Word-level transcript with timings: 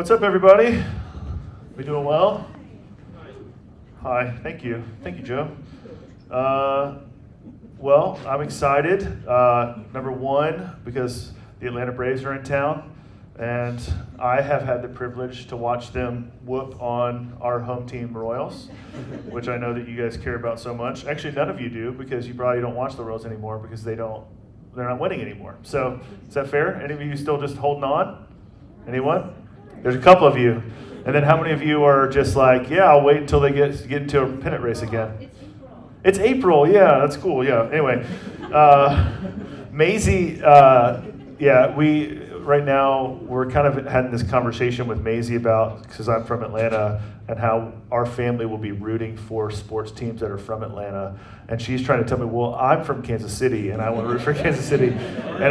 What's 0.00 0.10
up, 0.10 0.22
everybody? 0.22 0.82
We 1.76 1.84
doing 1.84 2.06
well? 2.06 2.48
Hi, 4.00 4.34
thank 4.42 4.64
you. 4.64 4.82
Thank 5.02 5.18
you, 5.18 5.22
Joe. 5.22 5.54
Uh, 6.30 7.00
well, 7.76 8.18
I'm 8.26 8.40
excited. 8.40 9.28
Uh, 9.28 9.80
number 9.92 10.10
one, 10.10 10.74
because 10.86 11.32
the 11.60 11.66
Atlanta 11.66 11.92
Braves 11.92 12.24
are 12.24 12.34
in 12.34 12.42
town, 12.42 12.96
and 13.38 13.78
I 14.18 14.40
have 14.40 14.62
had 14.62 14.80
the 14.80 14.88
privilege 14.88 15.48
to 15.48 15.56
watch 15.58 15.92
them 15.92 16.32
whoop 16.46 16.80
on 16.80 17.36
our 17.38 17.60
home 17.60 17.86
team 17.86 18.16
Royals, 18.16 18.70
which 19.28 19.48
I 19.48 19.58
know 19.58 19.74
that 19.74 19.86
you 19.86 20.02
guys 20.02 20.16
care 20.16 20.36
about 20.36 20.58
so 20.58 20.72
much. 20.72 21.04
Actually, 21.04 21.34
none 21.34 21.50
of 21.50 21.60
you 21.60 21.68
do 21.68 21.92
because 21.92 22.26
you 22.26 22.32
probably 22.32 22.62
don't 22.62 22.74
watch 22.74 22.96
the 22.96 23.04
Royals 23.04 23.26
anymore 23.26 23.58
because 23.58 23.84
they 23.84 23.96
don't. 23.96 24.24
They're 24.74 24.88
not 24.88 24.98
winning 24.98 25.20
anymore. 25.20 25.58
So, 25.62 26.00
is 26.26 26.32
that 26.32 26.48
fair? 26.48 26.80
Any 26.80 26.94
of 26.94 27.02
you 27.02 27.18
still 27.18 27.38
just 27.38 27.56
holding 27.56 27.84
on? 27.84 28.26
Anyone? 28.88 29.34
There's 29.82 29.96
a 29.96 30.00
couple 30.00 30.26
of 30.26 30.36
you. 30.36 30.62
And 31.06 31.14
then 31.14 31.22
how 31.22 31.40
many 31.40 31.52
of 31.52 31.62
you 31.62 31.84
are 31.84 32.08
just 32.08 32.36
like, 32.36 32.68
yeah, 32.68 32.84
I'll 32.84 33.02
wait 33.02 33.16
until 33.16 33.40
they 33.40 33.52
get, 33.52 33.88
get 33.88 34.02
into 34.02 34.22
a 34.22 34.36
pennant 34.36 34.62
race 34.62 34.82
again? 34.82 35.30
It's 36.04 36.18
April. 36.18 36.68
Yeah, 36.68 36.98
that's 36.98 37.16
cool. 37.16 37.44
Yeah. 37.44 37.68
Anyway, 37.70 38.06
uh, 38.52 39.12
Maisie, 39.70 40.42
uh, 40.42 41.02
yeah, 41.38 41.74
we 41.74 42.20
right 42.40 42.64
now 42.64 43.18
we're 43.22 43.48
kind 43.48 43.66
of 43.66 43.86
having 43.86 44.10
this 44.10 44.22
conversation 44.22 44.86
with 44.86 45.00
Maisie 45.00 45.36
about 45.36 45.82
because 45.82 46.08
I'm 46.08 46.24
from 46.24 46.42
Atlanta 46.42 47.02
and 47.28 47.38
how 47.38 47.72
our 47.92 48.04
family 48.04 48.46
will 48.46 48.58
be 48.58 48.72
rooting 48.72 49.16
for 49.16 49.50
sports 49.50 49.92
teams 49.92 50.20
that 50.20 50.30
are 50.30 50.38
from 50.38 50.62
Atlanta. 50.62 51.18
And 51.48 51.60
she's 51.62 51.82
trying 51.82 52.02
to 52.02 52.08
tell 52.08 52.18
me, 52.18 52.24
well, 52.24 52.54
I'm 52.54 52.82
from 52.82 53.02
Kansas 53.02 53.36
City 53.36 53.70
and 53.70 53.80
I 53.80 53.90
want 53.90 54.06
to 54.08 54.12
root 54.12 54.22
for 54.22 54.34
Kansas 54.42 54.64
City. 54.64 54.88
And, 54.88 55.42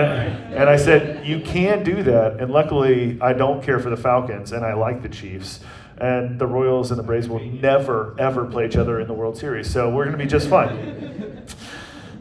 and 0.54 0.70
I 0.70 0.76
said, 0.76 1.19
you 1.30 1.40
can 1.40 1.84
do 1.84 2.02
that. 2.04 2.40
And 2.40 2.52
luckily, 2.52 3.20
I 3.22 3.34
don't 3.34 3.64
care 3.64 3.80
for 3.80 3.90
the 3.90 3.98
Falcons 3.98 4.52
and 4.52 4.66
I 4.66 4.74
like 4.74 5.04
the 5.04 5.10
Chiefs. 5.10 5.60
And 5.98 6.40
the 6.40 6.48
Royals 6.48 6.92
and 6.92 7.00
the 7.00 7.04
Braves 7.04 7.28
will 7.28 7.40
never, 7.40 8.16
ever 8.18 8.46
play 8.46 8.66
each 8.66 8.78
other 8.78 9.00
in 9.00 9.08
the 9.08 9.14
World 9.14 9.38
Series. 9.38 9.70
So 9.70 9.90
we're 9.90 10.06
going 10.06 10.18
to 10.18 10.24
be 10.24 10.30
just 10.30 10.50
fine. 10.50 11.46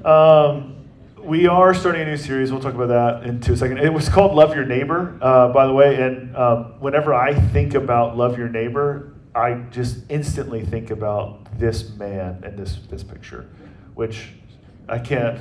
Um, 0.04 0.76
we 1.18 1.48
are 1.48 1.74
starting 1.74 2.02
a 2.02 2.04
new 2.06 2.16
series. 2.16 2.52
We'll 2.52 2.60
talk 2.60 2.74
about 2.74 2.88
that 2.88 3.28
in 3.28 3.40
two 3.40 3.56
seconds. 3.56 3.80
It 3.82 3.92
was 3.92 4.08
called 4.08 4.34
Love 4.34 4.54
Your 4.54 4.64
Neighbor, 4.64 5.18
uh, 5.20 5.52
by 5.52 5.66
the 5.66 5.72
way. 5.72 5.96
And 5.96 6.34
um, 6.36 6.74
whenever 6.78 7.12
I 7.12 7.34
think 7.34 7.74
about 7.74 8.16
Love 8.16 8.38
Your 8.38 8.48
Neighbor, 8.48 9.12
I 9.34 9.54
just 9.70 10.04
instantly 10.08 10.64
think 10.64 10.90
about 10.90 11.58
this 11.58 11.90
man 11.96 12.42
and 12.44 12.56
this 12.56 12.78
this 12.88 13.02
picture, 13.02 13.50
which 13.94 14.34
I 14.88 14.98
can't. 14.98 15.38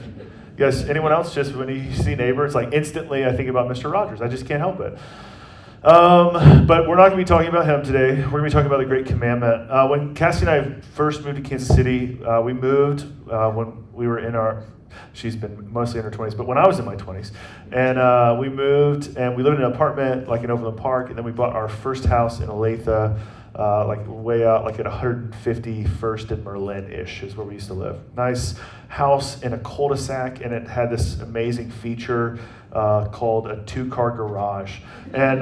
Yes, 0.57 0.83
anyone 0.83 1.11
else? 1.11 1.33
Just 1.33 1.55
when 1.55 1.69
you 1.69 1.93
see 1.93 2.15
neighbor, 2.15 2.45
it's 2.45 2.55
like 2.55 2.73
instantly 2.73 3.25
I 3.25 3.35
think 3.35 3.49
about 3.49 3.69
Mr. 3.69 3.91
Rogers. 3.91 4.21
I 4.21 4.27
just 4.27 4.45
can't 4.45 4.59
help 4.59 4.79
it. 4.79 4.97
Um, 5.83 6.65
but 6.65 6.87
we're 6.87 6.95
not 6.95 7.09
going 7.09 7.11
to 7.11 7.17
be 7.17 7.23
talking 7.23 7.49
about 7.49 7.65
him 7.65 7.83
today. 7.83 8.15
We're 8.15 8.31
going 8.31 8.43
to 8.43 8.49
be 8.49 8.51
talking 8.51 8.67
about 8.67 8.79
the 8.79 8.85
Great 8.85 9.05
Commandment. 9.05 9.69
Uh, 9.69 9.87
when 9.87 10.15
Cassie 10.15 10.47
and 10.47 10.49
I 10.49 10.81
first 10.95 11.23
moved 11.23 11.37
to 11.37 11.47
Kansas 11.47 11.67
City, 11.67 12.21
uh, 12.23 12.41
we 12.41 12.53
moved 12.53 13.05
uh, 13.31 13.51
when 13.51 13.91
we 13.93 14.07
were 14.07 14.19
in 14.19 14.35
our 14.35 14.65
she's 15.13 15.35
been 15.35 15.71
mostly 15.71 15.99
in 15.99 16.05
her 16.05 16.11
20s, 16.11 16.35
but 16.35 16.47
when 16.47 16.57
I 16.57 16.65
was 16.65 16.79
in 16.79 16.85
my 16.85 16.95
20s, 16.95 17.31
and 17.71 17.99
uh, 17.99 18.35
we 18.39 18.49
moved 18.49 19.15
and 19.15 19.35
we 19.35 19.43
lived 19.43 19.57
in 19.57 19.63
an 19.63 19.71
apartment 19.71 20.27
like 20.27 20.43
in 20.43 20.49
Overland 20.49 20.77
Park, 20.77 21.09
and 21.09 21.17
then 21.17 21.25
we 21.25 21.31
bought 21.31 21.53
our 21.53 21.67
first 21.67 22.05
house 22.05 22.39
in 22.39 22.47
Olathe 22.47 23.19
uh, 23.57 23.87
like 23.87 23.99
way 24.07 24.45
out, 24.45 24.63
like 24.63 24.79
at 24.79 24.85
151st 24.85 26.31
and 26.31 26.43
Mur-Len 26.43 26.91
ish, 26.91 27.23
is 27.23 27.35
where 27.35 27.45
we 27.45 27.55
used 27.55 27.67
to 27.67 27.73
live. 27.73 27.99
Nice 28.15 28.55
house 28.87 29.41
in 29.41 29.53
a 29.53 29.57
cul 29.59 29.89
de 29.89 29.97
sac, 29.97 30.41
and 30.41 30.53
it 30.53 30.67
had 30.67 30.89
this 30.89 31.19
amazing 31.21 31.71
feature 31.71 32.39
uh, 32.71 33.07
called 33.07 33.47
a 33.47 33.63
two 33.63 33.89
car 33.89 34.11
garage. 34.11 34.79
And 35.13 35.39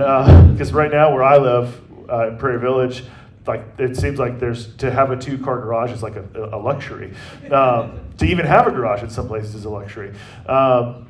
because 0.51 0.71
uh, 0.71 0.77
right 0.77 0.91
now, 0.91 1.13
where 1.13 1.23
I 1.23 1.37
live 1.37 1.81
uh, 2.09 2.29
in 2.29 2.37
Prairie 2.37 2.59
Village, 2.59 3.03
like 3.47 3.63
it 3.77 3.97
seems 3.97 4.17
like 4.17 4.39
there's 4.39 4.75
to 4.77 4.91
have 4.91 5.11
a 5.11 5.17
two 5.17 5.37
car 5.37 5.59
garage 5.59 5.91
is 5.91 6.01
like 6.01 6.15
a, 6.15 6.49
a 6.53 6.57
luxury. 6.57 7.13
Um, 7.51 7.99
to 8.17 8.25
even 8.25 8.45
have 8.45 8.65
a 8.65 8.71
garage 8.71 9.03
in 9.03 9.09
some 9.09 9.27
places 9.27 9.55
is 9.55 9.65
a 9.65 9.69
luxury. 9.69 10.13
Um, 10.47 11.07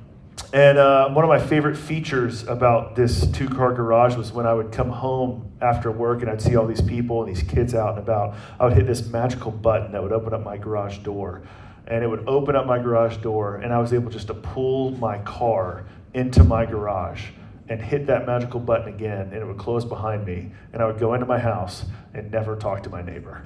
and 0.53 0.78
uh, 0.78 1.09
one 1.09 1.23
of 1.23 1.29
my 1.29 1.40
favorite 1.40 1.78
features 1.78 2.47
about 2.47 2.96
this 2.96 3.28
two 3.31 3.47
car 3.47 3.73
garage 3.73 4.16
was 4.16 4.31
when 4.31 4.46
I 4.46 4.53
would 4.53 4.72
come 4.72 4.90
home 4.90 5.51
after 5.62 5.91
work 5.91 6.22
and 6.22 6.29
I'd 6.29 6.41
see 6.41 6.56
all 6.56 6.66
these 6.66 6.81
people 6.81 7.23
and 7.23 7.34
these 7.34 7.44
kids 7.44 7.73
out 7.73 7.91
and 7.91 8.00
about. 8.00 8.35
I 8.59 8.66
would 8.66 8.73
hit 8.73 8.88
this 8.88 9.06
magical 9.07 9.51
button 9.51 9.91
that 9.91 10.01
would 10.01 10.12
open 10.12 10.34
up 10.34 10.44
my 10.44 10.57
garage 10.57 11.00
door. 11.00 11.41
And 11.88 12.03
it 12.03 12.07
would 12.07 12.28
open 12.28 12.56
up 12.56 12.66
my 12.66 12.79
garage 12.79 13.18
door, 13.18 13.57
and 13.57 13.72
I 13.72 13.78
was 13.78 13.94
able 13.94 14.09
just 14.09 14.25
to 14.28 14.34
pull 14.34 14.91
my 14.91 15.19
car 15.19 15.85
into 16.16 16.44
my 16.44 16.66
garage 16.66 17.28
and 17.69 17.79
hit 17.79 18.07
that 18.07 18.25
magical 18.25 18.59
button 18.59 18.94
again, 18.94 19.29
and 19.31 19.34
it 19.34 19.46
would 19.46 19.57
close 19.57 19.85
behind 19.85 20.25
me, 20.25 20.52
and 20.73 20.81
I 20.81 20.85
would 20.85 21.00
go 21.00 21.13
into 21.13 21.28
my 21.28 21.38
house 21.38 21.85
and 22.15 22.31
never 22.31 22.55
talk 22.55 22.81
to 22.83 22.89
my 22.89 23.01
neighbor. 23.01 23.43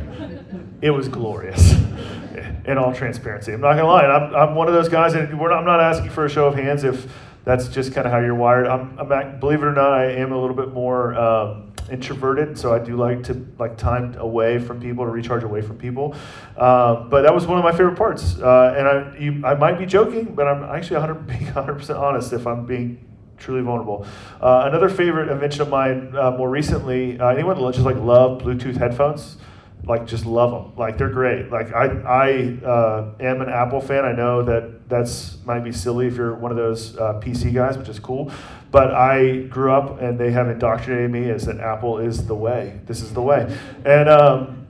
it 0.82 0.90
was 0.90 1.08
glorious, 1.08 1.72
in 2.64 2.76
all 2.76 2.92
transparency. 2.92 3.52
I'm 3.52 3.60
not 3.60 3.76
gonna 3.76 3.86
lie, 3.86 4.04
I'm, 4.06 4.34
I'm 4.34 4.54
one 4.54 4.68
of 4.68 4.74
those 4.74 4.88
guys, 4.88 5.14
and 5.14 5.32
not, 5.32 5.52
I'm 5.52 5.64
not 5.64 5.80
asking 5.80 6.10
for 6.10 6.24
a 6.24 6.28
show 6.28 6.46
of 6.46 6.54
hands 6.54 6.84
if 6.84 7.10
that's 7.44 7.68
just 7.68 7.92
kind 7.92 8.06
of 8.06 8.12
how 8.12 8.18
you're 8.18 8.34
wired. 8.34 8.66
I'm, 8.66 8.98
I'm, 8.98 9.40
believe 9.40 9.62
it 9.62 9.66
or 9.66 9.72
not, 9.72 9.92
I 9.92 10.12
am 10.12 10.32
a 10.32 10.40
little 10.40 10.56
bit 10.56 10.72
more 10.72 11.14
um, 11.14 11.72
introverted, 11.90 12.58
so 12.58 12.74
I 12.74 12.78
do 12.78 12.96
like 12.96 13.22
to 13.24 13.46
like 13.58 13.76
time 13.76 14.14
away 14.18 14.58
from 14.58 14.80
people 14.80 15.04
to 15.04 15.10
recharge 15.10 15.42
away 15.42 15.62
from 15.62 15.76
people. 15.76 16.14
Uh, 16.56 17.04
but 17.04 17.22
that 17.22 17.34
was 17.34 17.46
one 17.46 17.58
of 17.58 17.64
my 17.64 17.72
favorite 17.72 17.96
parts, 17.96 18.38
uh, 18.38 18.74
and 18.76 18.88
I, 18.88 19.18
you, 19.18 19.46
I 19.46 19.54
might 19.54 19.78
be 19.78 19.86
joking, 19.86 20.34
but 20.34 20.48
I'm 20.48 20.64
actually 20.64 20.98
100 20.98 21.26
being 21.26 21.44
100 21.44 21.74
percent 21.74 21.98
honest 21.98 22.32
if 22.32 22.46
I'm 22.46 22.66
being 22.66 23.11
truly 23.42 23.62
vulnerable. 23.62 24.06
Uh, 24.40 24.64
another 24.66 24.88
favorite 24.88 25.28
invention 25.28 25.62
of 25.62 25.68
mine 25.68 26.14
uh, 26.16 26.30
more 26.30 26.48
recently, 26.48 27.18
uh, 27.18 27.28
anyone 27.28 27.56
just 27.72 27.84
like 27.84 27.96
love 27.96 28.40
Bluetooth 28.42 28.76
headphones? 28.76 29.36
Like 29.84 30.06
just 30.06 30.24
love 30.24 30.52
them. 30.52 30.76
Like 30.76 30.96
they're 30.96 31.10
great. 31.10 31.50
Like 31.50 31.74
I, 31.74 31.86
I 31.86 32.64
uh, 32.64 33.14
am 33.18 33.40
an 33.40 33.48
Apple 33.48 33.80
fan. 33.80 34.04
I 34.04 34.12
know 34.12 34.42
that 34.44 34.88
that's 34.88 35.38
might 35.44 35.64
be 35.64 35.72
silly 35.72 36.06
if 36.06 36.14
you're 36.14 36.34
one 36.34 36.52
of 36.52 36.56
those 36.56 36.96
uh, 36.96 37.20
PC 37.20 37.52
guys, 37.52 37.76
which 37.76 37.88
is 37.88 37.98
cool. 37.98 38.30
But 38.70 38.94
I 38.94 39.40
grew 39.42 39.72
up 39.72 40.00
and 40.00 40.18
they 40.18 40.30
have 40.30 40.48
indoctrinated 40.48 41.10
me 41.10 41.30
as 41.30 41.46
that 41.46 41.58
Apple 41.58 41.98
is 41.98 42.26
the 42.26 42.34
way. 42.34 42.80
This 42.86 43.02
is 43.02 43.12
the 43.12 43.22
way. 43.22 43.54
And 43.84 44.08
um, 44.08 44.61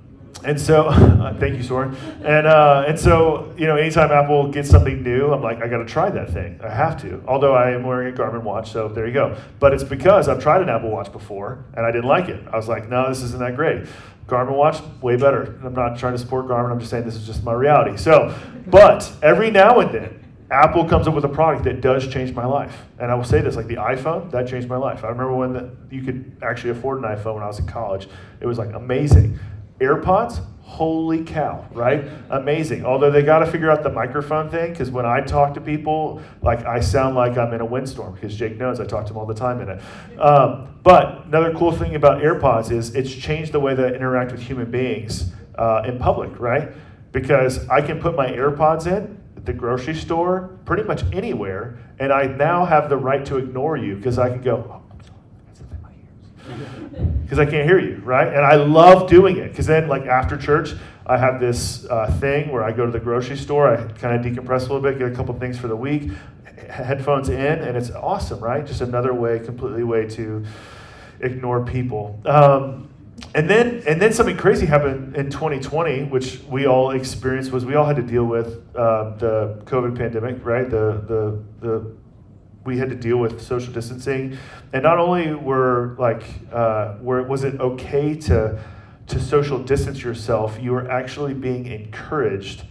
and 0.45 0.61
so, 0.61 0.87
uh, 0.89 1.39
thank 1.39 1.57
you, 1.57 1.63
Soren. 1.63 1.95
And 2.25 2.47
uh, 2.47 2.85
and 2.87 2.99
so, 2.99 3.53
you 3.57 3.67
know, 3.67 3.77
anytime 3.77 4.11
Apple 4.11 4.49
gets 4.49 4.69
something 4.69 5.03
new, 5.03 5.33
I'm 5.33 5.43
like, 5.43 5.63
I 5.63 5.69
got 5.69 5.79
to 5.79 5.85
try 5.85 6.11
that 6.11 6.31
thing. 6.31 6.61
I 6.63 6.69
have 6.69 7.01
to. 7.03 7.23
Although 7.27 7.55
I 7.55 7.71
am 7.71 7.85
wearing 7.85 8.15
a 8.15 8.17
Garmin 8.17 8.43
watch, 8.43 8.73
so 8.73 8.89
there 8.89 9.07
you 9.07 9.13
go. 9.13 9.37
But 9.61 9.73
it's 9.73 9.85
because 9.85 10.29
I've 10.29 10.43
tried 10.43 10.63
an 10.63 10.69
Apple 10.69 10.91
Watch 10.91 11.13
before 11.13 11.65
and 11.75 11.87
I 11.87 11.91
didn't 11.91 12.09
like 12.09 12.29
it. 12.29 12.43
I 12.53 12.57
was 12.57 12.69
like, 12.69 12.89
no, 12.89 13.09
this 13.09 13.23
isn't 13.23 13.41
that 13.41 13.57
great. 13.57 13.87
Garmin 14.27 14.57
watch, 14.57 14.81
way 15.03 15.17
better. 15.17 15.59
I'm 15.65 15.75
not 15.75 15.99
trying 15.99 16.13
to 16.13 16.19
support 16.19 16.47
Garmin. 16.47 16.71
I'm 16.71 16.79
just 16.79 16.91
saying 16.91 17.05
this 17.05 17.17
is 17.17 17.27
just 17.27 17.43
my 17.45 17.53
reality. 17.53 17.97
So, 17.97 18.35
but 18.67 19.11
every 19.23 19.51
now 19.51 19.81
and 19.81 19.93
then, 19.93 20.23
Apple 20.51 20.85
comes 20.85 21.09
up 21.09 21.15
with 21.15 21.25
a 21.25 21.29
product 21.29 21.65
that 21.65 21.81
does 21.81 22.07
change 22.09 22.35
my 22.35 22.45
life. 22.45 22.85
And 22.99 23.11
I 23.11 23.15
will 23.15 23.25
say 23.25 23.41
this, 23.41 23.57
like 23.57 23.67
the 23.67 23.77
iPhone, 23.77 24.31
that 24.33 24.47
changed 24.47 24.69
my 24.69 24.77
life. 24.77 25.03
I 25.03 25.09
remember 25.09 25.35
when 25.35 25.53
the, 25.55 25.71
you 25.91 26.03
could 26.03 26.37
actually 26.43 26.71
afford 26.71 26.99
an 26.99 27.05
iPhone 27.05 27.35
when 27.35 27.43
I 27.43 27.47
was 27.47 27.59
in 27.59 27.67
college. 27.67 28.07
It 28.41 28.47
was 28.47 28.59
like 28.59 28.73
amazing. 28.75 29.39
AirPods, 29.83 30.45
holy 30.61 31.23
cow, 31.23 31.67
right? 31.73 32.09
Amazing. 32.31 32.87
Although 32.87 33.11
they 33.11 33.23
got 33.23 33.41
to 33.41 33.47
figure 33.47 33.71
out 33.71 33.83
the 33.83 33.91
microphone 33.91 34.49
thing 34.49 34.73
because 34.73 34.91
when 34.91 35.05
I 35.05 35.21
talk 35.21 35.53
to 35.55 35.61
people, 35.61 36.23
like 36.41 36.65
I 36.65 36.81
sound 36.81 37.15
like 37.15 37.37
I'm 37.37 37.53
in 37.53 37.61
a 37.61 37.65
windstorm 37.65 38.15
because 38.15 38.35
Jake 38.35 38.57
knows 38.57 38.81
I 38.81 38.87
talk 38.87 39.05
to 39.07 39.13
him 39.13 39.19
all 39.19 39.27
the 39.27 39.35
time 39.35 39.61
in 39.61 39.69
it. 39.69 39.83
Um, 40.19 40.81
but 40.83 41.27
another 41.27 41.53
cool 41.53 41.73
thing 41.73 41.95
about 41.95 42.23
AirPods 42.23 42.71
is 42.71 42.95
it's 42.95 43.13
changed 43.13 43.53
the 43.53 43.61
way 43.61 43.75
that 43.75 43.93
I 43.93 43.95
interact 43.95 44.33
with 44.33 44.41
human 44.41 44.71
beings 44.71 45.33
uh, 45.57 45.83
in 45.85 45.99
public, 45.99 46.41
right? 46.41 46.71
Because 47.13 47.69
I 47.69 47.83
can 47.83 48.01
put 48.01 48.17
my 48.17 48.29
AirPods 48.29 48.87
in 48.87 49.21
the 49.45 49.53
grocery 49.53 49.95
store, 49.95 50.59
pretty 50.65 50.85
much 50.85 51.03
anywhere, 51.13 51.79
and 51.99 52.13
I 52.13 52.27
now 52.27 52.65
have 52.65 52.89
the 52.89 52.97
right 52.97 53.25
to 53.27 53.37
ignore 53.39 53.77
you 53.77 53.97
because 53.97 54.19
I 54.19 54.31
can 54.31 54.41
go, 54.41 54.82
because 57.23 57.39
I 57.39 57.47
can't 57.47 57.69
hear 57.69 57.79
you, 57.79 57.97
right? 58.05 58.29
And 58.29 58.45
I 58.45 58.57
love 58.57 59.09
doing 59.09 59.37
it 59.39 59.51
because 59.51 59.67
then, 59.67 59.89
like 59.89 60.07
after 60.07 60.37
church, 60.37 60.75
I 61.07 61.17
have 61.17 61.41
this 61.41 61.85
uh, 61.87 62.11
thing 62.21 62.51
where 62.51 62.63
I 62.63 62.73
go 62.73 62.87
to 62.87 62.93
the 62.93 63.01
grocery 63.01 63.37
store, 63.37 63.69
I 63.69 63.77
kind 63.93 64.15
of 64.15 64.25
decompress 64.25 64.61
a 64.61 64.73
little 64.73 64.81
bit, 64.81 64.99
get 64.99 65.11
a 65.11 65.15
couple 65.15 65.39
things 65.39 65.59
for 65.59 65.69
the 65.69 65.77
week, 65.77 66.11
headphones 66.69 67.29
in, 67.29 67.37
and 67.37 67.77
it's 67.77 67.91
awesome, 67.91 68.41
right? 68.41 68.65
Just 68.65 68.81
another 68.81 69.15
way, 69.15 69.39
completely 69.39 69.85
way 69.85 70.07
to 70.11 70.45
ignore 71.21 71.65
people. 71.65 72.21
Um, 72.25 72.89
and 73.35 73.49
then 73.49 73.83
and 73.87 74.01
then 74.01 74.13
something 74.13 74.37
crazy 74.37 74.67
happened 74.67 75.17
in 75.17 75.31
2020, 75.31 76.05
which 76.05 76.41
we 76.49 76.67
all 76.67 76.91
experienced 76.91 77.53
was 77.53 77.65
we 77.65 77.75
all 77.75 77.87
had 77.87 77.97
to 77.97 78.03
deal 78.03 78.25
with 78.25 78.63
uh, 78.75 79.17
the 79.17 79.63
COVID 79.65 79.97
pandemic, 79.97 80.45
right? 80.45 80.69
The 80.69 81.03
the 81.07 81.43
the 81.61 81.97
we 82.65 82.79
had 82.79 82.91
to 82.91 82.97
deal 82.97 83.17
with 83.17 83.43
social 83.43 83.73
distancing, 83.73 84.39
and 84.73 84.83
not 84.83 84.99
only 84.99 85.35
were 85.35 85.97
like 85.99 86.25
uh, 86.53 86.97
were 87.01 87.23
was 87.23 87.45
it 87.45 87.61
okay 87.61 88.15
to 88.15 88.59
to 89.09 89.21
social 89.21 89.59
distance 89.59 90.03
yourself, 90.03 90.59
you 90.61 90.73
were 90.73 90.91
actually 90.91 91.35
being 91.35 91.67
encouraged 91.67 92.65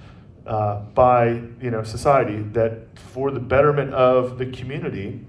uh, 0.47 0.79
by 0.93 1.41
you 1.61 1.71
know 1.71 1.83
society 1.83 2.41
that 2.53 2.87
for 2.95 3.31
the 3.31 3.39
betterment 3.39 3.93
of 3.93 4.37
the 4.37 4.45
community, 4.47 5.19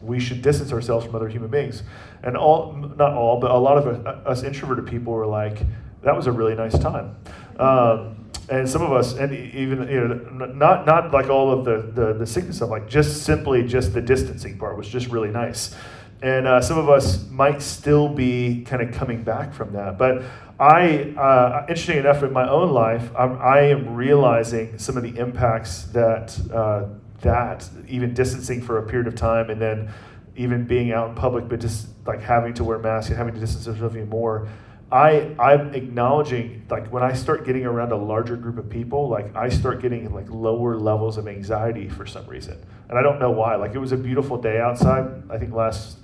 we 0.00 0.20
should 0.20 0.42
distance 0.42 0.72
ourselves 0.72 1.06
from 1.06 1.14
other 1.14 1.28
human 1.28 1.50
beings. 1.50 1.82
And 2.22 2.36
all, 2.36 2.72
not 2.72 3.12
all, 3.12 3.38
but 3.38 3.50
a 3.50 3.58
lot 3.58 3.76
of 3.76 4.06
us 4.06 4.42
introverted 4.42 4.86
people 4.86 5.12
were 5.12 5.26
like, 5.26 5.62
that 6.02 6.14
was 6.16 6.26
a 6.26 6.32
really 6.32 6.54
nice 6.54 6.78
time. 6.78 7.16
Um, 7.58 8.23
and 8.48 8.68
some 8.68 8.82
of 8.82 8.92
us, 8.92 9.14
and 9.14 9.32
even 9.32 9.88
you 9.88 10.08
know, 10.08 10.46
not 10.46 10.86
not 10.86 11.12
like 11.12 11.28
all 11.28 11.50
of 11.50 11.64
the, 11.64 11.90
the 12.02 12.14
the 12.14 12.26
sickness 12.26 12.56
stuff, 12.56 12.70
like 12.70 12.88
just 12.88 13.22
simply 13.22 13.62
just 13.62 13.94
the 13.94 14.02
distancing 14.02 14.58
part 14.58 14.76
was 14.76 14.88
just 14.88 15.08
really 15.08 15.30
nice. 15.30 15.74
And 16.22 16.46
uh, 16.46 16.60
some 16.60 16.78
of 16.78 16.88
us 16.88 17.28
might 17.30 17.60
still 17.60 18.08
be 18.08 18.62
kind 18.64 18.80
of 18.80 18.94
coming 18.94 19.22
back 19.22 19.52
from 19.52 19.72
that. 19.74 19.98
But 19.98 20.22
I, 20.58 21.12
uh, 21.18 21.66
interesting 21.68 21.98
enough, 21.98 22.22
in 22.22 22.32
my 22.32 22.48
own 22.48 22.70
life, 22.70 23.10
I'm, 23.18 23.40
I 23.42 23.60
am 23.62 23.94
realizing 23.94 24.78
some 24.78 24.96
of 24.96 25.02
the 25.02 25.18
impacts 25.18 25.84
that 25.84 26.38
uh, 26.52 26.86
that 27.20 27.68
even 27.88 28.14
distancing 28.14 28.62
for 28.62 28.78
a 28.78 28.82
period 28.86 29.06
of 29.06 29.16
time, 29.16 29.50
and 29.50 29.60
then 29.60 29.92
even 30.36 30.64
being 30.64 30.92
out 30.92 31.10
in 31.10 31.14
public, 31.14 31.48
but 31.48 31.60
just 31.60 31.88
like 32.06 32.20
having 32.20 32.54
to 32.54 32.64
wear 32.64 32.78
masks 32.78 33.08
and 33.08 33.16
having 33.16 33.34
to 33.34 33.40
distance 33.40 33.66
yourself 33.66 33.94
even 33.94 34.08
more 34.08 34.48
I 34.94 35.34
I'm 35.40 35.74
acknowledging 35.74 36.64
like 36.70 36.92
when 36.92 37.02
I 37.02 37.14
start 37.14 37.44
getting 37.44 37.66
around 37.66 37.90
a 37.90 37.96
larger 37.96 38.36
group 38.36 38.58
of 38.58 38.70
people, 38.70 39.08
like 39.08 39.34
I 39.34 39.48
start 39.48 39.82
getting 39.82 40.14
like 40.14 40.30
lower 40.30 40.76
levels 40.76 41.18
of 41.18 41.26
anxiety 41.26 41.88
for 41.88 42.06
some 42.06 42.24
reason, 42.26 42.64
and 42.88 42.96
I 42.96 43.02
don't 43.02 43.18
know 43.18 43.32
why. 43.32 43.56
Like 43.56 43.74
it 43.74 43.80
was 43.80 43.90
a 43.90 43.96
beautiful 43.96 44.40
day 44.40 44.60
outside. 44.60 45.24
I 45.28 45.36
think 45.36 45.52
last 45.52 45.98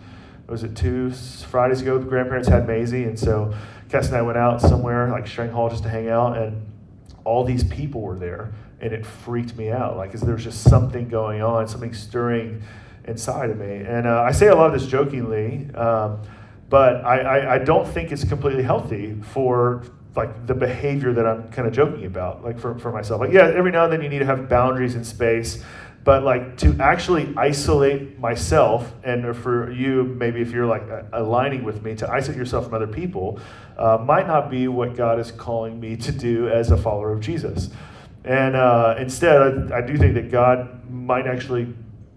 was 0.48 0.64
it 0.64 0.74
two 0.74 1.12
Fridays 1.12 1.82
ago. 1.82 1.98
The 1.98 2.04
grandparents 2.04 2.48
had 2.48 2.66
Maisie, 2.66 3.04
and 3.04 3.16
so 3.16 3.54
Cass 3.90 4.08
and 4.08 4.16
I 4.16 4.22
went 4.22 4.38
out 4.38 4.60
somewhere 4.60 5.08
like 5.08 5.28
Strang 5.28 5.50
Hall 5.50 5.70
just 5.70 5.84
to 5.84 5.88
hang 5.88 6.08
out, 6.08 6.36
and 6.36 6.66
all 7.24 7.44
these 7.44 7.62
people 7.62 8.00
were 8.00 8.18
there, 8.18 8.52
and 8.80 8.92
it 8.92 9.06
freaked 9.06 9.56
me 9.56 9.70
out. 9.70 9.96
Like, 9.96 10.10
there 10.12 10.34
was 10.34 10.42
just 10.42 10.64
something 10.64 11.08
going 11.08 11.42
on, 11.42 11.68
something 11.68 11.94
stirring 11.94 12.60
inside 13.04 13.50
of 13.50 13.58
me, 13.58 13.76
and 13.76 14.08
uh, 14.08 14.22
I 14.22 14.32
say 14.32 14.48
a 14.48 14.54
lot 14.56 14.74
of 14.74 14.80
this 14.80 14.90
jokingly. 14.90 15.72
Um, 15.76 16.22
but 16.70 17.04
I, 17.04 17.18
I, 17.18 17.54
I 17.54 17.58
don't 17.58 17.86
think 17.86 18.12
it's 18.12 18.24
completely 18.24 18.62
healthy 18.62 19.16
for 19.32 19.82
like 20.16 20.46
the 20.46 20.54
behavior 20.54 21.12
that 21.12 21.26
I'm 21.26 21.50
kind 21.50 21.68
of 21.68 21.74
joking 21.74 22.06
about, 22.06 22.44
like 22.44 22.58
for, 22.58 22.78
for 22.78 22.90
myself. 22.92 23.20
Like, 23.20 23.32
yeah, 23.32 23.46
every 23.48 23.70
now 23.70 23.84
and 23.84 23.92
then 23.92 24.02
you 24.02 24.08
need 24.08 24.20
to 24.20 24.26
have 24.26 24.48
boundaries 24.48 24.94
in 24.94 25.04
space, 25.04 25.62
but 26.04 26.22
like 26.22 26.56
to 26.58 26.76
actually 26.80 27.34
isolate 27.36 28.18
myself, 28.18 28.92
and 29.04 29.36
for 29.36 29.70
you, 29.70 30.04
maybe 30.04 30.40
if 30.40 30.50
you're 30.50 30.66
like 30.66 30.82
aligning 31.12 31.62
with 31.62 31.82
me, 31.82 31.94
to 31.96 32.10
isolate 32.10 32.38
yourself 32.38 32.64
from 32.64 32.74
other 32.74 32.86
people, 32.86 33.38
uh, 33.76 33.98
might 33.98 34.26
not 34.26 34.50
be 34.50 34.68
what 34.68 34.96
God 34.96 35.18
is 35.18 35.30
calling 35.30 35.78
me 35.78 35.96
to 35.96 36.12
do 36.12 36.48
as 36.48 36.70
a 36.70 36.76
follower 36.76 37.12
of 37.12 37.20
Jesus. 37.20 37.70
And 38.24 38.54
uh, 38.54 38.94
instead, 38.98 39.72
I, 39.72 39.78
I 39.78 39.80
do 39.80 39.96
think 39.98 40.14
that 40.14 40.30
God 40.30 40.90
might 40.90 41.26
actually 41.26 41.72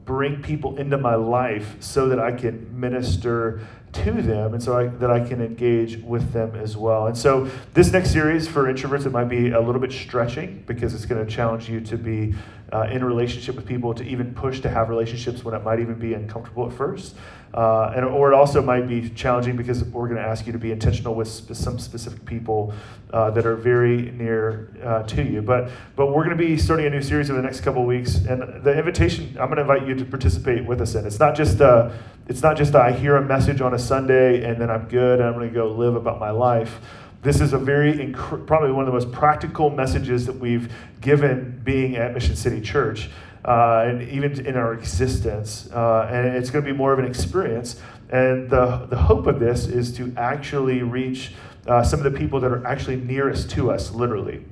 bring 0.06 0.42
people 0.42 0.78
into 0.78 0.98
my 0.98 1.16
life 1.16 1.78
so 1.80 2.10
that 2.10 2.20
I 2.20 2.32
can 2.32 2.78
minister 2.78 3.62
to 3.94 4.22
them 4.22 4.54
and 4.54 4.62
so 4.62 4.78
I, 4.78 4.88
that 4.88 5.12
I 5.12 5.20
can 5.20 5.42
engage 5.42 5.98
with 6.04 6.34
them 6.34 6.56
as 6.56 6.76
well. 6.76 7.08
And 7.08 7.18
so 7.18 7.50
this 7.74 7.92
next 7.92 8.12
series 8.12 8.48
for 8.48 8.66
introverts, 8.66 9.06
it 9.06 9.12
might 9.12 9.30
be 9.30 9.52
a 9.52 9.62
little 9.62 9.82
bit 9.82 9.92
stretching 9.92 10.64
because 10.66 10.94
it's 10.94 11.06
going 11.06 11.26
to 11.26 11.32
challenge 11.32 11.70
you 11.70 11.80
to 11.82 11.98
be 11.98 12.34
uh, 12.74 12.88
in 12.92 13.04
a 13.04 13.06
relationship 13.06 13.56
with 13.56 13.66
people, 13.66 13.94
to 13.94 14.04
even 14.04 14.34
push 14.34 14.60
to 14.62 14.70
have 14.70 14.90
relationships 14.90 15.44
when 15.44 15.54
it 15.54 15.64
might 15.64 15.80
even 15.80 15.96
be 15.96 16.14
uncomfortable 16.14 16.66
at 16.66 16.74
first. 16.74 17.16
Uh, 17.54 17.94
and, 17.96 18.04
or 18.04 18.32
it 18.32 18.36
also 18.36 18.64
might 18.64 18.88
be 18.88 19.10
challenging 19.10 19.56
because 19.56 19.84
we're 19.84 20.08
going 20.08 20.20
to 20.20 20.28
ask 20.28 20.48
you 20.48 20.52
to 20.52 20.58
be 20.58 20.72
intentional 20.72 21.14
with 21.14 21.28
sp- 21.30 21.54
some 21.54 21.78
specific 21.78 22.26
people 22.26 22.74
uh, 23.12 23.30
that 23.30 23.46
are 23.46 23.56
very 23.56 24.10
near 24.14 24.72
uh, 24.84 25.04
to 25.04 25.22
you. 25.22 25.40
But, 25.40 25.70
but 25.96 26.08
we're 26.08 26.24
going 26.24 26.36
to 26.36 26.44
be 26.44 26.58
starting 26.58 26.88
a 26.88 26.90
new 26.90 27.04
series 27.04 27.30
over 27.30 27.40
the 27.40 27.46
next 27.46 27.62
couple 27.62 27.86
weeks. 27.86 28.16
And 28.16 28.64
the 28.64 28.76
invitation, 28.76 29.38
I'm 29.40 29.54
going 29.54 29.58
to 29.58 29.62
invite 29.62 29.88
you 29.88 29.94
to 29.94 30.06
participate 30.06 30.66
with 30.66 30.82
us 30.82 30.96
in. 30.96 31.06
It's 31.06 31.20
not 31.20 31.36
just, 31.36 31.62
uh, 31.62 31.92
it's 32.28 32.42
not 32.42 32.58
just 32.58 32.74
I 32.74 32.92
hear 32.92 33.18
a 33.18 33.22
message 33.22 33.62
on 33.62 33.76
a 33.76 33.80
Sunday 33.80 34.44
and 34.44 34.60
then 34.60 34.72
I'm 34.72 34.88
good 34.88 35.20
and 35.20 35.28
I'm 35.28 35.36
going 35.36 35.48
to 35.48 35.54
go 35.54 35.72
live 35.72 35.96
about 35.96 36.20
my 36.20 36.32
life. 36.32 36.80
This 37.24 37.40
is 37.40 37.54
a 37.54 37.58
very, 37.58 37.94
inc- 37.94 38.46
probably 38.46 38.72
one 38.72 38.86
of 38.86 38.94
the 38.94 39.00
most 39.00 39.12
practical 39.14 39.70
messages 39.70 40.26
that 40.26 40.38
we've 40.38 40.72
given 41.00 41.62
being 41.64 41.96
at 41.96 42.14
Mission 42.14 42.36
City 42.36 42.60
Church. 42.60 43.10
Uh, 43.46 43.84
and 43.88 44.02
even 44.04 44.46
in 44.46 44.56
our 44.56 44.74
existence. 44.74 45.70
Uh, 45.74 46.08
and 46.10 46.38
it's 46.38 46.50
going 46.50 46.64
to 46.64 46.72
be 46.72 46.78
more 46.78 46.94
of 46.94 47.00
an 47.00 47.06
experience. 47.06 47.82
And 48.10 48.50
the, 48.50 48.88
the 48.90 48.96
hope 48.96 49.28
of 49.28 49.40
this 49.40 49.66
is 49.66 49.92
to 49.98 50.14
actually 50.16 50.82
reach 50.82 51.34
uh, 51.68 51.84
some 51.84 52.00
of 52.00 52.10
the 52.10 52.18
people 52.18 52.40
that 52.40 52.52
are 52.52 52.66
actually 52.66 52.96
nearest 52.96 53.50
to 53.52 53.70
us, 53.70 53.92
literally. 53.92 54.46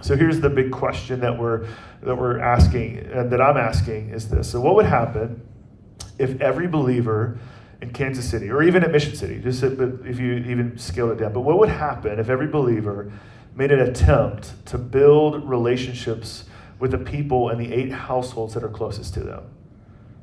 So 0.00 0.16
here's 0.16 0.40
the 0.40 0.48
big 0.48 0.70
question 0.70 1.20
that 1.20 1.38
we're, 1.38 1.66
that 2.02 2.16
we're 2.16 2.38
asking, 2.38 2.98
and 3.12 3.30
that 3.30 3.42
I'm 3.42 3.58
asking 3.58 4.08
is 4.08 4.30
this. 4.30 4.50
So, 4.50 4.60
what 4.60 4.74
would 4.74 4.86
happen 4.86 5.46
if 6.18 6.40
every 6.40 6.66
believer 6.66 7.38
in 7.82 7.90
Kansas 7.92 8.28
City, 8.28 8.50
or 8.50 8.62
even 8.62 8.84
at 8.84 8.90
Mission 8.90 9.14
City, 9.14 9.40
just 9.40 9.62
if 9.62 10.18
you 10.18 10.34
even 10.34 10.76
scaled 10.76 11.12
it 11.12 11.18
down, 11.18 11.32
but 11.32 11.40
what 11.40 11.58
would 11.58 11.68
happen 11.68 12.18
if 12.18 12.28
every 12.28 12.46
believer 12.46 13.10
made 13.54 13.72
an 13.72 13.80
attempt 13.80 14.66
to 14.66 14.78
build 14.78 15.48
relationships 15.48 16.44
with 16.78 16.90
the 16.90 16.98
people 16.98 17.50
in 17.50 17.58
the 17.58 17.72
eight 17.72 17.90
households 17.90 18.54
that 18.54 18.62
are 18.62 18.68
closest 18.68 19.14
to 19.14 19.20
them? 19.20 19.44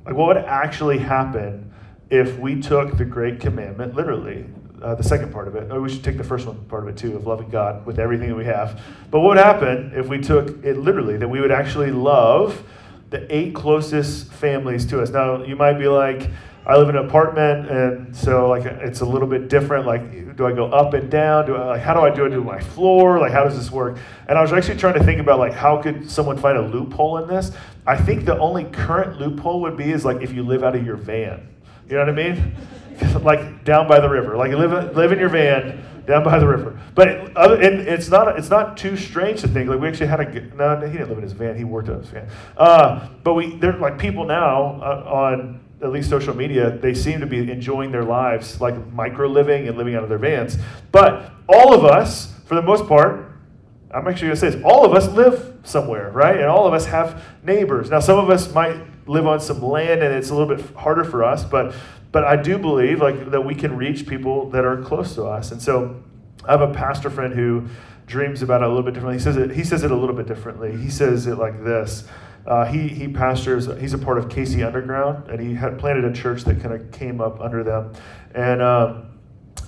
Like, 0.06 0.15
what 0.15 0.27
would 0.27 0.38
actually 0.38 1.00
happen 1.00 1.74
if 2.09 2.38
we 2.38 2.62
took 2.62 2.98
the 2.98 3.06
Great 3.06 3.39
Commandment 3.39 3.95
literally? 3.95 4.45
Uh, 4.81 4.94
the 4.94 5.04
second 5.04 5.33
part 5.33 5.48
of 5.48 5.56
it. 5.56 5.68
Oh, 5.71 5.81
we 5.81 5.89
should 5.89 6.04
take 6.04 6.18
the 6.18 6.24
first 6.24 6.45
one 6.45 6.63
part 6.65 6.83
of 6.83 6.89
it 6.89 6.98
too, 6.98 7.15
of 7.15 7.25
loving 7.25 7.50
God 7.50 7.83
with 7.88 7.98
everything 7.98 8.30
that 8.30 8.36
we 8.36 8.45
have. 8.45 8.80
But 9.09 9.21
what 9.21 9.30
would 9.30 9.44
happen 9.44 9.92
if 9.95 10.07
we 10.07 10.19
took 10.19 10.63
it 10.63 10.77
literally? 10.77 11.18
That 11.18 11.27
we 11.27 11.42
would 11.42 11.51
actually 11.51 11.89
love 11.89 12.63
the 13.09 13.36
eight 13.36 13.56
closest 13.56 14.31
families 14.31 14.86
to 14.88 15.01
us. 15.01 15.09
Now, 15.09 15.44
you 15.44 15.56
might 15.56 15.80
be 15.80 15.88
like, 15.88 16.30
I 16.68 16.76
live 16.76 16.90
in 16.90 16.97
an 16.97 17.06
apartment, 17.06 17.69
and 17.71 18.14
so 18.14 18.50
like 18.50 18.66
it's 18.66 19.00
a 19.00 19.06
little 19.06 19.28
bit 19.28 19.47
different. 19.47 19.86
Like, 19.86 20.36
do 20.36 20.45
I 20.45 20.52
go 20.52 20.66
up 20.66 20.94
and 20.94 21.09
down? 21.09 21.45
Do 21.45 21.56
I 21.56 21.66
like 21.66 21.81
how 21.81 21.94
do 21.94 22.02
I 22.02 22.09
do 22.09 22.26
it 22.26 22.30
to 22.31 22.42
my 22.42 22.59
floor? 22.59 23.19
Like, 23.19 23.31
how 23.31 23.45
does 23.45 23.57
this 23.57 23.71
work? 23.71 23.97
And 24.28 24.38
I 24.38 24.42
was 24.42 24.52
actually 24.52 24.78
trying 24.78 24.95
to 24.95 25.04
think 25.04 25.21
about 25.21 25.40
like 25.40 25.54
how 25.54 25.81
could 25.81 26.12
someone 26.12 26.38
find 26.38 26.57
a 26.57 26.62
loophole 26.62 27.19
in 27.19 27.28
this? 27.30 27.54
I 27.86 27.95
think 27.95 28.26
the 28.26 28.38
only 28.38 28.66
current 28.66 29.18
loophole 29.18 29.62
would 29.62 29.78
be 29.78 29.94
is 29.94 30.04
like 30.04 30.21
if 30.21 30.33
you 30.33 30.44
live 30.44 30.62
out 30.62 30.76
of 30.76 30.86
your 30.86 30.97
van. 30.97 31.47
You 31.88 31.95
know 31.95 32.00
what 32.00 32.09
I 32.09 32.33
mean? 32.33 32.56
like 33.24 33.64
down 33.64 33.88
by 33.88 34.02
the 34.02 34.09
river. 34.09 34.36
Like 34.36 34.52
live 34.52 34.94
live 34.94 35.14
in 35.14 35.19
your 35.19 35.30
van 35.30 35.86
down 36.06 36.26
by 36.26 36.38
the 36.38 36.47
river. 36.47 36.78
But 36.95 37.36
other, 37.38 37.62
it's 37.62 38.09
not 38.09 38.38
it's 38.38 38.50
not 38.50 38.76
too 38.76 38.97
strange 38.97 39.40
to 39.40 39.47
think 39.47 39.69
like 39.69 39.80
we 39.80 39.88
actually 39.88 40.07
had 40.07 40.19
a 40.19 40.56
no 40.56 40.86
he 40.86 40.97
didn't 40.97 41.07
live 41.07 41.18
in 41.18 41.24
his 41.24 41.31
van 41.31 41.56
he 41.56 41.64
worked 41.64 41.88
in 41.88 41.97
his 41.97 42.09
van. 42.09 42.28
Uh, 42.57 43.07
but 43.24 43.36
we 43.36 43.56
there's 43.56 43.80
like 43.80 43.97
people 43.97 44.26
now 44.26 44.81
uh, 44.81 45.09
on 45.09 45.62
at 45.81 45.92
least 45.92 46.10
social 46.10 46.36
media 46.36 46.72
they 46.78 46.94
seem 46.94 47.19
to 47.19 47.28
be 47.28 47.52
enjoying 47.52 47.92
their 47.92 48.04
lives 48.04 48.60
like 48.60 48.76
micro 48.94 49.28
living 49.28 49.68
and 49.68 49.78
living 49.78 49.96
out 49.96 50.04
of 50.04 50.10
their 50.10 50.18
vans. 50.18 50.57
But 50.92 51.31
all 51.48 51.74
of 51.74 51.86
us 51.86 52.34
for 52.48 52.56
the 52.56 52.62
most 52.62 52.88
part. 52.88 53.26
I'm 53.94 54.07
actually 54.07 54.28
going 54.28 54.36
to 54.36 54.40
say 54.40 54.50
this. 54.50 54.64
All 54.64 54.86
of 54.86 54.94
us 54.94 55.07
live 55.10 55.60
somewhere, 55.64 56.12
right? 56.12 56.36
And 56.36 56.46
all 56.46 56.66
of 56.66 56.74
us 56.74 56.86
have 56.86 57.24
neighbors. 57.44 57.90
Now, 57.90 58.00
some 58.00 58.19
of 58.19 58.30
us 58.30 58.54
might 58.54 58.78
live 59.07 59.28
on 59.28 59.40
some 59.40 59.62
land 59.62 60.02
and 60.02 60.14
it's 60.14 60.30
a 60.30 60.36
little 60.36 60.54
bit 60.54 60.76
harder 60.76 61.04
for 61.04 61.24
us, 61.24 61.44
but 61.44 61.74
but 62.12 62.24
I 62.24 62.38
do 62.38 62.57
believe 62.57 63.02
like 63.02 63.31
that 63.31 63.42
we 63.42 63.54
can 63.54 63.76
reach 63.76 64.07
people 64.07 64.50
that 64.52 64.66
are 64.66 64.81
close 64.81 65.14
to 65.16 65.26
us. 65.26 65.52
And 65.52 65.62
so 65.62 66.02
I 66.46 66.52
have 66.52 66.62
a 66.62 66.74
pastor 66.74 67.10
friend 67.10 67.34
who 67.34 67.68
dreams 68.07 68.42
about 68.42 68.62
it 68.62 68.66
a 68.66 68.68
little 68.69 68.84
bit 68.84 68.94
differently. 68.94 69.18
He 69.18 69.24
says 69.24 69.38
it, 69.38 69.52
he 69.52 69.64
says 69.64 69.84
it 69.84 69.92
a 69.92 69.96
little 69.96 70.16
bit 70.16 70.26
differently. 70.26 70.76
He 70.76 70.90
says 70.90 71.28
it 71.28 71.38
like 71.38 71.64
this. 71.64 72.06
Uh, 72.47 72.66
he, 72.66 72.87
he 72.87 73.07
pastors, 73.09 73.68
he's 73.80 73.94
a 73.94 73.97
part 73.97 74.18
of 74.18 74.30
KC 74.30 74.66
Underground, 74.66 75.30
and 75.30 75.39
he 75.39 75.54
had 75.54 75.77
planted 75.77 76.06
a 76.06 76.13
church 76.13 76.45
that 76.45 76.61
kind 76.61 76.73
of 76.73 76.92
came 76.92 77.19
up 77.19 77.42
under 77.42 77.61
them. 77.63 77.92
And, 78.33 78.61
um, 78.61 79.19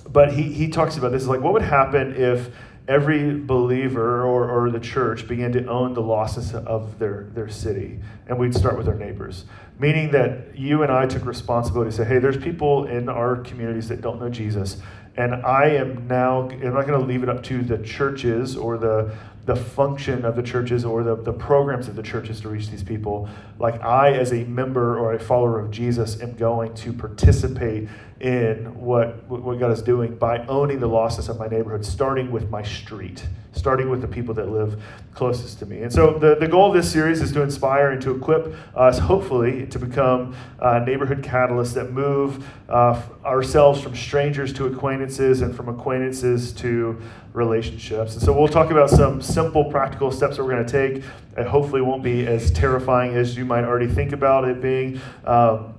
but 0.08 0.32
he, 0.32 0.44
he 0.44 0.68
talks 0.68 0.96
about 0.96 1.12
this 1.12 1.26
like, 1.26 1.40
what 1.40 1.52
would 1.52 1.62
happen 1.62 2.14
if 2.16 2.50
every 2.90 3.38
believer 3.38 4.24
or, 4.24 4.50
or 4.50 4.68
the 4.70 4.80
church 4.80 5.28
began 5.28 5.52
to 5.52 5.64
own 5.66 5.94
the 5.94 6.02
losses 6.02 6.54
of 6.54 6.98
their, 6.98 7.28
their 7.34 7.48
city. 7.48 8.00
And 8.26 8.36
we'd 8.36 8.54
start 8.54 8.76
with 8.76 8.88
our 8.88 8.96
neighbors. 8.96 9.44
Meaning 9.78 10.10
that 10.10 10.58
you 10.58 10.82
and 10.82 10.90
I 10.90 11.06
took 11.06 11.24
responsibility 11.24 11.92
to 11.92 11.96
say, 11.98 12.04
hey, 12.04 12.18
there's 12.18 12.36
people 12.36 12.86
in 12.86 13.08
our 13.08 13.36
communities 13.36 13.88
that 13.88 14.00
don't 14.00 14.20
know 14.20 14.28
Jesus. 14.28 14.78
And 15.16 15.34
I 15.34 15.66
am 15.66 16.08
now, 16.08 16.48
I'm 16.50 16.74
not 16.74 16.86
going 16.86 17.00
to 17.00 17.06
leave 17.06 17.22
it 17.22 17.28
up 17.28 17.44
to 17.44 17.62
the 17.62 17.78
churches 17.78 18.56
or 18.56 18.76
the, 18.76 19.14
the 19.50 19.56
function 19.56 20.24
of 20.24 20.36
the 20.36 20.42
churches 20.44 20.84
or 20.84 21.02
the, 21.02 21.16
the 21.16 21.32
programs 21.32 21.88
of 21.88 21.96
the 21.96 22.02
churches 22.04 22.40
to 22.40 22.48
reach 22.48 22.70
these 22.70 22.84
people. 22.84 23.28
Like 23.58 23.82
I, 23.82 24.12
as 24.12 24.32
a 24.32 24.44
member 24.44 24.96
or 24.96 25.14
a 25.14 25.18
follower 25.18 25.58
of 25.58 25.72
Jesus, 25.72 26.22
am 26.22 26.34
going 26.34 26.72
to 26.74 26.92
participate 26.92 27.88
in 28.20 28.78
what, 28.78 29.24
what 29.28 29.58
God 29.58 29.72
is 29.72 29.80
doing 29.80 30.14
by 30.14 30.44
owning 30.46 30.78
the 30.78 30.88
lostness 30.88 31.30
of 31.30 31.38
my 31.38 31.48
neighborhood, 31.48 31.84
starting 31.84 32.30
with 32.30 32.50
my 32.50 32.62
street, 32.62 33.24
starting 33.52 33.88
with 33.88 34.02
the 34.02 34.06
people 34.06 34.34
that 34.34 34.50
live 34.50 34.82
closest 35.14 35.58
to 35.60 35.66
me. 35.66 35.82
And 35.82 35.90
so 35.90 36.18
the, 36.18 36.34
the 36.34 36.46
goal 36.46 36.68
of 36.68 36.74
this 36.74 36.90
series 36.92 37.22
is 37.22 37.32
to 37.32 37.42
inspire 37.42 37.90
and 37.90 38.02
to 38.02 38.14
equip 38.14 38.54
us, 38.76 38.98
hopefully, 38.98 39.66
to 39.68 39.78
become 39.78 40.36
uh, 40.58 40.80
neighborhood 40.80 41.22
catalysts 41.22 41.72
that 41.74 41.92
move 41.92 42.46
uh, 42.68 43.00
ourselves 43.24 43.80
from 43.80 43.96
strangers 43.96 44.52
to 44.52 44.66
acquaintances 44.66 45.40
and 45.40 45.56
from 45.56 45.70
acquaintances 45.70 46.52
to 46.52 47.00
relationships. 47.32 48.12
And 48.14 48.22
so 48.22 48.38
we'll 48.38 48.48
talk 48.48 48.70
about 48.70 48.90
some 48.90 49.22
simple, 49.22 49.64
practical 49.64 50.12
steps 50.12 50.36
that 50.36 50.44
we're 50.44 50.50
going 50.50 50.66
to 50.66 50.70
take. 50.70 51.04
It 51.38 51.46
hopefully 51.46 51.80
won't 51.80 52.02
be 52.02 52.26
as 52.26 52.50
terrifying 52.50 53.16
as 53.16 53.36
you 53.36 53.46
might 53.46 53.64
already 53.64 53.88
think 53.88 54.12
about 54.12 54.46
it 54.46 54.60
being. 54.60 55.00
Um, 55.24 55.74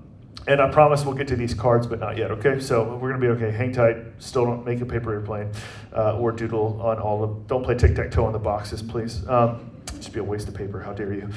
and 0.47 0.59
I 0.59 0.71
promise 0.71 1.05
we'll 1.05 1.15
get 1.15 1.27
to 1.29 1.35
these 1.35 1.53
cards, 1.53 1.85
but 1.85 1.99
not 1.99 2.17
yet, 2.17 2.31
okay? 2.31 2.59
So 2.59 2.97
we're 2.97 3.13
to 3.13 3.19
be 3.19 3.27
okay. 3.27 3.51
Hang 3.51 3.71
tight. 3.71 3.97
Still 4.19 4.45
don't 4.45 4.65
make 4.65 4.81
a 4.81 4.85
paper 4.85 5.13
airplane 5.13 5.51
uh, 5.95 6.17
or 6.17 6.31
doodle 6.31 6.81
on 6.81 6.99
all 6.99 7.23
of 7.23 7.47
Don't 7.47 7.63
play 7.63 7.75
tic 7.75 7.95
tac 7.95 8.11
toe 8.11 8.25
on 8.25 8.33
the 8.33 8.39
boxes, 8.39 8.81
please. 8.81 9.27
Um, 9.27 9.71
just 9.95 10.13
be 10.13 10.19
a 10.19 10.23
waste 10.23 10.47
of 10.47 10.55
paper. 10.55 10.79
How 10.79 10.93
dare 10.93 11.13
you? 11.13 11.29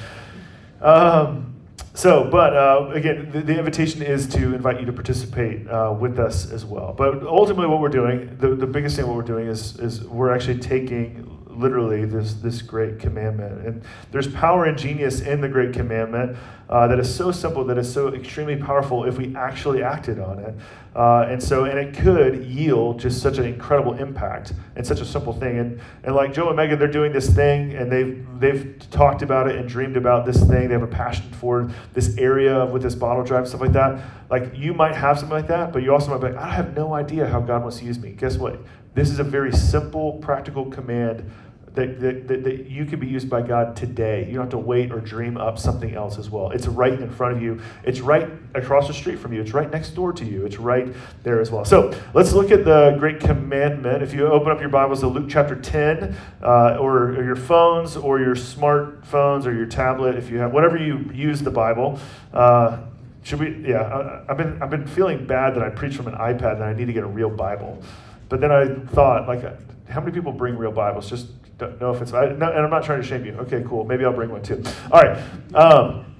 Um, 0.81 1.55
so, 1.93 2.29
but 2.29 2.55
uh, 2.55 2.91
again, 2.93 3.31
the, 3.31 3.41
the, 3.41 3.57
invitation 3.57 4.01
is 4.01 4.27
to 4.29 4.53
invite 4.53 4.79
you 4.79 4.85
to 4.85 4.93
participate 4.93 5.67
uh, 5.69 5.95
with 5.97 6.19
us 6.19 6.51
as 6.51 6.65
well. 6.65 6.93
But 6.97 7.23
ultimately, 7.23 7.67
what 7.67 7.79
we're 7.79 7.89
doing, 7.89 8.35
the, 8.37 8.55
the 8.55 8.67
biggest 8.67 8.95
thing 8.97 9.07
what 9.07 9.15
we're 9.15 9.21
doing 9.21 9.47
is, 9.47 9.79
is 9.79 10.03
we're 10.03 10.33
actually 10.33 10.59
taking 10.59 11.34
literally 11.57 12.05
this 12.05 12.33
this 12.35 12.61
great 12.61 12.99
commandment. 12.99 13.65
And 13.65 13.83
there's 14.11 14.27
power 14.27 14.65
and 14.65 14.77
genius 14.77 15.21
in 15.21 15.41
the 15.41 15.49
great 15.49 15.73
commandment 15.73 16.37
uh, 16.69 16.87
that 16.87 16.99
is 16.99 17.13
so 17.13 17.31
simple, 17.31 17.63
that 17.65 17.77
is 17.77 17.91
so 17.91 18.13
extremely 18.13 18.55
powerful 18.55 19.05
if 19.05 19.17
we 19.17 19.35
actually 19.35 19.83
acted 19.83 20.19
on 20.19 20.39
it. 20.39 20.55
Uh, 20.95 21.27
and 21.29 21.41
so, 21.43 21.65
and 21.65 21.77
it 21.77 21.93
could 21.93 22.45
yield 22.45 22.99
just 22.99 23.21
such 23.21 23.37
an 23.37 23.45
incredible 23.45 23.93
impact 23.95 24.53
and 24.75 24.87
such 24.87 25.01
a 25.01 25.05
simple 25.05 25.33
thing. 25.33 25.59
And 25.59 25.81
and 26.03 26.15
like 26.15 26.33
Joe 26.33 26.47
and 26.47 26.55
Megan, 26.55 26.79
they're 26.79 26.87
doing 26.87 27.11
this 27.11 27.29
thing, 27.29 27.73
and 27.73 27.91
they've 27.91 28.25
they've 28.39 28.89
talked 28.91 29.21
about 29.21 29.47
it 29.49 29.57
and 29.57 29.67
dreamed 29.67 29.97
about 29.97 30.25
this 30.25 30.39
thing. 30.39 30.67
They 30.67 30.73
have 30.73 30.83
a 30.83 30.87
passion 30.87 31.31
for 31.33 31.69
this 31.93 32.17
area 32.17 32.55
of 32.55 32.71
with 32.71 32.81
this 32.81 32.95
bottle 32.95 33.23
drive 33.23 33.47
stuff 33.47 33.61
like 33.61 33.73
that. 33.73 34.01
Like 34.29 34.53
you 34.55 34.73
might 34.73 34.95
have 34.95 35.19
something 35.19 35.35
like 35.35 35.47
that, 35.47 35.71
but 35.71 35.83
you 35.83 35.93
also 35.93 36.11
might 36.11 36.25
be 36.25 36.33
like, 36.33 36.41
I 36.41 36.49
have 36.49 36.75
no 36.75 36.93
idea 36.93 37.27
how 37.27 37.39
God 37.41 37.61
wants 37.61 37.79
to 37.79 37.85
use 37.85 37.99
me. 37.99 38.11
Guess 38.11 38.37
what? 38.37 38.59
This 38.95 39.09
is 39.09 39.19
a 39.19 39.23
very 39.23 39.51
simple, 39.51 40.13
practical 40.13 40.65
command 40.65 41.29
that, 41.75 41.99
that, 41.99 42.27
that, 42.27 42.65
you 42.69 42.85
can 42.85 42.99
be 42.99 43.07
used 43.07 43.29
by 43.29 43.41
God 43.41 43.75
today. 43.75 44.25
You 44.25 44.33
don't 44.33 44.43
have 44.43 44.49
to 44.51 44.57
wait 44.57 44.91
or 44.91 44.99
dream 44.99 45.37
up 45.37 45.59
something 45.59 45.93
else 45.93 46.17
as 46.17 46.29
well. 46.29 46.51
It's 46.51 46.67
right 46.67 46.99
in 46.99 47.09
front 47.09 47.37
of 47.37 47.41
you. 47.41 47.61
It's 47.83 47.99
right 47.99 48.29
across 48.53 48.87
the 48.87 48.93
street 48.93 49.19
from 49.19 49.33
you. 49.33 49.41
It's 49.41 49.53
right 49.53 49.69
next 49.69 49.91
door 49.91 50.13
to 50.13 50.25
you. 50.25 50.45
It's 50.45 50.57
right 50.57 50.93
there 51.23 51.41
as 51.41 51.51
well. 51.51 51.65
So 51.65 51.93
let's 52.13 52.33
look 52.33 52.51
at 52.51 52.65
the 52.65 52.95
great 52.99 53.19
commandment. 53.19 54.03
If 54.03 54.13
you 54.13 54.27
open 54.27 54.51
up 54.51 54.59
your 54.59 54.69
Bibles 54.69 55.01
to 55.01 55.07
Luke 55.07 55.27
chapter 55.29 55.55
10, 55.55 56.15
uh, 56.41 56.77
or, 56.79 57.09
or, 57.09 57.23
your 57.23 57.35
phones, 57.35 57.95
or 57.95 58.19
your 58.19 58.35
smartphones, 58.35 59.45
or 59.45 59.53
your 59.53 59.65
tablet, 59.65 60.15
if 60.15 60.29
you 60.29 60.39
have 60.39 60.51
whatever 60.51 60.77
you 60.77 61.09
use 61.13 61.41
the 61.41 61.51
Bible. 61.51 61.99
Uh, 62.33 62.79
should 63.23 63.39
we? 63.39 63.69
Yeah, 63.69 63.81
I, 63.81 64.31
I've 64.31 64.37
been 64.37 64.61
I've 64.61 64.69
been 64.69 64.85
feeling 64.85 65.25
bad 65.25 65.55
that 65.55 65.63
I 65.63 65.69
preach 65.69 65.95
from 65.95 66.07
an 66.07 66.13
iPad 66.13 66.55
and 66.55 66.63
I 66.63 66.73
need 66.73 66.85
to 66.85 66.93
get 66.93 67.03
a 67.03 67.07
real 67.07 67.29
Bible. 67.29 67.81
But 68.29 68.39
then 68.39 68.51
I 68.51 68.75
thought, 68.93 69.27
like, 69.27 69.41
how 69.89 69.99
many 69.99 70.11
people 70.11 70.31
bring 70.31 70.57
real 70.57 70.71
Bibles? 70.71 71.09
Just 71.09 71.27
don't 71.57 71.79
know 71.79 71.93
if 71.93 72.01
it's, 72.01 72.13
I, 72.13 72.27
no, 72.27 72.51
and 72.51 72.59
I'm 72.59 72.69
not 72.69 72.83
trying 72.83 73.01
to 73.01 73.07
shame 73.07 73.25
you. 73.25 73.33
Okay, 73.33 73.63
cool. 73.67 73.85
Maybe 73.85 74.03
I'll 74.03 74.13
bring 74.13 74.29
one 74.29 74.43
too. 74.43 74.61
All 74.91 75.01
right. 75.01 75.17
Um, 75.53 76.15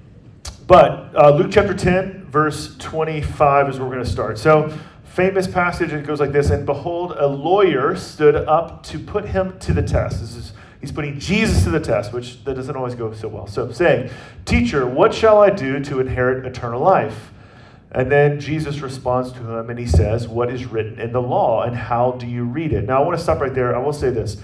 but 0.66 1.14
uh, 1.14 1.30
Luke 1.30 1.50
chapter 1.50 1.74
10, 1.74 2.26
verse 2.26 2.76
25 2.78 3.68
is 3.68 3.78
where 3.78 3.86
we're 3.86 3.94
going 3.94 4.04
to 4.04 4.10
start. 4.10 4.38
So, 4.38 4.76
famous 5.04 5.46
passage, 5.46 5.92
it 5.92 6.06
goes 6.06 6.20
like 6.20 6.32
this 6.32 6.50
And 6.50 6.66
behold, 6.66 7.12
a 7.18 7.26
lawyer 7.26 7.96
stood 7.96 8.34
up 8.34 8.82
to 8.84 8.98
put 8.98 9.26
him 9.26 9.58
to 9.60 9.72
the 9.72 9.82
test. 9.82 10.20
This 10.20 10.34
is, 10.36 10.52
he's 10.80 10.90
putting 10.90 11.20
Jesus 11.20 11.64
to 11.64 11.70
the 11.70 11.80
test, 11.80 12.12
which 12.12 12.42
that 12.44 12.54
doesn't 12.54 12.74
always 12.74 12.94
go 12.94 13.12
so 13.12 13.28
well. 13.28 13.46
So, 13.46 13.70
saying, 13.70 14.10
Teacher, 14.44 14.86
what 14.86 15.14
shall 15.14 15.40
I 15.42 15.50
do 15.50 15.80
to 15.80 16.00
inherit 16.00 16.46
eternal 16.46 16.80
life? 16.80 17.32
And 17.92 18.10
then 18.10 18.40
Jesus 18.40 18.80
responds 18.80 19.32
to 19.32 19.38
him 19.38 19.70
and 19.70 19.78
he 19.78 19.86
says, 19.86 20.26
What 20.26 20.50
is 20.50 20.64
written 20.64 20.98
in 20.98 21.12
the 21.12 21.22
law 21.22 21.62
and 21.62 21.76
how 21.76 22.12
do 22.12 22.26
you 22.26 22.44
read 22.44 22.72
it? 22.72 22.86
Now, 22.86 23.02
I 23.02 23.06
want 23.06 23.16
to 23.16 23.22
stop 23.22 23.40
right 23.40 23.54
there. 23.54 23.76
I 23.76 23.78
will 23.78 23.92
say 23.92 24.10
this. 24.10 24.38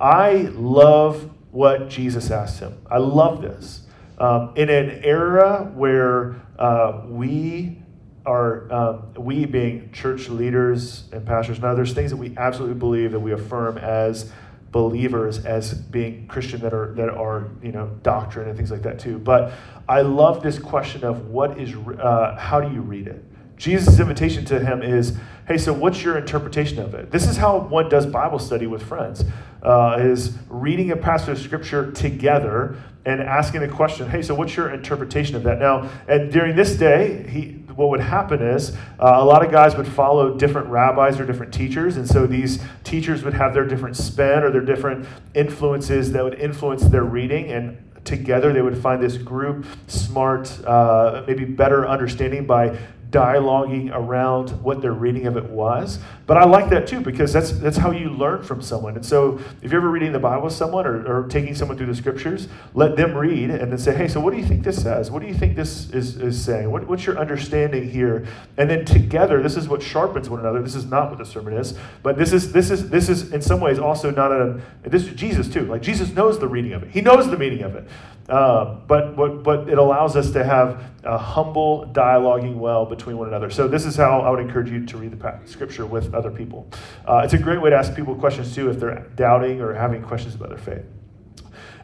I 0.00 0.50
love 0.52 1.30
what 1.50 1.88
Jesus 1.88 2.30
asked 2.30 2.60
him. 2.60 2.78
I 2.90 2.98
love 2.98 3.42
this. 3.42 3.82
Um, 4.18 4.52
in 4.56 4.68
an 4.70 5.04
era 5.04 5.70
where 5.74 6.36
uh, 6.58 7.02
we 7.06 7.82
are, 8.24 8.72
um, 8.72 9.14
we 9.14 9.44
being 9.44 9.92
church 9.92 10.28
leaders 10.28 11.04
and 11.12 11.26
pastors, 11.26 11.60
now 11.60 11.74
there's 11.74 11.92
things 11.92 12.10
that 12.10 12.16
we 12.16 12.36
absolutely 12.36 12.78
believe 12.78 13.12
that 13.12 13.20
we 13.20 13.32
affirm 13.32 13.78
as 13.78 14.32
believers 14.72 15.44
as 15.44 15.72
being 15.72 16.26
Christian 16.26 16.60
that 16.60 16.74
are 16.74 16.92
that 16.94 17.08
are 17.08 17.48
you 17.62 17.72
know 17.72 17.86
doctrine 18.02 18.48
and 18.48 18.56
things 18.56 18.70
like 18.70 18.82
that 18.82 18.98
too. 18.98 19.18
But 19.18 19.52
I 19.88 20.02
love 20.02 20.42
this 20.42 20.58
question 20.58 21.04
of 21.04 21.28
what 21.28 21.58
is 21.58 21.74
uh, 21.74 22.36
how 22.38 22.60
do 22.60 22.72
you 22.74 22.80
read 22.80 23.06
it? 23.06 23.24
Jesus' 23.56 23.98
invitation 23.98 24.44
to 24.46 24.60
him 24.60 24.82
is, 24.82 25.16
hey, 25.46 25.58
so 25.58 25.72
what's 25.72 26.02
your 26.02 26.18
interpretation 26.18 26.80
of 26.80 26.94
it? 26.94 27.10
This 27.10 27.28
is 27.28 27.36
how 27.36 27.58
one 27.58 27.88
does 27.88 28.04
Bible 28.04 28.38
study 28.38 28.66
with 28.66 28.82
friends 28.82 29.24
uh, 29.62 29.96
is 30.00 30.36
reading 30.48 30.92
a 30.92 30.96
passage 30.96 31.28
of 31.28 31.38
scripture 31.38 31.90
together 31.92 32.76
and 33.04 33.20
asking 33.20 33.62
a 33.62 33.68
question 33.68 34.08
hey 34.08 34.22
so 34.22 34.34
what's 34.34 34.56
your 34.56 34.72
interpretation 34.72 35.36
of 35.36 35.42
that 35.42 35.58
now 35.58 35.88
and 36.08 36.32
during 36.32 36.56
this 36.56 36.76
day 36.76 37.24
he 37.28 37.52
what 37.74 37.90
would 37.90 38.00
happen 38.00 38.40
is 38.40 38.74
uh, 38.98 39.16
a 39.18 39.24
lot 39.24 39.44
of 39.44 39.50
guys 39.52 39.76
would 39.76 39.86
follow 39.86 40.34
different 40.36 40.66
rabbis 40.68 41.20
or 41.20 41.26
different 41.26 41.52
teachers 41.52 41.96
and 41.96 42.08
so 42.08 42.26
these 42.26 42.58
teachers 42.84 43.22
would 43.22 43.34
have 43.34 43.54
their 43.54 43.66
different 43.66 43.96
spin 43.96 44.42
or 44.42 44.50
their 44.50 44.60
different 44.60 45.06
influences 45.34 46.12
that 46.12 46.24
would 46.24 46.38
influence 46.38 46.84
their 46.84 47.04
reading 47.04 47.50
and 47.50 47.76
together 48.04 48.52
they 48.52 48.62
would 48.62 48.78
find 48.78 49.02
this 49.02 49.16
group 49.18 49.66
smart 49.88 50.64
uh, 50.64 51.22
maybe 51.26 51.44
better 51.44 51.86
understanding 51.86 52.46
by 52.46 52.76
dialoguing 53.16 53.90
around 53.94 54.50
what 54.62 54.82
their 54.82 54.92
reading 54.92 55.26
of 55.26 55.38
it 55.38 55.44
was. 55.44 55.98
But 56.26 56.36
I 56.36 56.44
like 56.44 56.68
that 56.68 56.86
too 56.86 57.00
because 57.00 57.32
that's 57.32 57.52
that's 57.52 57.78
how 57.78 57.92
you 57.92 58.10
learn 58.10 58.42
from 58.42 58.60
someone. 58.60 58.94
And 58.96 59.06
so 59.06 59.40
if 59.62 59.72
you're 59.72 59.80
ever 59.80 59.90
reading 59.90 60.12
the 60.12 60.18
Bible 60.18 60.44
with 60.44 60.52
someone 60.52 60.86
or, 60.86 61.06
or 61.06 61.26
taking 61.28 61.54
someone 61.54 61.78
through 61.78 61.86
the 61.86 61.94
scriptures, 61.94 62.48
let 62.74 62.94
them 62.96 63.16
read 63.16 63.50
and 63.50 63.72
then 63.72 63.78
say, 63.78 63.94
hey, 63.96 64.06
so 64.06 64.20
what 64.20 64.32
do 64.32 64.38
you 64.38 64.44
think 64.44 64.64
this 64.64 64.82
says? 64.82 65.10
What 65.10 65.22
do 65.22 65.28
you 65.28 65.34
think 65.34 65.56
this 65.56 65.90
is, 65.90 66.16
is 66.18 66.42
saying? 66.44 66.70
What, 66.70 66.86
what's 66.86 67.06
your 67.06 67.18
understanding 67.18 67.88
here? 67.88 68.26
And 68.58 68.68
then 68.68 68.84
together, 68.84 69.42
this 69.42 69.56
is 69.56 69.66
what 69.66 69.82
sharpens 69.82 70.28
one 70.28 70.40
another. 70.40 70.60
This 70.60 70.74
is 70.74 70.84
not 70.84 71.08
what 71.08 71.18
the 71.18 71.24
sermon 71.24 71.54
is, 71.54 71.78
but 72.02 72.18
this 72.18 72.34
is 72.34 72.52
this 72.52 72.70
is 72.70 72.90
this 72.90 73.08
is 73.08 73.32
in 73.32 73.40
some 73.40 73.60
ways 73.60 73.78
also 73.78 74.10
not 74.10 74.30
a 74.30 74.60
this 74.82 75.04
is 75.04 75.14
Jesus 75.14 75.48
too. 75.48 75.62
Like 75.62 75.80
Jesus 75.80 76.10
knows 76.10 76.38
the 76.38 76.48
reading 76.48 76.74
of 76.74 76.82
it. 76.82 76.90
He 76.90 77.00
knows 77.00 77.30
the 77.30 77.38
meaning 77.38 77.62
of 77.62 77.76
it. 77.76 77.88
Uh, 78.28 78.74
but, 78.88 79.14
but, 79.14 79.44
but 79.44 79.68
it 79.68 79.78
allows 79.78 80.16
us 80.16 80.32
to 80.32 80.42
have 80.42 80.82
a 81.04 81.16
humble 81.16 81.88
dialoguing 81.92 82.56
well 82.56 82.84
between 82.84 83.16
one 83.16 83.28
another. 83.28 83.50
So, 83.50 83.68
this 83.68 83.86
is 83.86 83.94
how 83.94 84.20
I 84.20 84.30
would 84.30 84.40
encourage 84.40 84.68
you 84.68 84.84
to 84.84 84.96
read 84.96 85.12
the 85.12 85.40
scripture 85.44 85.86
with 85.86 86.12
other 86.12 86.32
people. 86.32 86.68
Uh, 87.06 87.22
it's 87.24 87.34
a 87.34 87.38
great 87.38 87.60
way 87.60 87.70
to 87.70 87.76
ask 87.76 87.94
people 87.94 88.16
questions 88.16 88.52
too 88.52 88.68
if 88.68 88.80
they're 88.80 89.06
doubting 89.14 89.60
or 89.60 89.74
having 89.74 90.02
questions 90.02 90.34
about 90.34 90.48
their 90.48 90.58
faith. 90.58 90.84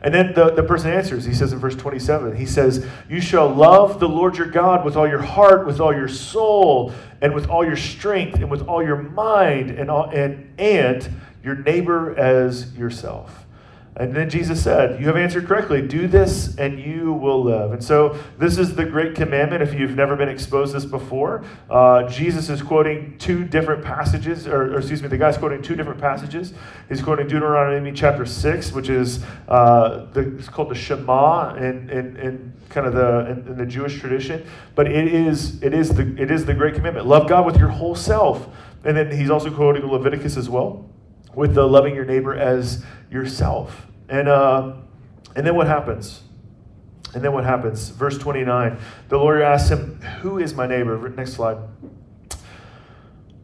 And 0.02 0.12
then 0.12 0.34
the, 0.34 0.50
the 0.50 0.64
person 0.64 0.90
answers. 0.90 1.24
He 1.24 1.32
says 1.32 1.52
in 1.52 1.60
verse 1.60 1.76
27, 1.76 2.34
he 2.34 2.44
says, 2.44 2.84
You 3.08 3.20
shall 3.20 3.48
love 3.48 4.00
the 4.00 4.08
Lord 4.08 4.36
your 4.36 4.48
God 4.48 4.84
with 4.84 4.96
all 4.96 5.06
your 5.06 5.22
heart, 5.22 5.64
with 5.64 5.78
all 5.78 5.94
your 5.94 6.08
soul, 6.08 6.92
and 7.20 7.32
with 7.32 7.48
all 7.48 7.64
your 7.64 7.76
strength, 7.76 8.34
and 8.34 8.50
with 8.50 8.62
all 8.66 8.82
your 8.82 8.96
mind, 8.96 9.70
and, 9.70 9.88
all, 9.88 10.10
and, 10.10 10.52
and 10.58 11.08
your 11.44 11.54
neighbor 11.54 12.18
as 12.18 12.74
yourself. 12.74 13.41
And 13.94 14.14
then 14.16 14.30
Jesus 14.30 14.62
said, 14.62 14.98
You 15.00 15.06
have 15.08 15.16
answered 15.16 15.46
correctly. 15.46 15.86
Do 15.86 16.06
this 16.08 16.56
and 16.56 16.80
you 16.80 17.12
will 17.12 17.42
live. 17.44 17.72
And 17.72 17.84
so, 17.84 18.18
this 18.38 18.56
is 18.56 18.74
the 18.74 18.86
great 18.86 19.14
commandment. 19.14 19.62
If 19.62 19.74
you've 19.74 19.94
never 19.94 20.16
been 20.16 20.30
exposed 20.30 20.72
to 20.72 20.80
this 20.80 20.88
before, 20.88 21.44
uh, 21.68 22.08
Jesus 22.08 22.48
is 22.48 22.62
quoting 22.62 23.18
two 23.18 23.44
different 23.44 23.84
passages, 23.84 24.46
or, 24.46 24.74
or, 24.74 24.78
excuse 24.78 25.02
me, 25.02 25.08
the 25.08 25.18
guy's 25.18 25.36
quoting 25.36 25.60
two 25.60 25.76
different 25.76 26.00
passages. 26.00 26.54
He's 26.88 27.02
quoting 27.02 27.28
Deuteronomy 27.28 27.92
chapter 27.92 28.24
6, 28.24 28.72
which 28.72 28.88
is 28.88 29.22
uh, 29.48 30.06
the, 30.12 30.36
it's 30.38 30.48
called 30.48 30.70
the 30.70 30.74
Shema 30.74 31.54
in, 31.56 31.90
in, 31.90 32.16
in 32.16 32.52
kind 32.70 32.86
of 32.86 32.94
the, 32.94 33.30
in, 33.30 33.46
in 33.46 33.58
the 33.58 33.66
Jewish 33.66 34.00
tradition. 34.00 34.46
But 34.74 34.90
it 34.90 35.06
is, 35.06 35.62
it, 35.62 35.74
is 35.74 35.90
the, 35.90 36.16
it 36.18 36.30
is 36.30 36.46
the 36.46 36.54
great 36.54 36.74
commandment. 36.74 37.06
Love 37.06 37.28
God 37.28 37.44
with 37.44 37.58
your 37.58 37.68
whole 37.68 37.94
self. 37.94 38.48
And 38.84 38.96
then 38.96 39.10
he's 39.10 39.28
also 39.28 39.50
quoting 39.50 39.84
Leviticus 39.84 40.38
as 40.38 40.48
well 40.48 40.88
with 41.34 41.54
the 41.54 41.66
loving 41.66 41.94
your 41.94 42.04
neighbor 42.04 42.34
as 42.34 42.84
yourself. 43.12 43.86
And, 44.08 44.28
uh, 44.28 44.72
and 45.36 45.46
then 45.46 45.54
what 45.54 45.66
happens? 45.66 46.22
And 47.14 47.22
then 47.22 47.32
what 47.32 47.44
happens? 47.44 47.90
Verse 47.90 48.18
29. 48.18 48.78
The 49.08 49.18
lawyer 49.18 49.42
asks 49.42 49.70
him, 49.70 50.00
Who 50.20 50.38
is 50.38 50.54
my 50.54 50.66
neighbor? 50.66 51.08
Next 51.10 51.34
slide. 51.34 51.58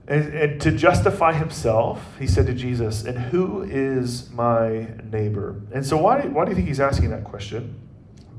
And, 0.06 0.32
and 0.34 0.60
to 0.62 0.72
justify 0.72 1.34
himself, 1.34 2.02
he 2.18 2.26
said 2.26 2.46
to 2.46 2.54
Jesus, 2.54 3.04
And 3.04 3.18
who 3.18 3.62
is 3.62 4.30
my 4.30 4.88
neighbor? 5.10 5.60
And 5.74 5.84
so, 5.84 5.98
why 5.98 6.22
why 6.22 6.44
do 6.44 6.50
you 6.50 6.56
think 6.56 6.66
he's 6.66 6.80
asking 6.80 7.10
that 7.10 7.24
question? 7.24 7.78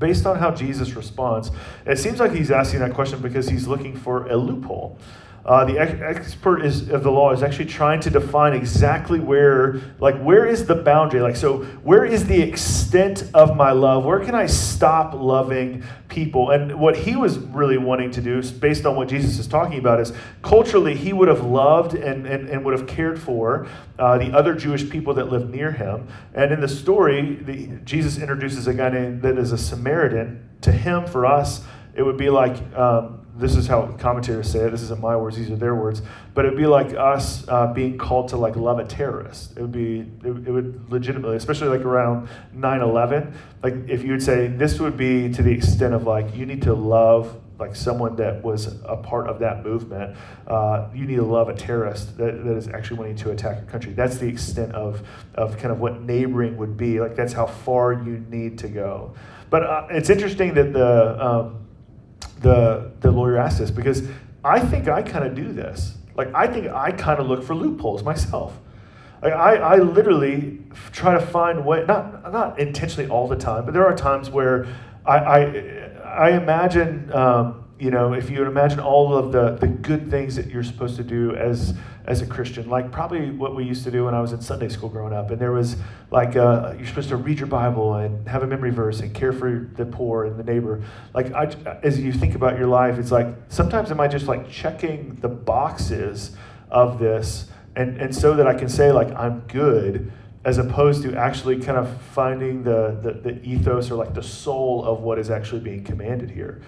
Based 0.00 0.26
on 0.26 0.38
how 0.38 0.50
Jesus 0.50 0.94
responds, 0.96 1.52
it 1.86 1.98
seems 1.98 2.18
like 2.18 2.32
he's 2.32 2.50
asking 2.50 2.80
that 2.80 2.94
question 2.94 3.20
because 3.20 3.48
he's 3.48 3.68
looking 3.68 3.94
for 3.94 4.26
a 4.26 4.36
loophole. 4.36 4.98
Uh, 5.44 5.64
the 5.64 5.78
ex- 5.78 6.00
expert 6.02 6.64
is, 6.64 6.90
of 6.90 7.02
the 7.02 7.10
law 7.10 7.32
is 7.32 7.42
actually 7.42 7.64
trying 7.64 7.98
to 7.98 8.10
define 8.10 8.52
exactly 8.52 9.18
where, 9.18 9.80
like, 9.98 10.20
where 10.20 10.44
is 10.44 10.66
the 10.66 10.74
boundary? 10.74 11.20
Like, 11.20 11.36
so 11.36 11.64
where 11.82 12.04
is 12.04 12.26
the 12.26 12.40
extent 12.42 13.30
of 13.32 13.56
my 13.56 13.72
love? 13.72 14.04
Where 14.04 14.20
can 14.20 14.34
I 14.34 14.44
stop 14.44 15.14
loving 15.14 15.82
people? 16.08 16.50
And 16.50 16.78
what 16.78 16.94
he 16.94 17.16
was 17.16 17.38
really 17.38 17.78
wanting 17.78 18.10
to 18.12 18.20
do, 18.20 18.42
based 18.42 18.84
on 18.84 18.96
what 18.96 19.08
Jesus 19.08 19.38
is 19.38 19.46
talking 19.46 19.78
about, 19.78 19.98
is 19.98 20.12
culturally 20.42 20.94
he 20.94 21.14
would 21.14 21.28
have 21.28 21.42
loved 21.42 21.94
and, 21.94 22.26
and, 22.26 22.48
and 22.50 22.62
would 22.64 22.78
have 22.78 22.86
cared 22.86 23.18
for 23.18 23.66
uh, 23.98 24.18
the 24.18 24.36
other 24.36 24.54
Jewish 24.54 24.90
people 24.90 25.14
that 25.14 25.32
lived 25.32 25.50
near 25.50 25.72
him. 25.72 26.06
And 26.34 26.52
in 26.52 26.60
the 26.60 26.68
story, 26.68 27.36
the, 27.36 27.66
Jesus 27.84 28.18
introduces 28.18 28.66
a 28.66 28.74
guy 28.74 28.90
named 28.90 29.22
that 29.22 29.38
is 29.38 29.52
a 29.52 29.58
Samaritan. 29.58 30.48
To 30.60 30.72
him, 30.72 31.06
for 31.06 31.24
us, 31.24 31.62
it 31.94 32.02
would 32.02 32.18
be 32.18 32.28
like. 32.28 32.58
Um, 32.76 33.19
this 33.36 33.56
is 33.56 33.66
how 33.66 33.86
commentators 33.98 34.50
say 34.50 34.60
it. 34.60 34.70
This 34.70 34.82
isn't 34.82 35.00
my 35.00 35.16
words; 35.16 35.36
these 35.36 35.50
are 35.50 35.56
their 35.56 35.74
words. 35.74 36.02
But 36.34 36.44
it'd 36.44 36.58
be 36.58 36.66
like 36.66 36.94
us 36.94 37.46
uh, 37.48 37.72
being 37.72 37.98
called 37.98 38.28
to 38.28 38.36
like 38.36 38.56
love 38.56 38.78
a 38.78 38.84
terrorist. 38.84 39.56
It 39.56 39.62
would 39.62 39.72
be, 39.72 40.00
it, 40.00 40.26
it 40.26 40.50
would 40.50 40.90
legitimately, 40.90 41.36
especially 41.36 41.68
like 41.68 41.84
around 41.86 42.28
9/11. 42.54 43.32
Like 43.62 43.74
if 43.88 44.02
you 44.02 44.12
would 44.12 44.22
say 44.22 44.48
this 44.48 44.80
would 44.80 44.96
be 44.96 45.32
to 45.32 45.42
the 45.42 45.52
extent 45.52 45.94
of 45.94 46.04
like 46.04 46.34
you 46.34 46.46
need 46.46 46.62
to 46.62 46.74
love 46.74 47.40
like 47.60 47.76
someone 47.76 48.16
that 48.16 48.42
was 48.42 48.74
a 48.84 48.96
part 48.96 49.28
of 49.28 49.38
that 49.40 49.62
movement. 49.64 50.16
Uh, 50.46 50.88
you 50.94 51.04
need 51.04 51.16
to 51.16 51.22
love 51.22 51.48
a 51.50 51.54
terrorist 51.54 52.16
that, 52.16 52.42
that 52.44 52.56
is 52.56 52.68
actually 52.68 52.96
wanting 52.98 53.16
to 53.16 53.30
attack 53.30 53.58
a 53.58 53.66
country. 53.66 53.92
That's 53.92 54.16
the 54.16 54.26
extent 54.26 54.72
of 54.72 55.06
of 55.34 55.58
kind 55.58 55.70
of 55.70 55.78
what 55.78 56.00
neighboring 56.00 56.56
would 56.56 56.76
be. 56.76 57.00
Like 57.00 57.14
that's 57.14 57.34
how 57.34 57.46
far 57.46 57.92
you 57.92 58.24
need 58.28 58.58
to 58.58 58.68
go. 58.68 59.14
But 59.50 59.64
uh, 59.64 59.86
it's 59.90 60.10
interesting 60.10 60.54
that 60.54 60.72
the 60.72 61.24
um, 61.24 61.66
the, 62.40 62.90
the 63.00 63.10
lawyer 63.10 63.36
asked 63.36 63.58
this 63.58 63.70
because 63.70 64.02
I 64.44 64.60
think 64.60 64.88
I 64.88 65.02
kind 65.02 65.24
of 65.24 65.34
do 65.34 65.52
this. 65.52 65.94
Like, 66.16 66.34
I 66.34 66.46
think 66.46 66.68
I 66.68 66.92
kind 66.92 67.20
of 67.20 67.26
look 67.26 67.42
for 67.42 67.54
loopholes 67.54 68.02
myself. 68.02 68.58
I, 69.22 69.28
I 69.28 69.76
literally 69.76 70.58
try 70.92 71.12
to 71.12 71.20
find 71.20 71.64
way, 71.64 71.84
not, 71.86 72.32
not 72.32 72.58
intentionally 72.58 73.10
all 73.10 73.28
the 73.28 73.36
time, 73.36 73.66
but 73.66 73.74
there 73.74 73.86
are 73.86 73.94
times 73.94 74.30
where 74.30 74.66
I, 75.04 75.16
I, 75.16 75.40
I 76.04 76.30
imagine, 76.30 77.12
um, 77.12 77.64
you 77.80 77.90
know, 77.90 78.12
if 78.12 78.28
you 78.28 78.38
would 78.38 78.48
imagine 78.48 78.78
all 78.78 79.16
of 79.16 79.32
the, 79.32 79.56
the 79.56 79.66
good 79.66 80.10
things 80.10 80.36
that 80.36 80.46
you're 80.48 80.62
supposed 80.62 80.96
to 80.96 81.04
do 81.04 81.34
as 81.34 81.74
as 82.06 82.22
a 82.22 82.26
Christian, 82.26 82.68
like 82.68 82.90
probably 82.90 83.30
what 83.30 83.54
we 83.54 83.62
used 83.62 83.84
to 83.84 83.90
do 83.90 84.06
when 84.06 84.14
I 84.14 84.20
was 84.20 84.32
in 84.32 84.40
Sunday 84.40 84.68
school 84.68 84.88
growing 84.88 85.12
up. 85.12 85.30
And 85.30 85.38
there 85.38 85.52
was 85.52 85.76
like, 86.10 86.34
uh, 86.34 86.74
you're 86.76 86.86
supposed 86.86 87.10
to 87.10 87.16
read 87.16 87.38
your 87.38 87.46
Bible 87.46 87.94
and 87.94 88.26
have 88.26 88.42
a 88.42 88.46
memory 88.46 88.70
verse 88.70 89.00
and 89.00 89.14
care 89.14 89.32
for 89.32 89.70
the 89.76 89.84
poor 89.86 90.24
and 90.24 90.36
the 90.36 90.42
neighbor. 90.42 90.82
Like, 91.14 91.32
I, 91.32 91.54
as 91.82 92.00
you 92.00 92.12
think 92.12 92.34
about 92.34 92.58
your 92.58 92.66
life, 92.66 92.98
it's 92.98 93.12
like 93.12 93.28
sometimes 93.48 93.90
am 93.90 94.00
I 94.00 94.08
just 94.08 94.26
like 94.26 94.50
checking 94.50 95.16
the 95.16 95.28
boxes 95.28 96.36
of 96.70 96.98
this, 96.98 97.46
and, 97.76 98.00
and 98.00 98.14
so 98.14 98.34
that 98.34 98.46
I 98.46 98.54
can 98.54 98.68
say, 98.68 98.90
like, 98.90 99.14
I'm 99.14 99.40
good, 99.40 100.10
as 100.44 100.58
opposed 100.58 101.02
to 101.02 101.14
actually 101.16 101.60
kind 101.60 101.78
of 101.78 102.00
finding 102.02 102.64
the, 102.64 102.98
the, 103.02 103.12
the 103.12 103.42
ethos 103.44 103.90
or 103.90 103.94
like 103.94 104.14
the 104.14 104.22
soul 104.22 104.84
of 104.84 105.00
what 105.00 105.18
is 105.18 105.30
actually 105.30 105.60
being 105.60 105.84
commanded 105.84 106.30
here. 106.30 106.60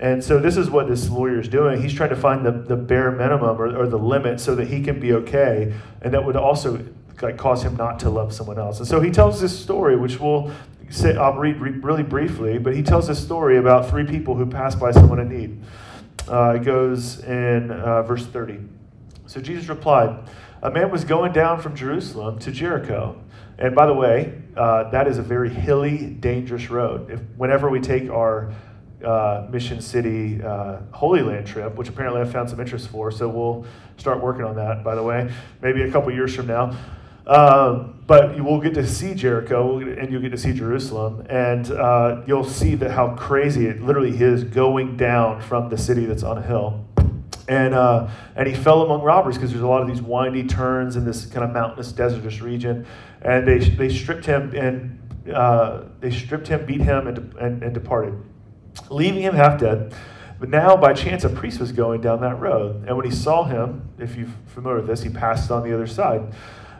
And 0.00 0.24
so 0.24 0.38
this 0.38 0.56
is 0.56 0.70
what 0.70 0.88
this 0.88 1.10
lawyer 1.10 1.38
is 1.38 1.48
doing. 1.48 1.80
He's 1.82 1.92
trying 1.92 2.08
to 2.08 2.16
find 2.16 2.44
the, 2.44 2.52
the 2.52 2.74
bare 2.74 3.10
minimum 3.10 3.60
or, 3.60 3.76
or 3.76 3.86
the 3.86 3.98
limit 3.98 4.40
so 4.40 4.54
that 4.54 4.66
he 4.66 4.82
can 4.82 4.98
be 4.98 5.12
okay. 5.12 5.74
And 6.00 6.14
that 6.14 6.24
would 6.24 6.36
also 6.36 6.82
like 7.20 7.36
cause 7.36 7.62
him 7.62 7.76
not 7.76 8.00
to 8.00 8.08
love 8.08 8.32
someone 8.32 8.58
else. 8.58 8.78
And 8.78 8.88
so 8.88 9.00
he 9.00 9.10
tells 9.10 9.42
this 9.42 9.56
story, 9.56 9.96
which 9.96 10.18
we'll 10.18 10.50
say, 10.88 11.16
I'll 11.16 11.34
read 11.34 11.60
re- 11.60 11.72
really 11.72 12.02
briefly, 12.02 12.56
but 12.56 12.74
he 12.74 12.82
tells 12.82 13.08
this 13.08 13.22
story 13.22 13.58
about 13.58 13.90
three 13.90 14.04
people 14.04 14.34
who 14.34 14.46
pass 14.46 14.74
by 14.74 14.90
someone 14.90 15.20
in 15.20 15.28
need. 15.28 15.62
Uh, 16.26 16.54
it 16.54 16.64
goes 16.64 17.20
in 17.20 17.70
uh, 17.70 18.02
verse 18.02 18.24
30. 18.24 18.58
So 19.26 19.38
Jesus 19.38 19.68
replied, 19.68 20.30
A 20.62 20.70
man 20.70 20.90
was 20.90 21.04
going 21.04 21.32
down 21.32 21.60
from 21.60 21.76
Jerusalem 21.76 22.38
to 22.38 22.50
Jericho. 22.50 23.20
And 23.58 23.74
by 23.74 23.84
the 23.84 23.94
way, 23.94 24.40
uh, 24.56 24.88
that 24.90 25.06
is 25.06 25.18
a 25.18 25.22
very 25.22 25.50
hilly, 25.50 26.06
dangerous 26.06 26.70
road. 26.70 27.10
If, 27.10 27.20
whenever 27.36 27.68
we 27.68 27.80
take 27.80 28.08
our 28.08 28.54
uh, 29.04 29.46
Mission 29.50 29.80
City 29.80 30.42
uh, 30.42 30.78
Holy 30.92 31.22
Land 31.22 31.46
trip, 31.46 31.74
which 31.76 31.88
apparently 31.88 32.20
I've 32.20 32.32
found 32.32 32.50
some 32.50 32.60
interest 32.60 32.88
for. 32.88 33.10
So 33.10 33.28
we'll 33.28 33.66
start 33.96 34.22
working 34.22 34.44
on 34.44 34.56
that, 34.56 34.84
by 34.84 34.94
the 34.94 35.02
way, 35.02 35.30
maybe 35.62 35.82
a 35.82 35.90
couple 35.90 36.12
years 36.12 36.34
from 36.34 36.46
now. 36.46 36.76
Um, 37.26 38.02
but 38.06 38.36
you 38.36 38.42
will 38.42 38.60
get 38.60 38.74
to 38.74 38.86
see 38.86 39.14
Jericho 39.14 39.78
and 39.78 40.10
you'll 40.10 40.22
get 40.22 40.32
to 40.32 40.38
see 40.38 40.52
Jerusalem, 40.52 41.26
and 41.30 41.70
uh, 41.70 42.22
you'll 42.26 42.44
see 42.44 42.74
that 42.76 42.90
how 42.90 43.14
crazy 43.14 43.66
it 43.66 43.82
literally 43.82 44.20
is 44.20 44.42
going 44.42 44.96
down 44.96 45.40
from 45.40 45.68
the 45.68 45.78
city 45.78 46.06
that's 46.06 46.22
on 46.22 46.38
a 46.38 46.42
hill. 46.42 46.84
And, 47.46 47.74
uh, 47.74 48.08
and 48.36 48.48
he 48.48 48.54
fell 48.54 48.82
among 48.82 49.02
robbers 49.02 49.36
because 49.36 49.50
there's 49.50 49.62
a 49.62 49.66
lot 49.66 49.82
of 49.82 49.88
these 49.88 50.02
windy 50.02 50.44
turns 50.44 50.96
in 50.96 51.04
this 51.04 51.26
kind 51.26 51.44
of 51.44 51.52
mountainous, 51.52 51.92
desertous 51.92 52.40
region. 52.40 52.86
And 53.22 53.46
they, 53.46 53.58
they 53.58 53.88
stripped 53.88 54.24
him 54.24 54.54
and 54.54 55.32
uh, 55.34 55.82
they 56.00 56.10
stripped 56.10 56.46
him, 56.48 56.64
beat 56.64 56.80
him, 56.80 57.08
and, 57.08 57.34
and, 57.34 57.62
and 57.62 57.74
departed 57.74 58.14
leaving 58.90 59.22
him 59.22 59.34
half 59.34 59.60
dead. 59.60 59.94
But 60.38 60.48
now, 60.48 60.76
by 60.76 60.94
chance, 60.94 61.24
a 61.24 61.28
priest 61.28 61.60
was 61.60 61.70
going 61.70 62.00
down 62.00 62.22
that 62.22 62.40
road. 62.40 62.86
And 62.86 62.96
when 62.96 63.04
he 63.04 63.12
saw 63.12 63.44
him, 63.44 63.88
if 63.98 64.16
you're 64.16 64.28
familiar 64.46 64.78
with 64.78 64.86
this, 64.86 65.02
he 65.02 65.10
passed 65.10 65.50
on 65.50 65.62
the 65.62 65.74
other 65.74 65.86
side. 65.86 66.22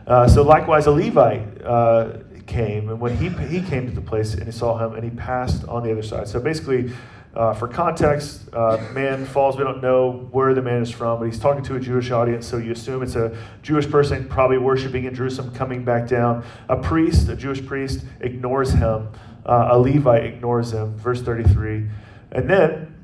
Uh, 0.07 0.27
so, 0.27 0.41
likewise, 0.41 0.87
a 0.87 0.91
Levite 0.91 1.63
uh, 1.63 2.13
came. 2.47 2.89
And 2.89 2.99
when 2.99 3.15
he, 3.17 3.29
he 3.29 3.61
came 3.61 3.87
to 3.87 3.93
the 3.93 4.01
place 4.01 4.33
and 4.33 4.45
he 4.45 4.51
saw 4.51 4.77
him, 4.77 4.95
and 4.95 5.03
he 5.03 5.11
passed 5.11 5.63
on 5.65 5.83
the 5.83 5.91
other 5.91 6.01
side. 6.01 6.27
So, 6.27 6.39
basically, 6.39 6.91
uh, 7.33 7.53
for 7.53 7.67
context, 7.67 8.41
uh, 8.51 8.77
man 8.93 9.25
falls. 9.25 9.57
We 9.57 9.63
don't 9.63 9.81
know 9.81 10.27
where 10.31 10.53
the 10.53 10.61
man 10.61 10.81
is 10.81 10.91
from, 10.91 11.19
but 11.19 11.25
he's 11.25 11.39
talking 11.39 11.63
to 11.63 11.75
a 11.75 11.79
Jewish 11.79 12.11
audience, 12.11 12.45
so 12.45 12.57
you 12.57 12.73
assume 12.73 13.03
it's 13.03 13.15
a 13.15 13.37
Jewish 13.61 13.89
person, 13.89 14.27
probably 14.27 14.57
worshiping 14.57 15.05
in 15.05 15.15
Jerusalem, 15.15 15.53
coming 15.53 15.85
back 15.85 16.09
down. 16.09 16.43
A 16.67 16.75
priest, 16.75 17.29
a 17.29 17.35
Jewish 17.35 17.65
priest, 17.65 18.03
ignores 18.19 18.73
him. 18.73 19.07
Uh, 19.45 19.69
a 19.71 19.79
Levite 19.79 20.25
ignores 20.25 20.71
him. 20.71 20.95
Verse 20.97 21.21
33. 21.21 21.87
And 22.31 22.49
then, 22.49 23.03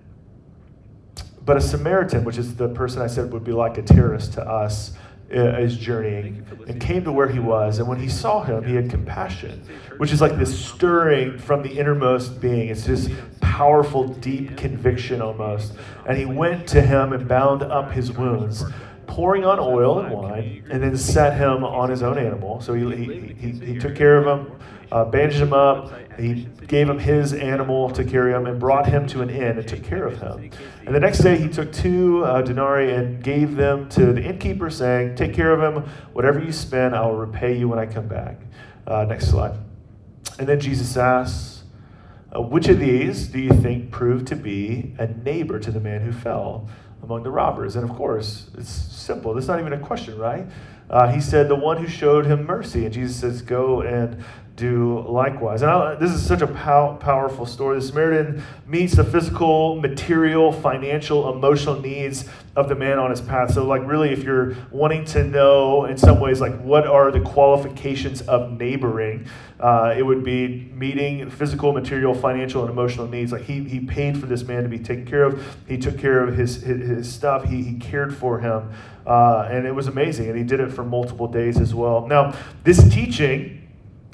but 1.43 1.57
a 1.57 1.61
Samaritan, 1.61 2.23
which 2.23 2.37
is 2.37 2.55
the 2.55 2.69
person 2.69 3.01
I 3.01 3.07
said 3.07 3.31
would 3.31 3.43
be 3.43 3.51
like 3.51 3.77
a 3.77 3.81
terrorist 3.81 4.33
to 4.33 4.41
us, 4.41 4.93
is 5.29 5.77
journeying 5.77 6.45
and 6.67 6.79
came 6.79 7.03
to 7.03 7.11
where 7.11 7.27
he 7.27 7.39
was. 7.39 7.79
And 7.79 7.87
when 7.87 7.99
he 7.99 8.07
saw 8.07 8.43
him, 8.43 8.63
he 8.63 8.75
had 8.75 8.89
compassion, 8.89 9.61
which 9.97 10.11
is 10.11 10.21
like 10.21 10.37
this 10.37 10.65
stirring 10.65 11.37
from 11.37 11.63
the 11.63 11.69
innermost 11.69 12.39
being. 12.39 12.69
It's 12.69 12.85
this 12.85 13.09
powerful, 13.41 14.07
deep 14.07 14.55
conviction 14.55 15.21
almost. 15.21 15.73
And 16.05 16.17
he 16.17 16.25
went 16.25 16.67
to 16.67 16.81
him 16.81 17.13
and 17.13 17.27
bound 17.27 17.63
up 17.63 17.91
his 17.91 18.11
wounds 18.11 18.63
pouring 19.07 19.45
on 19.45 19.57
oil 19.59 19.99
and 19.99 20.13
wine, 20.13 20.63
and 20.69 20.83
then 20.83 20.95
set 20.95 21.37
him 21.37 21.63
on 21.63 21.89
his 21.89 22.03
own 22.03 22.17
animal. 22.17 22.61
So 22.61 22.73
he, 22.73 22.95
he, 22.95 23.33
he, 23.33 23.51
he 23.73 23.79
took 23.79 23.95
care 23.95 24.17
of 24.17 24.27
him, 24.27 24.51
uh, 24.91 25.05
bandaged 25.05 25.39
him 25.39 25.53
up. 25.53 25.91
He 26.19 26.47
gave 26.67 26.89
him 26.89 26.99
his 26.99 27.33
animal 27.33 27.89
to 27.91 28.03
carry 28.03 28.33
him 28.33 28.45
and 28.45 28.59
brought 28.59 28.87
him 28.87 29.05
to 29.07 29.21
an 29.21 29.29
inn 29.29 29.57
and 29.57 29.67
took 29.67 29.83
care 29.83 30.05
of 30.05 30.19
him. 30.19 30.49
And 30.85 30.95
the 30.95 30.99
next 30.99 31.19
day 31.19 31.37
he 31.37 31.47
took 31.47 31.71
two 31.71 32.23
uh, 32.25 32.41
denarii 32.41 32.93
and 32.93 33.23
gave 33.23 33.55
them 33.55 33.89
to 33.89 34.13
the 34.13 34.21
innkeeper, 34.21 34.69
saying, 34.69 35.15
Take 35.15 35.33
care 35.33 35.51
of 35.51 35.61
him. 35.61 35.83
Whatever 36.13 36.39
you 36.39 36.51
spend, 36.51 36.95
I 36.95 37.05
will 37.05 37.17
repay 37.17 37.57
you 37.57 37.67
when 37.67 37.79
I 37.79 37.85
come 37.85 38.07
back. 38.07 38.39
Uh, 38.85 39.03
next 39.03 39.29
slide. 39.29 39.57
And 40.39 40.47
then 40.47 40.59
Jesus 40.59 40.95
asks, 40.97 41.63
uh, 42.35 42.41
Which 42.41 42.67
of 42.67 42.79
these 42.79 43.27
do 43.27 43.39
you 43.39 43.51
think 43.51 43.91
proved 43.91 44.27
to 44.27 44.35
be 44.35 44.93
a 44.97 45.07
neighbor 45.07 45.59
to 45.59 45.71
the 45.71 45.79
man 45.79 46.01
who 46.01 46.11
fell 46.11 46.67
among 47.03 47.23
the 47.23 47.31
robbers? 47.31 47.75
And 47.75 47.89
of 47.89 47.95
course, 47.95 48.49
it's 48.57 48.69
simple. 48.69 49.33
That's 49.33 49.47
not 49.47 49.59
even 49.59 49.73
a 49.73 49.79
question, 49.79 50.17
right? 50.17 50.47
Uh, 50.89 51.11
he 51.11 51.19
said, 51.19 51.49
The 51.49 51.55
one 51.55 51.77
who 51.77 51.87
showed 51.87 52.25
him 52.25 52.45
mercy. 52.45 52.85
And 52.85 52.93
Jesus 52.93 53.17
says, 53.17 53.41
Go 53.41 53.81
and 53.81 54.23
do 54.57 55.05
likewise. 55.07 55.61
And 55.61 55.69
I, 55.69 55.95
this 55.95 56.11
is 56.11 56.25
such 56.25 56.41
a 56.41 56.47
pow- 56.47 56.97
powerful 56.99 57.45
story. 57.45 57.79
The 57.79 57.85
Samaritan 57.85 58.43
meets 58.65 58.95
the 58.95 59.03
physical, 59.03 59.79
material, 59.79 60.51
financial, 60.51 61.31
emotional 61.31 61.79
needs 61.79 62.27
of 62.55 62.67
the 62.67 62.75
man 62.75 62.97
on 62.97 63.11
his 63.11 63.21
path. 63.21 63.53
So, 63.53 63.63
like, 63.63 63.85
really, 63.85 64.09
if 64.09 64.23
you're 64.23 64.55
wanting 64.71 65.05
to 65.05 65.23
know 65.23 65.85
in 65.85 65.95
some 65.95 66.19
ways, 66.19 66.41
like, 66.41 66.59
what 66.59 66.87
are 66.87 67.11
the 67.11 67.21
qualifications 67.21 68.21
of 68.23 68.51
neighboring, 68.51 69.27
uh, 69.59 69.93
it 69.95 70.01
would 70.01 70.23
be 70.23 70.71
meeting 70.73 71.29
physical, 71.29 71.71
material, 71.71 72.15
financial, 72.15 72.63
and 72.63 72.71
emotional 72.71 73.07
needs. 73.07 73.31
Like, 73.31 73.43
he, 73.43 73.63
he 73.63 73.79
paid 73.79 74.19
for 74.19 74.25
this 74.25 74.43
man 74.43 74.63
to 74.63 74.69
be 74.69 74.79
taken 74.79 75.05
care 75.05 75.23
of, 75.23 75.57
he 75.67 75.77
took 75.77 75.99
care 75.99 76.23
of 76.23 76.35
his, 76.35 76.63
his, 76.63 76.87
his 76.87 77.13
stuff, 77.13 77.43
he, 77.43 77.61
he 77.61 77.77
cared 77.77 78.17
for 78.17 78.39
him. 78.39 78.71
Uh, 79.05 79.47
and 79.51 79.67
it 79.67 79.71
was 79.73 79.85
amazing. 79.87 80.27
And 80.27 80.37
he 80.37 80.43
did 80.43 80.59
it 80.59 80.71
for 80.71 80.83
multiple 80.83 81.27
days 81.27 81.59
as 81.59 81.75
well. 81.75 82.07
Now, 82.07 82.35
this 82.63 82.89
teaching 82.89 83.56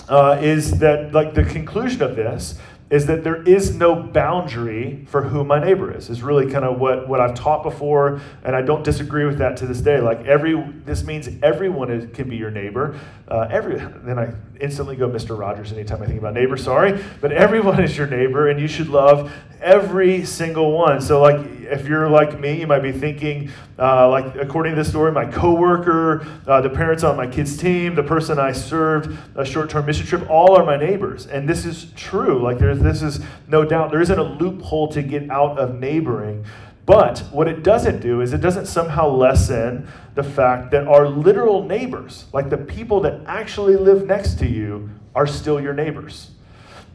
uh, 0.10 0.38
is 0.42 0.80
that 0.80 1.14
like 1.14 1.34
the 1.34 1.44
conclusion 1.44 2.02
of 2.02 2.16
this 2.16 2.60
is 2.90 3.08
that 3.08 3.24
there 3.24 3.42
is 3.42 3.76
no 3.76 3.96
boundary 3.96 5.04
for 5.10 5.24
who 5.24 5.44
my 5.44 5.58
neighbor 5.58 5.92
is 5.96 6.12
is 6.12 6.22
really 6.22 6.52
kind 6.52 6.64
of 6.64 6.80
what, 6.80 7.08
what 7.08 7.20
i've 7.20 7.34
taught 7.34 7.64
before 7.64 8.22
and 8.44 8.56
i 8.56 8.62
don't 8.62 8.84
disagree 8.84 9.26
with 9.26 9.40
that 9.40 9.58
to 9.58 9.66
this 9.66 9.82
day. 9.82 10.00
Like 10.00 10.26
every 10.26 10.62
this 10.86 11.04
means 11.04 11.28
everyone 11.42 11.90
is, 11.90 12.14
can 12.16 12.30
be 12.30 12.36
your 12.36 12.52
neighbor. 12.52 13.00
Uh, 13.28 13.48
every 13.50 13.78
then 13.78 14.20
i 14.20 14.34
instantly 14.60 14.96
go 14.96 15.10
mr 15.10 15.38
rogers 15.38 15.72
anytime 15.72 16.04
i 16.04 16.06
think 16.06 16.20
about 16.20 16.34
neighbor 16.34 16.56
sorry 16.56 17.04
but 17.20 17.32
everyone 17.32 17.82
is 17.82 17.98
your 17.98 18.08
neighbor 18.08 18.50
and 18.50 18.60
you 18.60 18.68
should 18.68 18.90
love 18.90 19.32
every 19.64 20.26
single 20.26 20.72
one. 20.74 21.02
So 21.02 21.22
like 21.22 21.40
if 21.64 21.88
you're 21.88 22.10
like 22.10 22.40
me 22.40 22.60
you 22.60 22.68
might 22.68 22.84
be 22.84 22.92
thinking 22.92 23.50
uh, 23.80 24.10
like 24.10 24.36
according 24.36 24.74
to 24.74 24.76
this 24.76 24.90
story 24.90 25.12
my 25.12 25.26
coworker 25.26 26.26
uh, 26.48 26.62
the 26.62 26.70
parents 26.70 27.04
on 27.04 27.16
my 27.18 27.28
kids 27.28 27.58
team 27.58 27.96
the 27.96 28.04
person 28.04 28.40
i 28.40 28.52
served 28.52 29.18
a 29.36 29.46
short-term 29.46 29.86
mission 29.86 30.06
trip 30.06 30.30
all 30.30 30.58
are 30.58 30.66
my 30.66 30.78
neighbors. 30.78 31.28
And 31.28 31.48
this 31.48 31.66
is 31.66 31.92
true. 31.96 32.42
Like 32.42 32.60
there's 32.60 32.80
this 32.80 33.02
is 33.02 33.20
no 33.48 33.64
doubt. 33.64 33.92
There 33.92 34.02
isn't 34.02 34.20
a 34.20 34.24
loophole 34.24 34.88
to 34.90 35.02
get 35.02 35.30
out 35.30 35.58
of 35.58 35.80
neighboring. 35.80 36.46
But 36.86 37.20
what 37.32 37.48
it 37.48 37.64
doesn't 37.64 38.02
do 38.02 38.20
is 38.22 38.34
it 38.34 38.42
doesn't 38.42 38.66
somehow 38.66 39.08
lessen 39.08 39.88
the 40.16 40.24
fact 40.24 40.72
that 40.72 40.86
our 40.86 41.08
literal 41.08 41.64
neighbors 41.64 42.26
like 42.34 42.50
the 42.50 42.58
people 42.58 43.00
that 43.02 43.22
actually 43.26 43.78
live 43.78 44.06
next 44.06 44.38
to 44.40 44.48
you 44.48 44.90
are 45.16 45.26
still 45.26 45.62
your 45.62 45.74
neighbors 45.74 46.32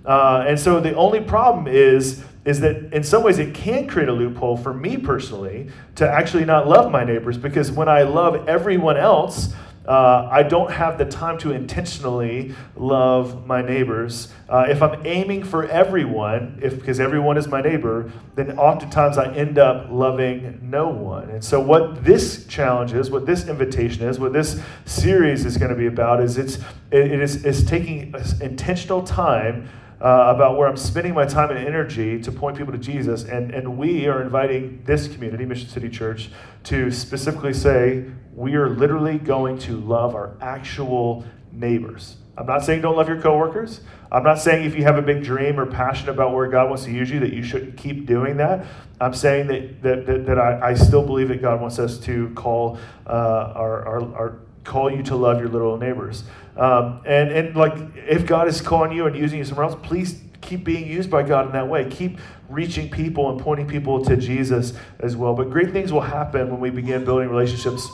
uh, 0.08 0.46
and 0.48 0.58
so 0.58 0.80
the 0.80 0.94
only 0.94 1.20
problem 1.20 1.68
is 1.68 2.24
is 2.46 2.60
that 2.60 2.94
in 2.94 3.04
some 3.04 3.22
ways 3.22 3.38
it 3.38 3.52
can 3.52 3.86
create 3.86 4.08
a 4.08 4.12
loophole 4.12 4.56
for 4.56 4.72
me 4.72 4.96
personally 4.96 5.68
to 5.96 6.08
actually 6.08 6.46
not 6.46 6.66
love 6.66 6.90
my 6.90 7.04
neighbors 7.04 7.36
because 7.36 7.70
when 7.70 7.90
I 7.90 8.04
love 8.04 8.48
everyone 8.48 8.96
else, 8.96 9.52
uh, 9.86 10.28
I 10.30 10.42
don't 10.44 10.70
have 10.70 10.96
the 10.96 11.04
time 11.04 11.36
to 11.38 11.52
intentionally 11.52 12.54
love 12.76 13.46
my 13.46 13.60
neighbors. 13.60 14.32
Uh, 14.48 14.66
if 14.68 14.82
I'm 14.82 15.06
aiming 15.06 15.44
for 15.44 15.66
everyone, 15.66 16.58
if 16.62 16.78
because 16.78 17.00
everyone 17.00 17.36
is 17.36 17.48
my 17.48 17.60
neighbor, 17.60 18.10
then 18.34 18.58
oftentimes 18.58 19.18
I 19.18 19.32
end 19.34 19.58
up 19.58 19.88
loving 19.90 20.58
no 20.62 20.88
one. 20.88 21.30
And 21.30 21.42
so, 21.42 21.58
what 21.58 22.04
this 22.04 22.46
challenge 22.46 22.92
is, 22.92 23.10
what 23.10 23.24
this 23.24 23.48
invitation 23.48 24.06
is, 24.06 24.18
what 24.18 24.34
this 24.34 24.60
series 24.84 25.46
is 25.46 25.56
going 25.56 25.70
to 25.70 25.76
be 25.76 25.86
about, 25.86 26.22
is 26.22 26.36
it's 26.36 26.58
it 26.90 27.20
is 27.20 27.46
is 27.46 27.64
taking 27.64 28.14
intentional 28.42 29.02
time 29.02 29.70
uh, 30.00 30.32
about 30.34 30.56
where 30.56 30.68
I'm 30.68 30.76
spending 30.76 31.14
my 31.14 31.24
time 31.24 31.50
and 31.50 31.58
energy 31.58 32.20
to 32.20 32.32
point 32.32 32.56
people 32.56 32.72
to 32.72 32.78
Jesus. 32.78 33.24
And, 33.24 33.50
and 33.50 33.76
we 33.76 34.06
are 34.06 34.22
inviting 34.22 34.82
this 34.84 35.08
community, 35.08 35.44
Mission 35.44 35.68
City 35.68 35.88
Church, 35.88 36.30
to 36.64 36.90
specifically 36.90 37.52
say 37.52 38.04
we 38.34 38.54
are 38.54 38.68
literally 38.68 39.18
going 39.18 39.58
to 39.60 39.76
love 39.76 40.14
our 40.14 40.36
actual 40.40 41.24
neighbors. 41.52 42.16
I'm 42.36 42.46
not 42.46 42.64
saying 42.64 42.82
don't 42.82 42.96
love 42.96 43.08
your 43.08 43.20
coworkers. 43.20 43.80
I'm 44.12 44.22
not 44.22 44.38
saying 44.38 44.64
if 44.64 44.76
you 44.76 44.84
have 44.84 44.96
a 44.96 45.02
big 45.02 45.24
dream 45.24 45.58
or 45.58 45.66
passion 45.66 46.08
about 46.08 46.32
where 46.32 46.46
God 46.46 46.68
wants 46.68 46.84
to 46.84 46.92
use 46.92 47.10
you 47.10 47.18
that 47.20 47.32
you 47.32 47.42
shouldn't 47.42 47.76
keep 47.76 48.06
doing 48.06 48.36
that. 48.36 48.64
I'm 49.00 49.12
saying 49.12 49.48
that, 49.48 49.82
that, 49.82 50.06
that, 50.06 50.26
that 50.26 50.38
I, 50.38 50.68
I 50.68 50.74
still 50.74 51.04
believe 51.04 51.28
that 51.28 51.42
God 51.42 51.60
wants 51.60 51.80
us 51.80 51.98
to 52.00 52.30
call 52.36 52.78
uh, 53.08 53.52
our, 53.56 53.86
our, 53.86 54.14
our 54.14 54.38
call 54.62 54.90
you 54.90 55.02
to 55.02 55.16
love 55.16 55.40
your 55.40 55.48
little 55.48 55.76
neighbors. 55.78 56.24
Um, 56.58 57.02
and, 57.06 57.30
and 57.30 57.56
like, 57.56 57.74
if 57.94 58.26
God 58.26 58.48
is 58.48 58.60
calling 58.60 58.92
you 58.92 59.06
and 59.06 59.16
using 59.16 59.38
you 59.38 59.44
somewhere 59.44 59.66
else, 59.66 59.76
please 59.82 60.20
keep 60.40 60.64
being 60.64 60.86
used 60.86 61.10
by 61.10 61.22
God 61.22 61.46
in 61.46 61.52
that 61.52 61.68
way. 61.68 61.88
Keep 61.88 62.18
reaching 62.48 62.90
people 62.90 63.30
and 63.30 63.40
pointing 63.40 63.68
people 63.68 64.04
to 64.04 64.16
Jesus 64.16 64.72
as 64.98 65.16
well. 65.16 65.34
But 65.34 65.50
great 65.50 65.70
things 65.70 65.92
will 65.92 66.00
happen 66.00 66.50
when 66.50 66.60
we 66.60 66.70
begin 66.70 67.04
building 67.04 67.28
relationships 67.28 67.86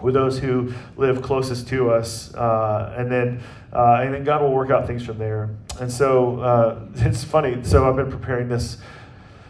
with 0.00 0.14
those 0.14 0.38
who 0.38 0.72
live 0.96 1.22
closest 1.22 1.68
to 1.68 1.90
us, 1.90 2.34
uh, 2.34 2.94
and 2.96 3.10
then 3.10 3.40
uh, 3.72 4.00
and 4.02 4.14
then 4.14 4.24
God 4.24 4.42
will 4.42 4.52
work 4.52 4.70
out 4.70 4.86
things 4.86 5.04
from 5.04 5.18
there. 5.18 5.50
And 5.80 5.90
so 5.90 6.40
uh, 6.40 6.80
it's 6.96 7.24
funny. 7.24 7.64
So 7.64 7.88
I've 7.88 7.96
been 7.96 8.10
preparing 8.10 8.48
this 8.48 8.76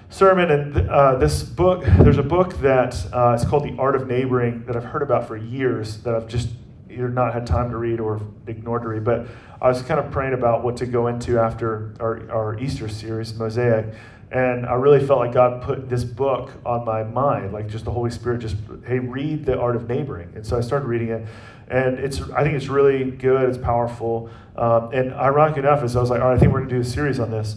sermon 0.08 0.50
and 0.50 0.88
uh, 0.88 1.16
this 1.16 1.42
book. 1.42 1.84
There's 1.84 2.18
a 2.18 2.22
book 2.22 2.58
that 2.60 2.94
uh, 3.12 3.32
it's 3.34 3.44
called 3.44 3.64
The 3.64 3.76
Art 3.76 3.96
of 3.96 4.06
Neighboring 4.06 4.64
that 4.66 4.76
I've 4.76 4.84
heard 4.84 5.02
about 5.02 5.26
for 5.26 5.36
years 5.36 5.98
that 6.02 6.14
I've 6.14 6.28
just 6.28 6.48
either 6.96 7.08
not 7.08 7.32
had 7.32 7.46
time 7.46 7.70
to 7.70 7.76
read 7.76 8.00
or 8.00 8.20
ignored 8.46 8.82
to 8.82 8.88
read. 8.88 9.04
But 9.04 9.26
I 9.60 9.68
was 9.68 9.82
kind 9.82 10.00
of 10.00 10.10
praying 10.10 10.34
about 10.34 10.64
what 10.64 10.76
to 10.78 10.86
go 10.86 11.06
into 11.06 11.38
after 11.38 11.94
our, 12.00 12.30
our 12.30 12.58
Easter 12.58 12.88
series, 12.88 13.34
Mosaic. 13.34 13.94
And 14.32 14.66
I 14.66 14.74
really 14.74 15.06
felt 15.06 15.20
like 15.20 15.32
God 15.32 15.62
put 15.62 15.88
this 15.88 16.02
book 16.02 16.50
on 16.64 16.84
my 16.84 17.04
mind, 17.04 17.52
like 17.52 17.68
just 17.68 17.84
the 17.84 17.92
Holy 17.92 18.10
Spirit, 18.10 18.40
just, 18.40 18.56
hey, 18.84 18.98
read 18.98 19.44
The 19.44 19.56
Art 19.58 19.76
of 19.76 19.88
Neighboring. 19.88 20.32
And 20.34 20.44
so 20.44 20.58
I 20.58 20.60
started 20.60 20.86
reading 20.86 21.10
it. 21.10 21.26
And 21.68 21.98
it's, 21.98 22.20
I 22.30 22.42
think 22.42 22.54
it's 22.54 22.68
really 22.68 23.10
good, 23.10 23.48
it's 23.48 23.58
powerful. 23.58 24.30
Um, 24.56 24.90
and 24.92 25.12
ironic 25.14 25.58
enough, 25.58 25.82
as 25.82 25.94
I 25.94 26.00
was 26.00 26.10
like, 26.10 26.20
all 26.20 26.28
right, 26.28 26.36
I 26.36 26.38
think 26.40 26.52
we're 26.52 26.60
going 26.60 26.70
to 26.70 26.74
do 26.76 26.80
a 26.80 26.84
series 26.84 27.20
on 27.20 27.30
this, 27.30 27.56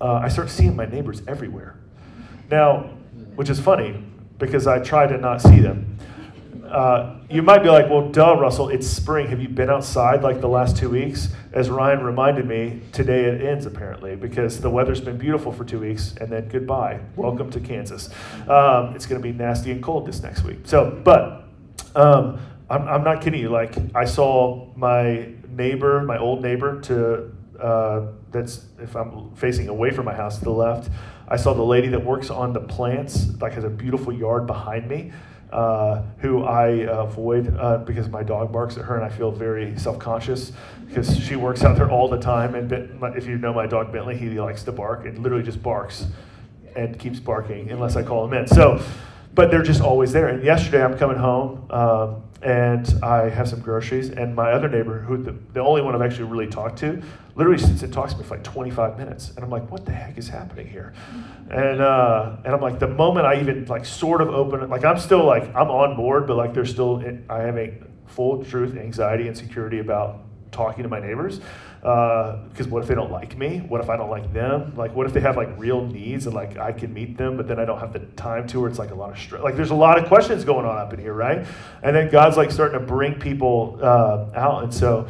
uh, 0.00 0.14
I 0.14 0.28
started 0.28 0.50
seeing 0.50 0.74
my 0.74 0.86
neighbors 0.86 1.22
everywhere. 1.26 1.78
Now, 2.50 2.90
which 3.34 3.50
is 3.50 3.60
funny 3.60 4.02
because 4.38 4.66
I 4.66 4.78
try 4.78 5.06
to 5.06 5.18
not 5.18 5.40
see 5.40 5.60
them. 5.60 5.93
Uh, 6.74 7.14
you 7.30 7.40
might 7.40 7.62
be 7.62 7.68
like, 7.68 7.88
well, 7.88 8.08
duh, 8.08 8.34
Russell, 8.36 8.68
it's 8.68 8.84
spring. 8.84 9.28
Have 9.28 9.40
you 9.40 9.48
been 9.48 9.70
outside 9.70 10.24
like 10.24 10.40
the 10.40 10.48
last 10.48 10.76
two 10.76 10.90
weeks? 10.90 11.28
As 11.52 11.70
Ryan 11.70 12.02
reminded 12.02 12.48
me, 12.48 12.80
today 12.90 13.26
it 13.26 13.40
ends 13.40 13.64
apparently 13.64 14.16
because 14.16 14.60
the 14.60 14.68
weather's 14.68 15.00
been 15.00 15.16
beautiful 15.16 15.52
for 15.52 15.64
two 15.64 15.78
weeks 15.78 16.16
and 16.16 16.32
then 16.32 16.48
goodbye. 16.48 16.98
Welcome 17.14 17.48
to 17.52 17.60
Kansas. 17.60 18.08
Um, 18.48 18.96
it's 18.96 19.06
going 19.06 19.22
to 19.22 19.22
be 19.22 19.32
nasty 19.32 19.70
and 19.70 19.80
cold 19.84 20.04
this 20.04 20.20
next 20.20 20.42
week. 20.42 20.62
So, 20.64 21.00
but 21.04 21.44
um, 21.94 22.40
I'm, 22.68 22.88
I'm 22.88 23.04
not 23.04 23.22
kidding 23.22 23.40
you. 23.40 23.50
Like, 23.50 23.76
I 23.94 24.04
saw 24.04 24.66
my 24.74 25.28
neighbor, 25.50 26.02
my 26.02 26.18
old 26.18 26.42
neighbor 26.42 26.80
to 26.80 27.32
uh, 27.60 28.08
that's 28.32 28.64
if 28.80 28.96
I'm 28.96 29.32
facing 29.36 29.68
away 29.68 29.92
from 29.92 30.06
my 30.06 30.14
house 30.14 30.40
to 30.40 30.44
the 30.44 30.50
left. 30.50 30.90
I 31.28 31.36
saw 31.36 31.54
the 31.54 31.62
lady 31.62 31.86
that 31.88 32.04
works 32.04 32.30
on 32.30 32.52
the 32.52 32.60
plants, 32.60 33.28
like 33.40 33.52
has 33.52 33.62
a 33.62 33.70
beautiful 33.70 34.12
yard 34.12 34.48
behind 34.48 34.88
me 34.88 35.12
uh, 35.54 36.02
who 36.18 36.42
I 36.42 36.66
avoid 36.88 37.56
uh, 37.56 37.78
because 37.78 38.08
my 38.08 38.24
dog 38.24 38.50
barks 38.50 38.76
at 38.76 38.84
her 38.84 38.96
and 38.96 39.04
I 39.04 39.08
feel 39.08 39.30
very 39.30 39.78
self 39.78 40.00
conscious 40.00 40.50
because 40.88 41.16
she 41.16 41.36
works 41.36 41.62
out 41.62 41.76
there 41.76 41.88
all 41.88 42.08
the 42.08 42.18
time. 42.18 42.56
And 42.56 42.72
if 43.16 43.26
you 43.26 43.38
know 43.38 43.54
my 43.54 43.66
dog 43.66 43.92
Bentley, 43.92 44.16
he 44.16 44.28
likes 44.40 44.64
to 44.64 44.72
bark 44.72 45.06
and 45.06 45.18
literally 45.20 45.44
just 45.44 45.62
barks 45.62 46.06
and 46.74 46.98
keeps 46.98 47.20
barking 47.20 47.70
unless 47.70 47.94
I 47.94 48.02
call 48.02 48.24
him 48.24 48.34
in. 48.34 48.48
So, 48.48 48.82
but 49.34 49.52
they're 49.52 49.62
just 49.62 49.80
always 49.80 50.12
there. 50.12 50.26
And 50.26 50.42
yesterday 50.42 50.84
I'm 50.84 50.98
coming 50.98 51.18
home 51.18 51.66
um, 51.70 52.22
and 52.44 53.02
I 53.02 53.30
have 53.30 53.48
some 53.48 53.60
groceries, 53.60 54.10
and 54.10 54.34
my 54.34 54.52
other 54.52 54.68
neighbor, 54.68 55.00
who 55.00 55.16
the, 55.16 55.34
the 55.54 55.60
only 55.60 55.80
one 55.80 55.94
I've 55.94 56.02
actually 56.02 56.24
really 56.30 56.46
talked 56.46 56.78
to, 56.80 57.02
literally 57.36 57.58
sits 57.58 57.82
and 57.82 57.92
talks 57.92 58.12
to 58.12 58.18
me 58.18 58.24
for 58.24 58.34
like 58.34 58.44
25 58.44 58.98
minutes, 58.98 59.30
and 59.30 59.42
I'm 59.42 59.50
like, 59.50 59.70
what 59.70 59.86
the 59.86 59.92
heck 59.92 60.18
is 60.18 60.28
happening 60.28 60.68
here? 60.68 60.92
And 61.50 61.80
uh, 61.80 62.36
and 62.44 62.54
I'm 62.54 62.60
like, 62.60 62.78
the 62.78 62.88
moment 62.88 63.26
I 63.26 63.40
even 63.40 63.64
like 63.64 63.86
sort 63.86 64.20
of 64.20 64.28
open 64.28 64.60
it, 64.60 64.68
like 64.68 64.84
I'm 64.84 64.98
still 64.98 65.24
like 65.24 65.44
I'm 65.54 65.70
on 65.70 65.96
board, 65.96 66.26
but 66.26 66.36
like 66.36 66.52
there's 66.52 66.70
still 66.70 67.02
I 67.30 67.40
have 67.40 67.56
a 67.56 67.72
full 68.06 68.44
truth 68.44 68.76
anxiety 68.76 69.26
and 69.26 69.36
security 69.36 69.78
about 69.78 70.20
talking 70.52 70.82
to 70.82 70.88
my 70.88 71.00
neighbors 71.00 71.40
because 71.84 72.66
uh, 72.66 72.70
what 72.70 72.82
if 72.82 72.88
they 72.88 72.94
don't 72.94 73.12
like 73.12 73.36
me? 73.36 73.58
What 73.58 73.82
if 73.82 73.90
I 73.90 73.98
don't 73.98 74.08
like 74.08 74.32
them? 74.32 74.72
Like, 74.74 74.94
what 74.94 75.06
if 75.06 75.12
they 75.12 75.20
have 75.20 75.36
like 75.36 75.50
real 75.58 75.84
needs 75.84 76.24
and 76.24 76.34
like 76.34 76.56
I 76.56 76.72
can 76.72 76.94
meet 76.94 77.18
them, 77.18 77.36
but 77.36 77.46
then 77.46 77.60
I 77.60 77.66
don't 77.66 77.78
have 77.78 77.92
the 77.92 77.98
time 78.16 78.46
to, 78.48 78.64
or 78.64 78.68
it's 78.68 78.78
like 78.78 78.90
a 78.90 78.94
lot 78.94 79.10
of 79.10 79.18
stress. 79.18 79.42
Like, 79.42 79.54
there's 79.54 79.70
a 79.70 79.74
lot 79.74 79.98
of 79.98 80.06
questions 80.06 80.46
going 80.46 80.64
on 80.64 80.78
up 80.78 80.94
in 80.94 80.98
here, 80.98 81.12
right? 81.12 81.46
And 81.82 81.94
then 81.94 82.10
God's 82.10 82.38
like 82.38 82.50
starting 82.50 82.80
to 82.80 82.86
bring 82.86 83.20
people 83.20 83.78
uh, 83.82 84.24
out, 84.34 84.64
and 84.64 84.72
so. 84.72 85.06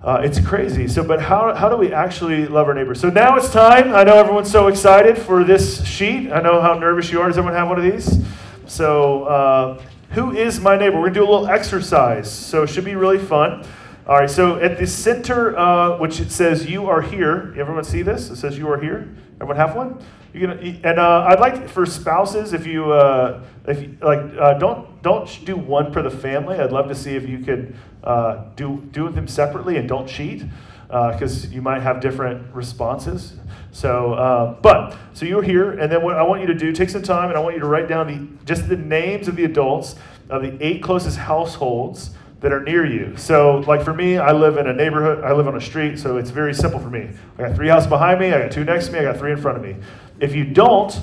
Uh, 0.00 0.20
it's 0.22 0.38
crazy. 0.38 0.86
So, 0.86 1.02
but 1.02 1.20
how, 1.20 1.52
how 1.56 1.68
do 1.68 1.76
we 1.76 1.92
actually 1.92 2.46
love 2.46 2.68
our 2.68 2.74
neighbors? 2.74 3.00
So 3.00 3.10
now 3.10 3.36
it's 3.36 3.50
time. 3.50 3.92
I 3.92 4.04
know 4.04 4.14
everyone's 4.14 4.48
so 4.48 4.68
excited 4.68 5.18
for 5.18 5.42
this 5.42 5.84
sheet. 5.84 6.30
I 6.30 6.40
know 6.40 6.60
how 6.60 6.74
nervous 6.74 7.10
you 7.10 7.20
are. 7.20 7.26
Does 7.26 7.36
everyone 7.36 7.58
have 7.58 7.68
one 7.68 7.78
of 7.78 7.92
these? 7.92 8.24
So, 8.68 9.24
uh, 9.24 9.82
who 10.10 10.30
is 10.30 10.60
my 10.60 10.76
neighbor? 10.76 10.98
We're 10.98 11.10
going 11.10 11.14
to 11.14 11.20
do 11.20 11.28
a 11.28 11.28
little 11.28 11.48
exercise. 11.48 12.30
So, 12.30 12.62
it 12.62 12.68
should 12.68 12.84
be 12.84 12.94
really 12.94 13.18
fun. 13.18 13.66
All 14.08 14.16
right, 14.16 14.30
so 14.30 14.56
at 14.56 14.78
the 14.78 14.86
center, 14.86 15.54
uh, 15.58 15.98
which 15.98 16.18
it 16.18 16.32
says 16.32 16.64
"You 16.64 16.88
are 16.88 17.02
here." 17.02 17.54
Everyone 17.58 17.84
see 17.84 18.00
this? 18.00 18.30
It 18.30 18.36
says 18.36 18.56
"You 18.56 18.66
are 18.72 18.80
here." 18.80 19.06
Everyone 19.34 19.56
have 19.56 19.76
one? 19.76 20.02
You 20.32 20.48
and 20.48 20.98
uh, 20.98 21.26
I'd 21.28 21.40
like 21.40 21.68
for 21.68 21.84
spouses, 21.84 22.54
if 22.54 22.66
you 22.66 22.90
uh, 22.90 23.44
if 23.66 23.82
you, 23.82 23.98
like, 24.00 24.20
uh, 24.40 24.54
don't 24.54 25.02
don't 25.02 25.44
do 25.44 25.58
one 25.58 25.92
for 25.92 26.00
the 26.00 26.10
family. 26.10 26.58
I'd 26.58 26.72
love 26.72 26.88
to 26.88 26.94
see 26.94 27.16
if 27.16 27.28
you 27.28 27.40
could 27.40 27.76
uh, 28.02 28.44
do 28.56 28.82
do 28.92 29.10
them 29.10 29.28
separately 29.28 29.76
and 29.76 29.86
don't 29.86 30.08
cheat 30.08 30.42
because 30.86 31.44
uh, 31.44 31.48
you 31.50 31.60
might 31.60 31.82
have 31.82 32.00
different 32.00 32.54
responses. 32.54 33.34
So, 33.72 34.56
but 34.62 34.96
so 35.12 35.26
you're 35.26 35.42
here, 35.42 35.72
and 35.72 35.92
then 35.92 36.02
what 36.02 36.16
I 36.16 36.22
want 36.22 36.40
you 36.40 36.46
to 36.46 36.54
do, 36.54 36.72
take 36.72 36.88
some 36.88 37.02
time, 37.02 37.28
and 37.28 37.36
I 37.36 37.42
want 37.42 37.56
you 37.56 37.60
to 37.60 37.68
write 37.68 37.88
down 37.88 38.06
the 38.06 38.44
just 38.46 38.70
the 38.70 38.76
names 38.78 39.28
of 39.28 39.36
the 39.36 39.44
adults 39.44 39.96
of 40.30 40.40
the 40.40 40.56
eight 40.64 40.82
closest 40.82 41.18
households 41.18 42.12
that 42.40 42.52
are 42.52 42.60
near 42.62 42.86
you. 42.86 43.16
So, 43.16 43.58
like 43.66 43.82
for 43.82 43.92
me, 43.92 44.16
I 44.18 44.32
live 44.32 44.58
in 44.58 44.68
a 44.68 44.72
neighborhood, 44.72 45.24
I 45.24 45.32
live 45.32 45.48
on 45.48 45.56
a 45.56 45.60
street, 45.60 45.98
so 45.98 46.18
it's 46.18 46.30
very 46.30 46.54
simple 46.54 46.78
for 46.78 46.90
me. 46.90 47.10
I 47.36 47.42
got 47.42 47.56
three 47.56 47.68
houses 47.68 47.88
behind 47.88 48.20
me, 48.20 48.32
I 48.32 48.42
got 48.42 48.52
two 48.52 48.64
next 48.64 48.86
to 48.86 48.92
me, 48.92 48.98
I 49.00 49.02
got 49.02 49.16
three 49.16 49.32
in 49.32 49.38
front 49.40 49.58
of 49.58 49.64
me. 49.64 49.76
If 50.20 50.34
you 50.34 50.44
don't, 50.44 50.98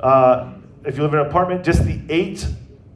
uh, 0.00 0.52
if 0.84 0.96
you 0.96 1.02
live 1.02 1.14
in 1.14 1.20
an 1.20 1.26
apartment, 1.26 1.64
just 1.64 1.84
the 1.84 2.00
eight, 2.08 2.46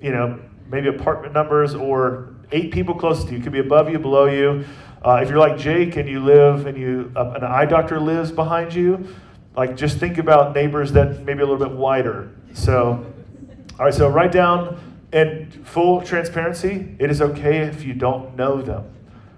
you 0.01 0.11
know, 0.11 0.41
maybe 0.71 0.89
apartment 0.89 1.35
numbers 1.35 1.75
or 1.75 2.35
eight 2.51 2.73
people 2.73 2.95
close 2.95 3.25
to 3.25 3.33
you, 3.33 3.41
could 3.41 3.53
be 3.53 3.61
above 3.61 3.91
you, 3.91 3.99
below 3.99 4.27
you. 4.27 4.65
Uh, 5.05 5.21
if 5.23 5.29
you're 5.29 5.39
like 5.39 5.59
Jake 5.59 5.97
and 5.97 6.09
you 6.09 6.19
live 6.19 6.67
and 6.67 6.79
you 6.79 7.13
uh, 7.15 7.35
an 7.37 7.45
eye 7.45 7.67
doctor 7.67 8.01
lives 8.01 8.33
behind 8.33 8.75
you, 8.75 9.07
like 9.57 9.77
just 9.77 9.99
think 9.99 10.19
about 10.19 10.55
neighbors 10.55 10.93
that 10.93 11.25
maybe 11.25 11.43
a 11.43 11.47
little 11.47 11.65
bit 11.65 11.77
wider. 11.77 12.31
So, 12.55 13.05
all 13.79 13.85
right. 13.85 13.95
So 13.95 14.09
write 14.09 14.33
down 14.33 14.81
and 15.15 15.67
full 15.67 16.03
transparency. 16.03 16.97
It 16.99 17.09
is 17.09 17.23
okay 17.23 17.59
if 17.59 17.85
you 17.85 17.95
don't 17.95 18.37
know 18.37 18.61
them, 18.61 18.85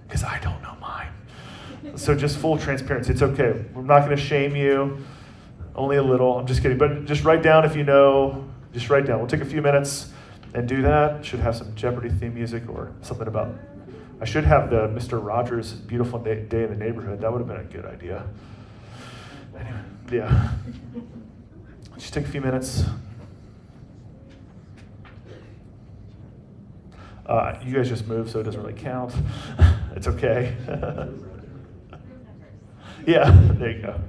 because 0.09 0.25
I 0.25 0.41
don't 0.41 0.61
know 0.62 0.75
mine. 0.81 1.11
So 1.97 2.17
just 2.17 2.39
full 2.39 2.59
transparency. 2.59 3.12
It's 3.12 3.23
okay. 3.23 3.62
We're 3.75 3.83
not 3.83 4.01
going 4.01 4.17
to 4.17 4.23
shame 4.23 4.57
you. 4.57 5.05
Only 5.75 5.99
a 5.99 6.03
little. 6.03 6.39
I'm 6.39 6.47
just 6.47 6.62
kidding. 6.62 6.79
But 6.79 7.05
just 7.05 7.25
write 7.25 7.43
down 7.43 7.67
if 7.67 7.77
you 7.77 7.85
know. 7.85 8.49
Just 8.73 8.89
write 8.89 9.07
down. 9.07 9.19
We'll 9.19 9.29
take 9.29 9.43
a 9.43 9.47
few 9.47 9.61
minutes 9.61 10.11
and 10.55 10.67
do 10.67 10.81
that. 10.83 11.25
Should 11.25 11.41
have 11.41 11.55
some 11.55 11.75
Jeopardy 11.75 12.09
theme 12.09 12.35
music 12.35 12.65
or 12.69 12.93
something 13.03 13.29
about. 13.29 13.55
I 14.19 14.25
should 14.25 14.45
have 14.45 14.71
the 14.71 14.89
Mr. 14.89 15.25
Rogers' 15.25 15.73
Beautiful 15.73 16.19
Day 16.19 16.39
in 16.41 16.71
the 16.71 16.77
Neighborhood. 16.77 17.21
That 17.21 17.31
would 17.31 17.39
have 17.39 17.49
been 17.49 17.61
a 17.61 17.65
good 17.65 17.85
idea. 17.85 18.27
Anyway, 19.55 19.81
yeah. 20.11 20.53
Just 21.99 22.15
take 22.15 22.25
a 22.25 22.29
few 22.29 22.41
minutes. 22.41 22.85
Uh, 27.27 27.59
you 27.65 27.75
guys 27.75 27.89
just 27.89 28.07
moved, 28.07 28.31
so 28.31 28.39
it 28.39 28.45
doesn't 28.45 28.62
really 28.62 28.73
count. 28.73 29.12
it's 29.97 30.07
okay. 30.07 30.57
yeah, 33.07 33.37
there 33.59 33.71
you 33.71 33.83
go. 33.83 34.01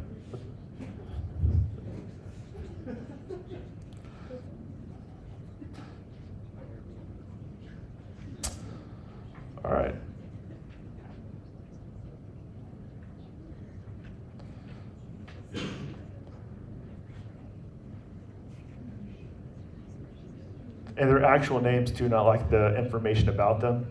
All 9.66 9.72
right. 9.72 9.96
And 20.98 21.10
their 21.10 21.24
actual 21.24 21.62
names 21.62 21.92
too, 21.92 22.10
not 22.10 22.24
like 22.24 22.50
the 22.50 22.76
information 22.78 23.30
about 23.30 23.62
them. 23.62 23.86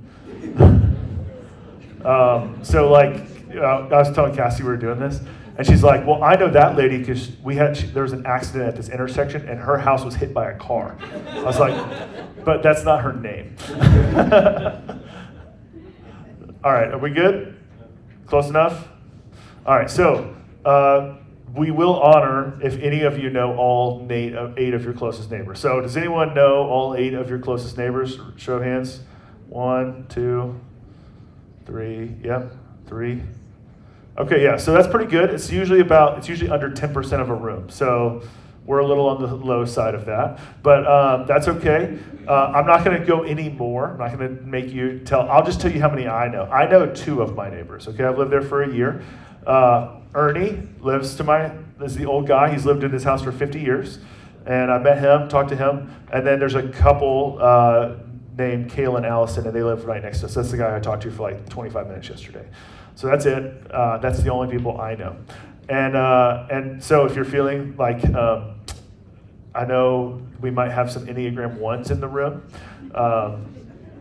um, 2.04 2.58
so, 2.62 2.90
like, 2.90 3.22
uh, 3.54 3.60
I 3.60 3.98
was 3.98 4.12
telling 4.12 4.34
Cassie 4.34 4.62
we 4.62 4.68
were 4.68 4.76
doing 4.76 4.98
this, 4.98 5.20
and 5.56 5.66
she's 5.66 5.82
like, 5.82 6.06
"Well, 6.06 6.22
I 6.22 6.34
know 6.34 6.50
that 6.50 6.76
lady 6.76 6.98
because 6.98 7.30
we 7.42 7.56
had 7.56 7.76
she, 7.76 7.86
there 7.86 8.02
was 8.02 8.12
an 8.12 8.26
accident 8.26 8.68
at 8.68 8.76
this 8.76 8.88
intersection, 8.88 9.48
and 9.48 9.58
her 9.60 9.78
house 9.78 10.04
was 10.04 10.14
hit 10.14 10.34
by 10.34 10.50
a 10.50 10.58
car." 10.58 10.96
I 11.30 11.42
was 11.42 11.58
like, 11.58 11.74
"But 12.44 12.62
that's 12.62 12.84
not 12.84 13.02
her 13.02 13.12
name." 13.12 13.56
All 16.64 16.72
right, 16.72 16.90
are 16.92 16.98
we 16.98 17.10
good? 17.10 17.56
Close 18.26 18.48
enough? 18.48 18.88
All 19.64 19.76
right, 19.76 19.88
so 19.88 20.34
uh, 20.64 21.16
we 21.56 21.70
will 21.70 22.00
honor 22.00 22.58
if 22.62 22.78
any 22.80 23.02
of 23.02 23.18
you 23.18 23.30
know 23.30 23.56
all 23.56 24.06
eight 24.10 24.34
of, 24.34 24.84
your 24.84 24.92
closest 24.92 25.30
neighbors. 25.30 25.58
So, 25.58 25.80
does 25.80 25.96
anyone 25.96 26.34
know 26.34 26.66
all 26.68 26.94
eight 26.94 27.14
of 27.14 27.30
your 27.30 27.38
closest 27.38 27.78
neighbors? 27.78 28.18
Show 28.36 28.56
of 28.56 28.62
hands. 28.62 29.00
One, 29.48 30.06
two, 30.08 30.60
three. 31.64 32.14
Yep, 32.22 32.52
three. 32.86 33.22
Okay, 34.18 34.42
yeah. 34.42 34.56
So 34.56 34.72
that's 34.72 34.88
pretty 34.88 35.10
good. 35.10 35.30
It's 35.30 35.50
usually 35.50 35.80
about 35.80 36.18
it's 36.18 36.28
usually 36.28 36.50
under 36.50 36.70
ten 36.70 36.92
percent 36.92 37.22
of 37.22 37.30
a 37.30 37.34
room. 37.34 37.68
So 37.70 38.22
we're 38.64 38.78
a 38.78 38.86
little 38.86 39.08
on 39.08 39.20
the 39.20 39.32
low 39.34 39.64
side 39.64 39.94
of 39.94 40.06
that, 40.06 40.40
but 40.62 40.86
um, 40.86 41.26
that's 41.26 41.48
okay. 41.48 41.98
Uh, 42.26 42.52
I'm 42.54 42.66
not 42.66 42.84
going 42.84 42.98
to 42.98 43.06
go 43.06 43.22
any 43.22 43.48
more. 43.48 43.92
I'm 43.92 43.98
not 43.98 44.18
going 44.18 44.36
to 44.36 44.42
make 44.42 44.70
you 44.70 44.98
tell. 45.00 45.28
I'll 45.28 45.44
just 45.44 45.60
tell 45.60 45.70
you 45.70 45.80
how 45.80 45.88
many 45.88 46.08
I 46.08 46.28
know. 46.28 46.44
I 46.44 46.68
know 46.68 46.86
two 46.86 47.22
of 47.22 47.36
my 47.36 47.48
neighbors. 47.48 47.86
Okay, 47.86 48.02
I've 48.02 48.18
lived 48.18 48.32
there 48.32 48.42
for 48.42 48.64
a 48.64 48.74
year. 48.74 49.04
Uh, 49.46 50.00
Ernie 50.16 50.66
lives 50.80 51.14
to 51.16 51.24
my. 51.24 51.52
This 51.78 51.92
is 51.92 51.98
the 51.98 52.06
old 52.06 52.26
guy. 52.26 52.50
He's 52.50 52.64
lived 52.64 52.82
in 52.82 52.90
this 52.90 53.04
house 53.04 53.22
for 53.22 53.30
50 53.30 53.60
years, 53.60 53.98
and 54.46 54.72
I 54.72 54.78
met 54.78 54.98
him, 54.98 55.28
talked 55.28 55.50
to 55.50 55.56
him, 55.56 55.94
and 56.10 56.26
then 56.26 56.38
there's 56.40 56.54
a 56.54 56.66
couple 56.68 57.38
uh, 57.38 57.96
named 58.38 58.70
Kayla 58.70 58.96
and 58.96 59.06
Allison, 59.06 59.46
and 59.46 59.54
they 59.54 59.62
live 59.62 59.84
right 59.84 60.02
next 60.02 60.20
to 60.20 60.26
us. 60.26 60.34
That's 60.34 60.50
the 60.50 60.56
guy 60.56 60.74
I 60.74 60.80
talked 60.80 61.02
to 61.02 61.10
for 61.10 61.22
like 61.22 61.46
25 61.50 61.88
minutes 61.88 62.08
yesterday. 62.08 62.48
So 62.94 63.08
that's 63.08 63.26
it. 63.26 63.70
Uh, 63.70 63.98
that's 63.98 64.22
the 64.22 64.30
only 64.30 64.50
people 64.50 64.80
I 64.80 64.94
know. 64.94 65.16
And 65.68 65.94
uh, 65.94 66.46
and 66.50 66.82
so 66.82 67.04
if 67.04 67.14
you're 67.14 67.26
feeling 67.26 67.76
like 67.76 68.02
um, 68.14 68.54
I 69.54 69.66
know 69.66 70.22
we 70.40 70.50
might 70.50 70.70
have 70.70 70.90
some 70.90 71.06
Enneagram 71.06 71.58
ones 71.58 71.90
in 71.90 72.00
the 72.00 72.08
room. 72.08 72.42
Um, 72.94 73.52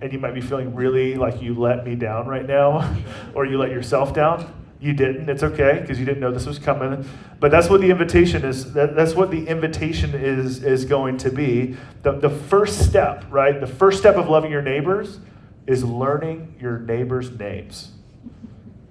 and 0.01 0.13
you 0.13 0.19
might 0.19 0.34
be 0.34 0.41
feeling 0.41 0.75
really 0.75 1.15
like 1.15 1.41
you 1.41 1.56
let 1.56 1.86
me 1.86 1.95
down 1.95 2.28
right 2.28 2.45
now, 2.45 2.95
or 3.34 3.45
you 3.45 3.58
let 3.58 3.71
yourself 3.71 4.13
down. 4.13 4.54
You 4.79 4.93
didn't. 4.93 5.29
It's 5.29 5.43
okay 5.43 5.79
because 5.79 5.99
you 5.99 6.05
didn't 6.05 6.19
know 6.19 6.31
this 6.31 6.45
was 6.45 6.59
coming. 6.59 7.07
But 7.39 7.49
that's 7.49 7.69
what 7.69 7.81
the 7.81 7.89
invitation 7.89 8.43
is. 8.43 8.73
That, 8.73 8.95
that's 8.95 9.13
what 9.13 9.31
the 9.31 9.47
invitation 9.47 10.13
is 10.13 10.63
is 10.63 10.85
going 10.85 11.17
to 11.19 11.31
be. 11.31 11.75
The, 12.03 12.13
the 12.13 12.29
first 12.29 12.85
step, 12.85 13.25
right? 13.29 13.59
The 13.59 13.67
first 13.67 13.99
step 13.99 14.15
of 14.15 14.29
loving 14.29 14.51
your 14.51 14.61
neighbors 14.61 15.19
is 15.65 15.83
learning 15.83 16.55
your 16.59 16.79
neighbors' 16.79 17.31
names. 17.31 17.91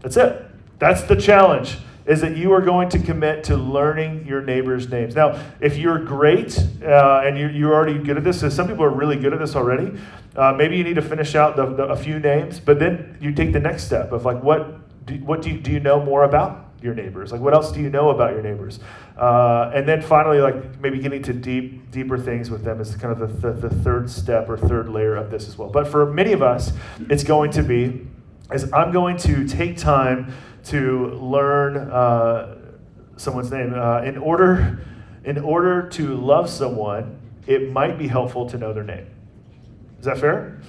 That's 0.01 0.16
it. 0.16 0.44
That's 0.79 1.03
the 1.03 1.16
challenge 1.16 1.79
is 2.07 2.20
that 2.20 2.37
you 2.37 2.53
are 2.53 2.61
going 2.61 2.88
to 2.90 2.99
commit 2.99 3.44
to 3.44 3.57
learning 3.57 4.27
your 4.27 4.42
neighbor's 4.42 4.90
names. 4.90 5.14
Now, 5.14 5.42
if 5.61 5.79
you're 5.79 5.99
great 5.99 6.59
uh, 6.83 7.23
and 7.25 7.38
you're, 7.38 7.51
you're 7.51 7.75
already 7.75 7.99
good 7.99 8.18
at 8.18 8.25
this, 8.25 8.40
so 8.40 8.51
some 8.51 8.68
people 8.68 8.85
are 8.85 8.90
really 8.90 9.16
good 9.16 9.33
at 9.33 9.38
this 9.38 9.57
already, 9.57 9.99
uh, 10.37 10.53
maybe 10.53 10.77
you 10.77 10.85
need 10.85 10.97
to 10.97 11.03
finish 11.03 11.35
out 11.35 11.57
the, 11.57 11.64
the, 11.64 11.85
a 11.85 11.97
few 11.97 12.18
names, 12.18 12.61
but 12.61 12.79
then 12.79 13.16
you 13.20 13.33
take 13.33 13.53
the 13.53 13.61
next 13.61 13.85
step 13.85 14.12
of 14.12 14.27
like, 14.27 14.42
what 14.42 14.84
do, 15.07 15.14
what 15.17 15.43
do 15.43 15.51
you, 15.51 15.61
do 15.61 15.71
you 15.71 15.81
know 15.81 16.03
more 16.03 16.25
about 16.25 16.73
your 16.83 16.95
neighbors? 16.95 17.33
Like, 17.33 17.40
what 17.40 17.55
else 17.55 17.73
do 17.73 17.81
you 17.81 17.88
know 17.88 18.11
about 18.11 18.33
your 18.33 18.43
neighbors? 18.43 18.79
Uh, 19.17 19.71
and 19.75 19.88
then 19.88 20.03
finally, 20.03 20.40
like 20.40 20.81
maybe 20.81 20.99
getting 20.99 21.23
to 21.23 21.33
deep, 21.33 21.90
deeper 21.90 22.19
things 22.19 22.51
with 22.51 22.62
them 22.62 22.81
is 22.81 22.95
kind 22.97 23.12
of 23.12 23.19
the, 23.19 23.51
the, 23.51 23.69
the 23.69 23.75
third 23.77 24.11
step 24.11 24.49
or 24.49 24.59
third 24.59 24.88
layer 24.88 25.17
of 25.17 25.31
this 25.31 25.49
as 25.49 25.57
well. 25.57 25.69
But 25.69 25.88
for 25.88 26.12
many 26.12 26.33
of 26.33 26.43
us, 26.43 26.73
it's 27.09 27.25
going 27.25 27.51
to 27.53 27.62
be, 27.62 28.07
is 28.53 28.71
I'm 28.73 28.93
going 28.93 29.17
to 29.19 29.47
take 29.49 29.79
time 29.79 30.35
to 30.64 31.11
learn 31.12 31.77
uh, 31.77 32.57
someone's 33.17 33.51
name. 33.51 33.73
Uh, 33.75 34.03
in 34.03 34.19
order, 34.19 34.85
in 35.25 35.38
order 35.38 35.88
to 35.90 36.17
love 36.17 36.51
someone, 36.51 37.19
it 37.47 37.71
might 37.71 37.99
be 37.99 38.09
helpful 38.09 38.49
to 38.51 38.59
know 38.59 38.73
their 38.73 38.85
name. 38.85 39.07
Is 39.99 40.05
that 40.05 40.19
fair? 40.19 40.61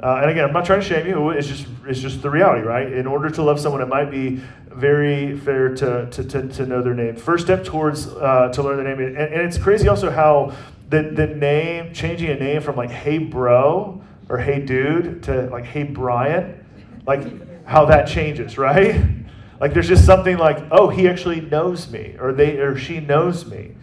Uh, 0.00 0.20
and 0.22 0.30
again, 0.30 0.44
I'm 0.44 0.52
not 0.52 0.64
trying 0.64 0.80
to 0.80 0.86
shame 0.86 1.06
you. 1.06 1.30
It's 1.30 1.48
just 1.48 1.66
it's 1.86 1.98
just 1.98 2.22
the 2.22 2.30
reality, 2.30 2.62
right? 2.62 2.92
In 2.92 3.06
order 3.06 3.28
to 3.30 3.42
love 3.42 3.58
someone, 3.58 3.82
it 3.82 3.88
might 3.88 4.10
be 4.10 4.40
very 4.68 5.36
fair 5.36 5.74
to 5.74 6.08
to, 6.08 6.24
to, 6.24 6.48
to 6.48 6.66
know 6.66 6.82
their 6.82 6.94
name. 6.94 7.16
First 7.16 7.44
step 7.44 7.64
towards 7.64 8.06
uh, 8.06 8.50
to 8.52 8.62
learn 8.62 8.76
their 8.76 8.96
name, 8.96 9.04
and, 9.04 9.16
and 9.16 9.42
it's 9.42 9.58
crazy 9.58 9.88
also 9.88 10.10
how 10.10 10.52
the 10.88 11.02
the 11.02 11.26
name 11.26 11.92
changing 11.92 12.30
a 12.30 12.36
name 12.36 12.62
from 12.62 12.76
like 12.76 12.90
Hey 12.90 13.18
Bro 13.18 14.00
or 14.28 14.38
Hey 14.38 14.60
Dude 14.60 15.24
to 15.24 15.48
like 15.50 15.64
Hey 15.64 15.82
Brian, 15.82 16.64
like 17.04 17.66
how 17.66 17.84
that 17.86 18.06
changes, 18.06 18.56
right? 18.56 19.04
Like 19.60 19.74
there's 19.74 19.88
just 19.88 20.06
something 20.06 20.38
like, 20.38 20.64
oh, 20.70 20.88
he 20.88 21.08
actually 21.08 21.40
knows 21.40 21.90
me, 21.90 22.14
or 22.20 22.32
they 22.32 22.58
or 22.58 22.78
she 22.78 23.00
knows 23.00 23.44
me. 23.44 23.74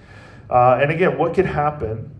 Uh, 0.50 0.80
and 0.82 0.90
again, 0.90 1.18
what 1.18 1.34
could 1.34 1.46
happen 1.46 2.15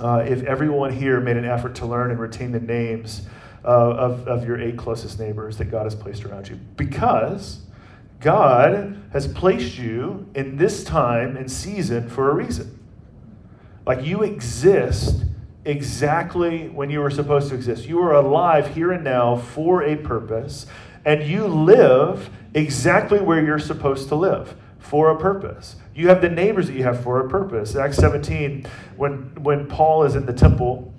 uh, 0.00 0.24
if 0.26 0.42
everyone 0.44 0.92
here 0.92 1.20
made 1.20 1.36
an 1.36 1.44
effort 1.44 1.74
to 1.76 1.86
learn 1.86 2.10
and 2.10 2.20
retain 2.20 2.52
the 2.52 2.60
names 2.60 3.22
uh, 3.64 3.68
of, 3.68 4.28
of 4.28 4.46
your 4.46 4.60
eight 4.60 4.76
closest 4.76 5.18
neighbors 5.18 5.56
that 5.58 5.66
God 5.66 5.84
has 5.84 5.94
placed 5.94 6.24
around 6.24 6.48
you? 6.48 6.56
Because 6.76 7.60
God 8.20 9.02
has 9.12 9.26
placed 9.28 9.78
you 9.78 10.28
in 10.34 10.56
this 10.56 10.84
time 10.84 11.36
and 11.36 11.50
season 11.50 12.08
for 12.08 12.30
a 12.30 12.34
reason. 12.34 12.78
Like 13.86 14.04
you 14.04 14.22
exist 14.22 15.24
exactly 15.64 16.68
when 16.68 16.90
you 16.90 17.00
were 17.00 17.10
supposed 17.10 17.48
to 17.50 17.54
exist. 17.54 17.86
You 17.86 18.00
are 18.00 18.14
alive 18.14 18.74
here 18.74 18.92
and 18.92 19.04
now 19.04 19.36
for 19.36 19.82
a 19.82 19.96
purpose, 19.96 20.66
and 21.04 21.22
you 21.22 21.46
live 21.46 22.30
exactly 22.54 23.20
where 23.20 23.44
you're 23.44 23.58
supposed 23.58 24.08
to 24.08 24.14
live 24.14 24.56
for 24.84 25.10
a 25.10 25.18
purpose. 25.18 25.76
You 25.94 26.08
have 26.08 26.20
the 26.20 26.28
neighbors 26.28 26.66
that 26.66 26.74
you 26.74 26.82
have 26.82 27.02
for 27.02 27.24
a 27.24 27.28
purpose. 27.28 27.74
Acts 27.74 27.96
17, 27.96 28.66
when, 28.96 29.34
when 29.42 29.66
Paul 29.66 30.04
is 30.04 30.14
in 30.14 30.26
the 30.26 30.32
temple 30.32 30.92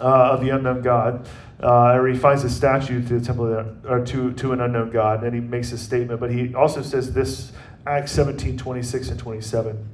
uh, 0.00 0.32
of 0.32 0.42
the 0.42 0.50
unknown 0.50 0.82
God, 0.82 1.26
uh, 1.62 1.94
or 1.94 2.08
he 2.08 2.18
finds 2.18 2.44
a 2.44 2.50
statue 2.50 3.02
to 3.02 3.18
the 3.18 3.24
temple 3.24 3.56
of, 3.56 3.86
or 3.86 4.04
to, 4.04 4.32
to 4.34 4.52
an 4.52 4.60
unknown 4.60 4.90
God, 4.90 5.24
and 5.24 5.34
he 5.34 5.40
makes 5.40 5.72
a 5.72 5.78
statement, 5.78 6.20
but 6.20 6.30
he 6.30 6.54
also 6.54 6.82
says 6.82 7.14
this 7.14 7.52
Acts 7.86 8.12
17, 8.12 8.58
26 8.58 9.08
and 9.08 9.18
27. 9.18 9.88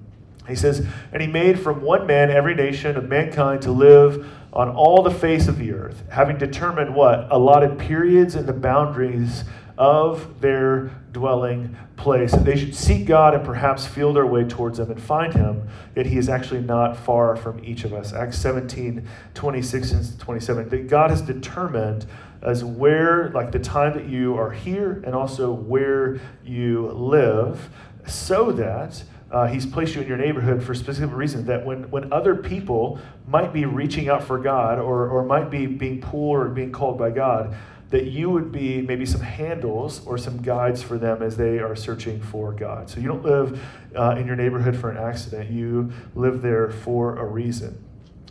He 0.49 0.57
says, 0.57 0.85
And 1.13 1.23
he 1.23 1.29
made 1.29 1.61
from 1.61 1.83
one 1.83 2.07
man 2.07 2.31
every 2.31 2.55
nation 2.55 2.97
of 2.97 3.09
mankind 3.09 3.63
to 3.63 3.71
live 3.71 4.27
on 4.53 4.69
all 4.69 5.03
the 5.03 5.11
face 5.11 5.47
of 5.47 5.59
the 5.59 5.73
earth, 5.73 6.03
having 6.11 6.39
determined 6.39 6.95
what? 6.95 7.29
Allotted 7.31 7.79
periods 7.79 8.35
and 8.35 8.49
the 8.49 8.53
boundaries 8.53 9.45
of 9.79 10.41
their 10.41 10.91
dwelling 11.13 11.77
place. 11.97 12.33
And 12.33 12.45
they 12.45 12.57
should 12.57 12.75
seek 12.75 13.07
God 13.07 13.33
and 13.33 13.45
perhaps 13.45 13.87
feel 13.87 14.13
their 14.13 14.27
way 14.27 14.43
towards 14.45 14.81
Him 14.81 14.91
and 14.91 15.01
find 15.01 15.33
Him, 15.33 15.69
yet 15.95 16.05
He 16.07 16.19
is 16.19 16.29
actually 16.29 16.61
not 16.61 16.97
far 16.97 17.37
from 17.37 17.65
each 17.65 17.85
of 17.85 17.95
us. 17.95 18.13
Acts 18.13 18.39
17, 18.39 19.09
26 19.35 19.93
and 19.93 20.19
27. 20.19 20.69
That 20.69 20.89
God 20.89 21.11
has 21.11 21.23
determined 21.23 22.07
as 22.43 22.65
where, 22.65 23.31
like 23.31 23.53
the 23.53 23.59
time 23.61 23.95
that 23.95 24.09
you 24.09 24.37
are 24.37 24.51
here 24.51 25.03
and 25.07 25.15
also 25.15 25.53
where 25.53 26.21
you 26.45 26.89
live, 26.89 27.71
so 28.05 28.51
that 28.53 29.03
uh, 29.31 29.47
he's 29.47 29.67
placed 29.67 29.95
you 29.95 30.01
in 30.01 30.09
your 30.09 30.17
neighborhood 30.17 30.63
for 30.63 30.75
specific 30.75 31.15
reason 31.15 31.45
that 31.47 31.65
when, 31.65 31.89
when 31.91 32.13
other 32.13 32.35
people 32.35 32.99
might 33.27 33.53
be 33.53 33.65
reaching 33.65 34.09
out 34.09 34.25
for 34.25 34.39
God 34.39 34.79
or, 34.79 35.09
or 35.09 35.25
might 35.25 35.51
be 35.51 35.67
being 35.67 36.01
pulled 36.01 36.39
or 36.39 36.49
being 36.49 36.73
called 36.73 36.99
by 36.99 37.11
God, 37.11 37.55
that 37.91 38.07
you 38.07 38.29
would 38.31 38.53
be 38.53 38.83
maybe 38.83 39.07
some 39.07 39.21
handles 39.21 40.05
or 40.07 40.19
some 40.19 40.43
guides 40.43 40.83
for 40.83 40.99
them 40.99 41.23
as 41.23 41.37
they 41.37 41.59
are 41.59 41.75
searching 41.75 42.21
for 42.21 42.53
God. 42.53 42.91
So 42.91 43.01
you 43.01 43.09
don't 43.09 43.25
live 43.25 43.61
uh, 43.97 44.17
in 44.19 44.27
your 44.27 44.37
neighborhood 44.37 44.77
for 44.77 44.91
an 44.91 44.99
accident, 44.99 45.51
you 45.51 45.91
live 46.15 46.43
there 46.43 46.71
for 46.71 47.17
a 47.17 47.25
reason. 47.25 47.83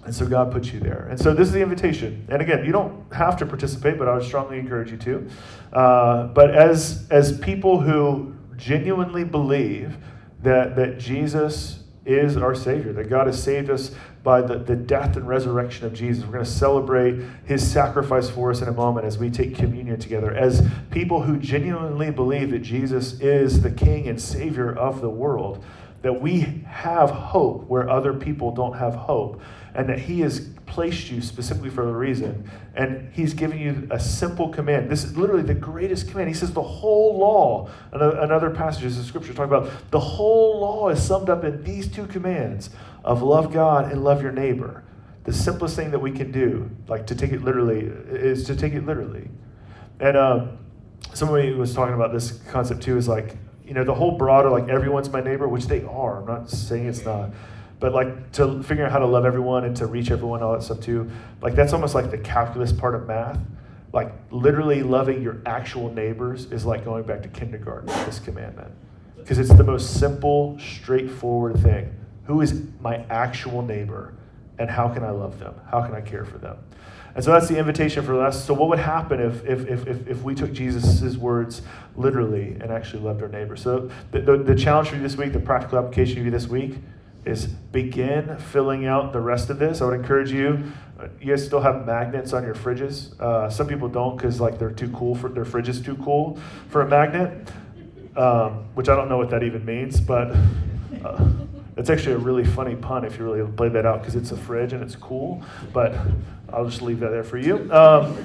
And 0.05 0.15
so 0.15 0.25
God 0.25 0.53
puts 0.53 0.71
you 0.71 0.79
there. 0.79 1.07
And 1.09 1.19
so 1.19 1.33
this 1.33 1.47
is 1.47 1.53
the 1.53 1.61
invitation. 1.61 2.25
And 2.29 2.41
again, 2.41 2.63
you 2.63 2.71
don't 2.71 3.11
have 3.11 3.35
to 3.37 3.45
participate, 3.45 3.97
but 3.97 4.07
I 4.07 4.13
would 4.13 4.23
strongly 4.23 4.57
encourage 4.57 4.91
you 4.91 4.97
to. 4.97 5.29
Uh, 5.73 6.27
but 6.27 6.55
as, 6.55 7.05
as 7.09 7.37
people 7.39 7.81
who 7.81 8.33
genuinely 8.55 9.25
believe 9.25 9.97
that, 10.43 10.75
that 10.77 10.97
Jesus 10.97 11.76
is 12.07 12.37
our 12.37 12.55
Savior, 12.55 12.93
that 12.93 13.09
God 13.09 13.27
has 13.27 13.41
saved 13.41 13.69
us 13.69 13.91
by 14.23 14.41
the, 14.41 14.57
the 14.57 14.75
death 14.75 15.15
and 15.17 15.27
resurrection 15.27 15.85
of 15.85 15.93
Jesus. 15.93 16.23
We're 16.23 16.33
going 16.33 16.45
to 16.45 16.49
celebrate 16.51 17.21
his 17.45 17.69
sacrifice 17.69 18.29
for 18.29 18.51
us 18.51 18.61
in 18.61 18.67
a 18.67 18.73
moment 18.73 19.05
as 19.05 19.17
we 19.17 19.29
take 19.29 19.55
communion 19.55 19.99
together. 19.99 20.33
As 20.33 20.67
people 20.91 21.23
who 21.23 21.37
genuinely 21.37 22.11
believe 22.11 22.51
that 22.51 22.59
Jesus 22.59 23.19
is 23.19 23.61
the 23.61 23.71
King 23.71 24.07
and 24.07 24.21
Savior 24.21 24.73
of 24.73 25.01
the 25.01 25.09
world, 25.09 25.63
that 26.01 26.21
we 26.21 26.39
have 26.67 27.09
hope 27.09 27.65
where 27.67 27.89
other 27.89 28.13
people 28.13 28.51
don't 28.51 28.77
have 28.77 28.95
hope, 28.95 29.41
and 29.73 29.89
that 29.89 29.99
he 29.99 30.21
has 30.21 30.49
placed 30.67 31.09
you 31.09 31.21
specifically 31.21 31.69
for 31.69 31.89
a 31.89 31.91
reason. 31.91 32.49
And 32.75 33.11
he's 33.13 33.33
giving 33.33 33.59
you 33.59 33.87
a 33.89 33.99
simple 33.99 34.49
command. 34.49 34.89
This 34.89 35.03
is 35.03 35.17
literally 35.17 35.41
the 35.41 35.55
greatest 35.55 36.09
command. 36.09 36.27
He 36.27 36.35
says 36.35 36.53
the 36.53 36.61
whole 36.61 37.17
law, 37.17 37.69
another 37.91 38.51
passages 38.51 38.99
of 38.99 39.05
scripture 39.05 39.33
talk 39.33 39.47
about 39.47 39.71
the 39.89 39.99
whole 39.99 40.59
law 40.59 40.89
is 40.89 41.01
summed 41.01 41.29
up 41.29 41.43
in 41.43 41.63
these 41.63 41.87
two 41.87 42.05
commands 42.05 42.69
of 43.03 43.23
love 43.23 43.51
God 43.51 43.91
and 43.91 44.03
love 44.03 44.21
your 44.21 44.31
neighbor. 44.31 44.83
The 45.23 45.33
simplest 45.33 45.75
thing 45.75 45.91
that 45.91 45.99
we 45.99 46.11
can 46.11 46.31
do, 46.31 46.69
like 46.87 47.07
to 47.07 47.15
take 47.15 47.31
it 47.31 47.43
literally, 47.43 47.79
is 47.79 48.43
to 48.45 48.55
take 48.55 48.73
it 48.73 48.85
literally. 48.85 49.29
And 49.99 50.15
um, 50.15 50.57
somebody 51.13 51.51
was 51.53 51.73
talking 51.73 51.95
about 51.95 52.13
this 52.13 52.31
concept 52.49 52.83
too, 52.83 52.97
is 52.97 53.07
like, 53.07 53.35
you 53.65 53.73
know, 53.73 53.83
the 53.83 53.95
whole 53.95 54.17
broader, 54.17 54.49
like 54.49 54.69
everyone's 54.69 55.09
my 55.09 55.21
neighbor, 55.21 55.47
which 55.47 55.65
they 55.65 55.83
are. 55.83 56.21
I'm 56.21 56.27
not 56.27 56.49
saying 56.49 56.87
it's 56.87 57.03
not 57.03 57.31
but 57.79 57.93
like 57.93 58.31
to 58.33 58.61
figure 58.63 58.85
out 58.85 58.91
how 58.91 58.99
to 58.99 59.05
love 59.05 59.25
everyone 59.25 59.63
and 59.63 59.75
to 59.77 59.85
reach 59.85 60.11
everyone, 60.11 60.41
all 60.41 60.53
that 60.53 60.63
stuff 60.63 60.79
too. 60.79 61.09
Like 61.41 61.55
that's 61.55 61.73
almost 61.73 61.93
like 61.93 62.09
the 62.11 62.17
calculus 62.17 62.71
part 62.71 62.95
of 62.95 63.07
math. 63.07 63.39
Like 63.93 64.11
literally 64.31 64.83
loving 64.83 65.21
your 65.21 65.37
actual 65.45 65.93
neighbors 65.93 66.45
is 66.51 66.65
like 66.65 66.83
going 66.83 67.03
back 67.03 67.21
to 67.23 67.29
kindergarten 67.29 67.87
with 67.87 68.05
this 68.05 68.19
commandment. 68.19 68.71
Because 69.17 69.39
it's 69.39 69.53
the 69.53 69.63
most 69.63 69.99
simple, 69.99 70.57
straightforward 70.59 71.59
thing. 71.59 71.93
Who 72.25 72.41
is 72.41 72.61
my 72.81 73.05
actual 73.09 73.61
neighbor? 73.61 74.13
And 74.59 74.69
how 74.69 74.89
can 74.89 75.03
I 75.03 75.11
love 75.11 75.39
them? 75.39 75.53
How 75.69 75.81
can 75.83 75.93
I 75.93 76.01
care 76.01 76.25
for 76.25 76.39
them? 76.39 76.57
And 77.15 77.23
so 77.23 77.31
that's 77.31 77.47
the 77.47 77.57
invitation 77.57 78.05
for 78.05 78.23
us. 78.23 78.45
So, 78.45 78.53
what 78.53 78.69
would 78.69 78.79
happen 78.79 79.19
if, 79.19 79.43
if, 79.43 79.67
if, 79.67 80.07
if, 80.07 80.21
we 80.21 80.35
took 80.35 80.53
Jesus' 80.53 81.17
words 81.17 81.63
literally 81.95 82.55
and 82.61 82.71
actually 82.71 83.01
loved 83.01 83.23
our 83.23 83.27
neighbor? 83.27 83.55
So, 83.55 83.89
the, 84.11 84.21
the, 84.21 84.37
the 84.37 84.55
challenge 84.55 84.89
for 84.89 84.97
you 84.97 85.01
this 85.01 85.17
week, 85.17 85.33
the 85.33 85.39
practical 85.39 85.79
application 85.79 86.17
for 86.17 86.21
you 86.21 86.29
this 86.29 86.47
week, 86.47 86.75
is 87.27 87.47
begin 87.47 88.37
filling 88.37 88.85
out 88.85 89.13
the 89.13 89.19
rest 89.19 89.49
of 89.49 89.59
this. 89.59 89.81
I 89.81 89.85
would 89.85 89.99
encourage 89.99 90.31
you. 90.31 90.63
Uh, 90.99 91.07
you 91.19 91.27
guys 91.27 91.45
still 91.45 91.61
have 91.61 91.85
magnets 91.85 92.33
on 92.33 92.43
your 92.43 92.55
fridges. 92.55 93.19
Uh, 93.19 93.49
some 93.49 93.67
people 93.67 93.87
don't 93.87 94.17
because 94.17 94.39
like 94.39 94.57
they're 94.57 94.71
too 94.71 94.89
cool 94.91 95.13
for 95.13 95.29
their 95.29 95.45
fridge 95.45 95.69
is 95.69 95.81
too 95.81 95.95
cool 95.97 96.39
for 96.69 96.81
a 96.81 96.87
magnet, 96.87 97.49
um, 98.15 98.65
which 98.73 98.89
I 98.89 98.95
don't 98.95 99.09
know 99.09 99.17
what 99.17 99.29
that 99.29 99.43
even 99.43 99.63
means, 99.65 99.99
but 99.99 100.35
uh, 101.03 101.29
it's 101.75 101.89
actually 101.89 102.15
a 102.15 102.19
really 102.19 102.45
funny 102.45 102.75
pun 102.75 103.05
if 103.05 103.19
you 103.19 103.25
really 103.25 103.49
play 103.51 103.69
that 103.69 103.85
out 103.85 103.99
because 103.99 104.15
it's 104.15 104.31
a 104.31 104.37
fridge 104.37 104.73
and 104.73 104.81
it's 104.81 104.95
cool. 104.95 105.43
But 105.73 105.95
I'll 106.51 106.65
just 106.65 106.81
leave 106.81 106.99
that 107.01 107.09
there 107.09 107.23
for 107.23 107.37
you. 107.37 107.71
Um, 107.71 108.17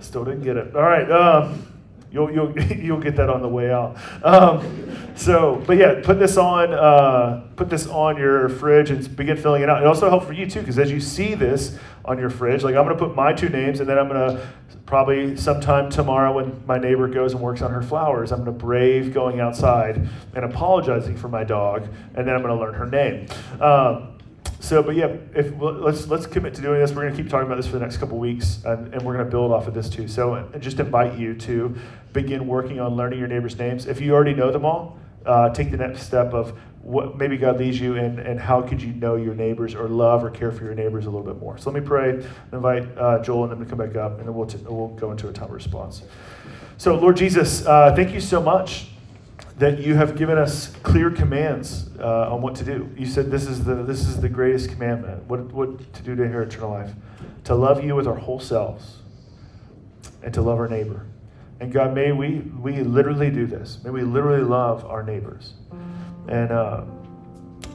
still 0.00 0.24
didn't 0.24 0.42
get 0.42 0.56
it. 0.56 0.74
All 0.74 0.82
right. 0.82 1.10
Um, 1.10 1.71
You'll, 2.12 2.30
you'll, 2.30 2.58
you'll 2.76 3.00
get 3.00 3.16
that 3.16 3.30
on 3.30 3.42
the 3.42 3.48
way 3.48 3.72
out. 3.72 3.96
Um, 4.22 5.14
so, 5.16 5.62
but 5.66 5.78
yeah, 5.78 6.00
put 6.02 6.18
this 6.18 6.36
on 6.36 6.72
uh, 6.72 7.48
put 7.56 7.70
this 7.70 7.86
on 7.86 8.16
your 8.16 8.48
fridge 8.48 8.90
and 8.90 9.16
begin 9.16 9.36
filling 9.36 9.62
it 9.62 9.68
out. 9.68 9.82
It 9.82 9.86
also 9.86 10.08
helps 10.08 10.26
for 10.26 10.32
you 10.32 10.46
too, 10.46 10.60
because 10.60 10.78
as 10.78 10.90
you 10.90 11.00
see 11.00 11.34
this 11.34 11.78
on 12.04 12.18
your 12.18 12.30
fridge, 12.30 12.64
like 12.64 12.74
I'm 12.74 12.86
to 12.88 12.94
put 12.94 13.14
my 13.14 13.32
two 13.32 13.48
names, 13.48 13.80
and 13.80 13.88
then 13.88 13.98
I'm 13.98 14.08
to 14.08 14.46
probably 14.86 15.36
sometime 15.36 15.88
tomorrow 15.88 16.34
when 16.34 16.62
my 16.66 16.78
neighbor 16.78 17.08
goes 17.08 17.32
and 17.32 17.40
works 17.40 17.62
on 17.62 17.70
her 17.70 17.82
flowers, 17.82 18.30
I'm 18.30 18.44
to 18.44 18.52
brave 18.52 19.14
going 19.14 19.40
outside 19.40 20.06
and 20.34 20.44
apologizing 20.44 21.16
for 21.16 21.28
my 21.28 21.44
dog, 21.44 21.88
and 22.14 22.26
then 22.26 22.34
I'm 22.34 22.42
to 22.42 22.54
learn 22.54 22.74
her 22.74 22.86
name. 22.86 23.26
Um, 23.60 24.18
so, 24.62 24.80
but 24.80 24.94
yeah, 24.94 25.16
if 25.34 25.52
let's 25.58 26.06
let's 26.06 26.24
commit 26.24 26.54
to 26.54 26.62
doing 26.62 26.80
this. 26.80 26.92
We're 26.92 27.02
going 27.02 27.16
to 27.16 27.20
keep 27.20 27.28
talking 27.28 27.46
about 27.46 27.56
this 27.56 27.66
for 27.66 27.72
the 27.72 27.80
next 27.80 27.96
couple 27.96 28.16
weeks, 28.16 28.62
and, 28.64 28.94
and 28.94 29.02
we're 29.02 29.14
going 29.14 29.24
to 29.24 29.30
build 29.30 29.50
off 29.50 29.66
of 29.66 29.74
this 29.74 29.90
too. 29.90 30.06
So, 30.06 30.34
I 30.54 30.58
just 30.58 30.78
invite 30.78 31.18
you 31.18 31.34
to 31.34 31.76
begin 32.12 32.46
working 32.46 32.78
on 32.78 32.94
learning 32.94 33.18
your 33.18 33.26
neighbors' 33.26 33.58
names. 33.58 33.86
If 33.86 34.00
you 34.00 34.14
already 34.14 34.34
know 34.34 34.52
them 34.52 34.64
all, 34.64 34.98
uh, 35.26 35.50
take 35.50 35.72
the 35.72 35.76
next 35.76 36.04
step 36.04 36.32
of 36.32 36.56
what 36.80 37.18
maybe 37.18 37.36
God 37.36 37.58
leads 37.58 37.80
you 37.80 37.96
in, 37.96 38.20
and 38.20 38.38
how 38.38 38.62
could 38.62 38.80
you 38.80 38.92
know 38.92 39.16
your 39.16 39.34
neighbors 39.34 39.74
or 39.74 39.88
love 39.88 40.22
or 40.22 40.30
care 40.30 40.52
for 40.52 40.62
your 40.62 40.74
neighbors 40.74 41.06
a 41.06 41.10
little 41.10 41.26
bit 41.26 41.40
more. 41.40 41.58
So 41.58 41.68
let 41.68 41.82
me 41.82 41.84
pray. 41.84 42.24
Invite 42.52 42.86
uh, 42.96 43.20
Joel 43.20 43.42
and 43.42 43.52
them 43.52 43.64
to 43.64 43.66
come 43.66 43.78
back 43.78 43.96
up, 43.96 44.20
and 44.20 44.28
then 44.28 44.34
we'll 44.34 44.46
t- 44.46 44.58
we'll 44.64 44.88
go 44.90 45.10
into 45.10 45.28
a 45.28 45.32
time 45.32 45.46
of 45.46 45.54
response. 45.54 46.02
So, 46.78 46.94
Lord 46.94 47.16
Jesus, 47.16 47.66
uh, 47.66 47.92
thank 47.96 48.12
you 48.12 48.20
so 48.20 48.40
much 48.40 48.91
that 49.58 49.78
you 49.78 49.94
have 49.94 50.16
given 50.16 50.38
us 50.38 50.68
clear 50.82 51.10
commands 51.10 51.90
uh, 52.00 52.32
on 52.32 52.42
what 52.42 52.54
to 52.56 52.64
do. 52.64 52.90
You 52.96 53.06
said 53.06 53.30
this 53.30 53.46
is 53.46 53.64
the 53.64 53.76
this 53.76 54.06
is 54.06 54.20
the 54.20 54.28
greatest 54.28 54.70
commandment. 54.70 55.24
What 55.24 55.52
what 55.52 55.92
to 55.94 56.02
do 56.02 56.14
to 56.16 56.22
inherit 56.22 56.52
eternal 56.52 56.70
life? 56.70 56.92
To 57.44 57.54
love 57.54 57.84
you 57.84 57.94
with 57.94 58.06
our 58.06 58.16
whole 58.16 58.40
selves, 58.40 58.98
and 60.22 60.32
to 60.34 60.42
love 60.42 60.58
our 60.58 60.68
neighbor. 60.68 61.06
And 61.60 61.72
God, 61.72 61.94
may 61.94 62.12
we 62.12 62.38
we 62.60 62.80
literally 62.80 63.30
do 63.30 63.46
this. 63.46 63.78
May 63.84 63.90
we 63.90 64.02
literally 64.02 64.42
love 64.42 64.84
our 64.84 65.02
neighbors. 65.02 65.54
And 66.28 66.50
uh, 66.50 66.84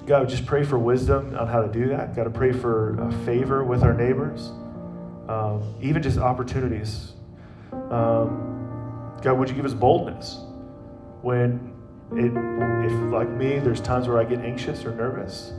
God, 0.06 0.30
just 0.30 0.46
pray 0.46 0.64
for 0.64 0.80
wisdom 0.80 1.36
on 1.38 1.48
how 1.48 1.62
to 1.62 1.72
do 1.72 1.90
that. 1.90 2.16
God, 2.16 2.24
to 2.24 2.30
pray 2.30 2.52
for 2.52 3.00
uh, 3.00 3.26
favor 3.26 3.64
with 3.64 3.84
our 3.84 3.94
neighbors, 3.94 4.52
um, 5.28 5.76
even 5.82 6.02
just 6.02 6.18
opportunities. 6.18 7.14
Um, 7.72 9.18
God, 9.22 9.34
would 9.34 9.50
you 9.50 9.56
give 9.56 9.66
us 9.66 9.74
boldness? 9.74 10.40
When 11.22 11.74
it, 12.14 12.32
if 12.86 13.12
like 13.12 13.30
me, 13.30 13.60
there's 13.60 13.82
times 13.82 14.08
where 14.08 14.18
I 14.18 14.24
get 14.24 14.40
anxious 14.40 14.86
or 14.86 14.94
nervous. 14.96 15.54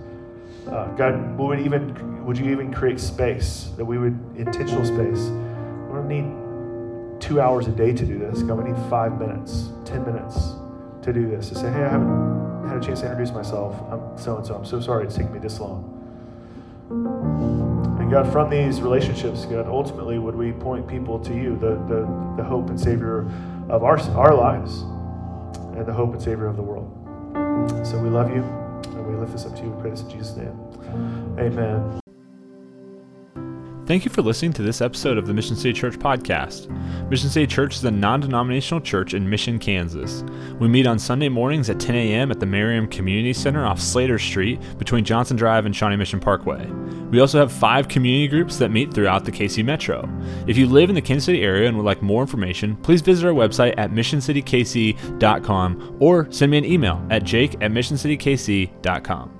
Uh, 0.67 0.87
God, 0.97 1.37
would 1.39 1.61
even 1.61 2.25
would 2.25 2.39
you 2.39 2.51
even 2.51 2.73
create 2.73 3.01
space 3.01 3.71
that 3.77 3.85
we 3.85 3.99
would 3.99 4.19
intentional 4.37 4.85
space? 4.85 5.29
We 5.29 5.95
don't 5.95 6.09
need 6.09 7.21
two 7.21 7.41
hours 7.41 7.67
a 7.67 7.71
day 7.71 7.93
to 7.93 8.05
do 8.05 8.19
this. 8.19 8.43
God, 8.43 8.59
we 8.59 8.71
need 8.71 8.91
five 8.91 9.19
minutes, 9.19 9.71
ten 9.85 10.05
minutes 10.05 10.53
to 11.03 11.13
do 11.13 11.29
this. 11.29 11.49
To 11.51 11.55
say, 11.55 11.71
hey, 11.71 11.85
I 11.85 11.89
haven't 11.89 12.69
had 12.69 12.77
a 12.79 12.81
chance 12.81 13.01
to 13.01 13.07
introduce 13.07 13.33
myself. 13.35 13.81
I'm 13.91 14.19
so 14.19 14.37
and 14.37 14.47
so. 14.47 14.55
I'm 14.55 14.65
so 14.65 14.81
sorry 14.81 15.05
it's 15.05 15.17
taken 15.17 15.33
me 15.33 15.39
this 15.39 15.61
long. 15.61 15.95
And 18.01 18.11
God, 18.11 18.31
from 18.33 18.49
these 18.49 18.81
relationships, 18.81 19.45
God, 19.45 19.67
ultimately, 19.67 20.19
would 20.19 20.35
we 20.35 20.53
point 20.53 20.87
people 20.89 21.19
to 21.21 21.35
you, 21.35 21.57
the 21.57 21.77
the, 21.89 22.07
the 22.37 22.45
hope 22.45 22.71
and 22.71 22.81
Savior 22.81 23.31
of 23.69 23.85
our 23.85 23.99
our 24.17 24.35
lives 24.35 24.85
and 25.79 25.87
the 25.87 25.93
hope 25.93 26.13
and 26.13 26.21
Savior 26.21 26.47
of 26.47 26.57
the 26.57 26.63
world. 26.63 26.91
So 27.87 27.99
we 27.99 28.09
love 28.11 28.31
you, 28.31 28.43
and 28.43 29.07
we 29.07 29.15
lift 29.15 29.33
this 29.33 29.47
up 29.47 29.55
to 29.57 29.63
you. 29.63 29.71
We 29.71 29.81
pray 29.81 29.91
this 29.91 30.03
in 30.03 30.11
Jesus' 30.11 30.37
name. 30.37 30.59
Amen. 31.39 32.08
Thank 33.89 34.05
you 34.05 34.11
for 34.11 34.21
listening 34.21 34.53
to 34.53 34.61
this 34.61 34.83
episode 34.83 35.17
of 35.17 35.27
the 35.27 35.33
Mission 35.33 35.57
City 35.57 35.73
Church 35.73 35.99
podcast. 35.99 36.69
Mission 37.09 37.31
City 37.31 37.47
Church 37.47 37.75
is 37.75 37.83
a 37.87 37.91
non 37.91 38.21
denominational 38.21 38.83
church 38.83 39.15
in 39.15 39.31
Mission, 39.31 39.59
Kansas. 39.59 40.23
We 40.61 40.69
meet 40.69 40.87
on 40.87 40.99
Sunday 40.99 41.31
mornings 41.31 41.71
at 41.71 41.81
10 41.81 41.95
a.m. 41.95 42.31
at 42.31 42.39
the 42.39 42.45
Merriam 42.45 42.87
Community 42.87 43.33
Center 43.33 43.65
off 43.65 43.81
Slater 43.81 44.19
Street 44.19 44.61
between 44.77 45.07
Johnson 45.07 45.39
Drive 45.39 45.65
and 45.65 45.75
Shawnee 45.75 45.97
Mission 45.97 46.21
Parkway. 46.21 46.67
We 47.11 47.21
also 47.21 47.39
have 47.39 47.51
five 47.51 47.89
community 47.89 48.29
groups 48.29 48.59
that 48.59 48.71
meet 48.71 48.93
throughout 48.93 49.25
the 49.25 49.33
KC 49.33 49.65
Metro. 49.65 50.07
If 50.47 50.59
you 50.59 50.67
live 50.67 50.91
in 50.91 50.95
the 50.95 51.01
Kansas 51.01 51.25
City 51.25 51.41
area 51.41 51.67
and 51.67 51.79
would 51.79 51.87
like 51.87 52.03
more 52.03 52.21
information, 52.21 52.77
please 52.77 53.01
visit 53.01 53.27
our 53.27 53.33
website 53.33 53.73
at 53.79 53.91
missioncitykc.com 53.91 55.97
or 55.99 56.31
send 56.31 56.51
me 56.51 56.59
an 56.59 56.67
email 56.67 57.03
at 57.09 57.25
jake 57.25 57.55
at 57.63 57.71
missioncitykc.com. 57.71 59.38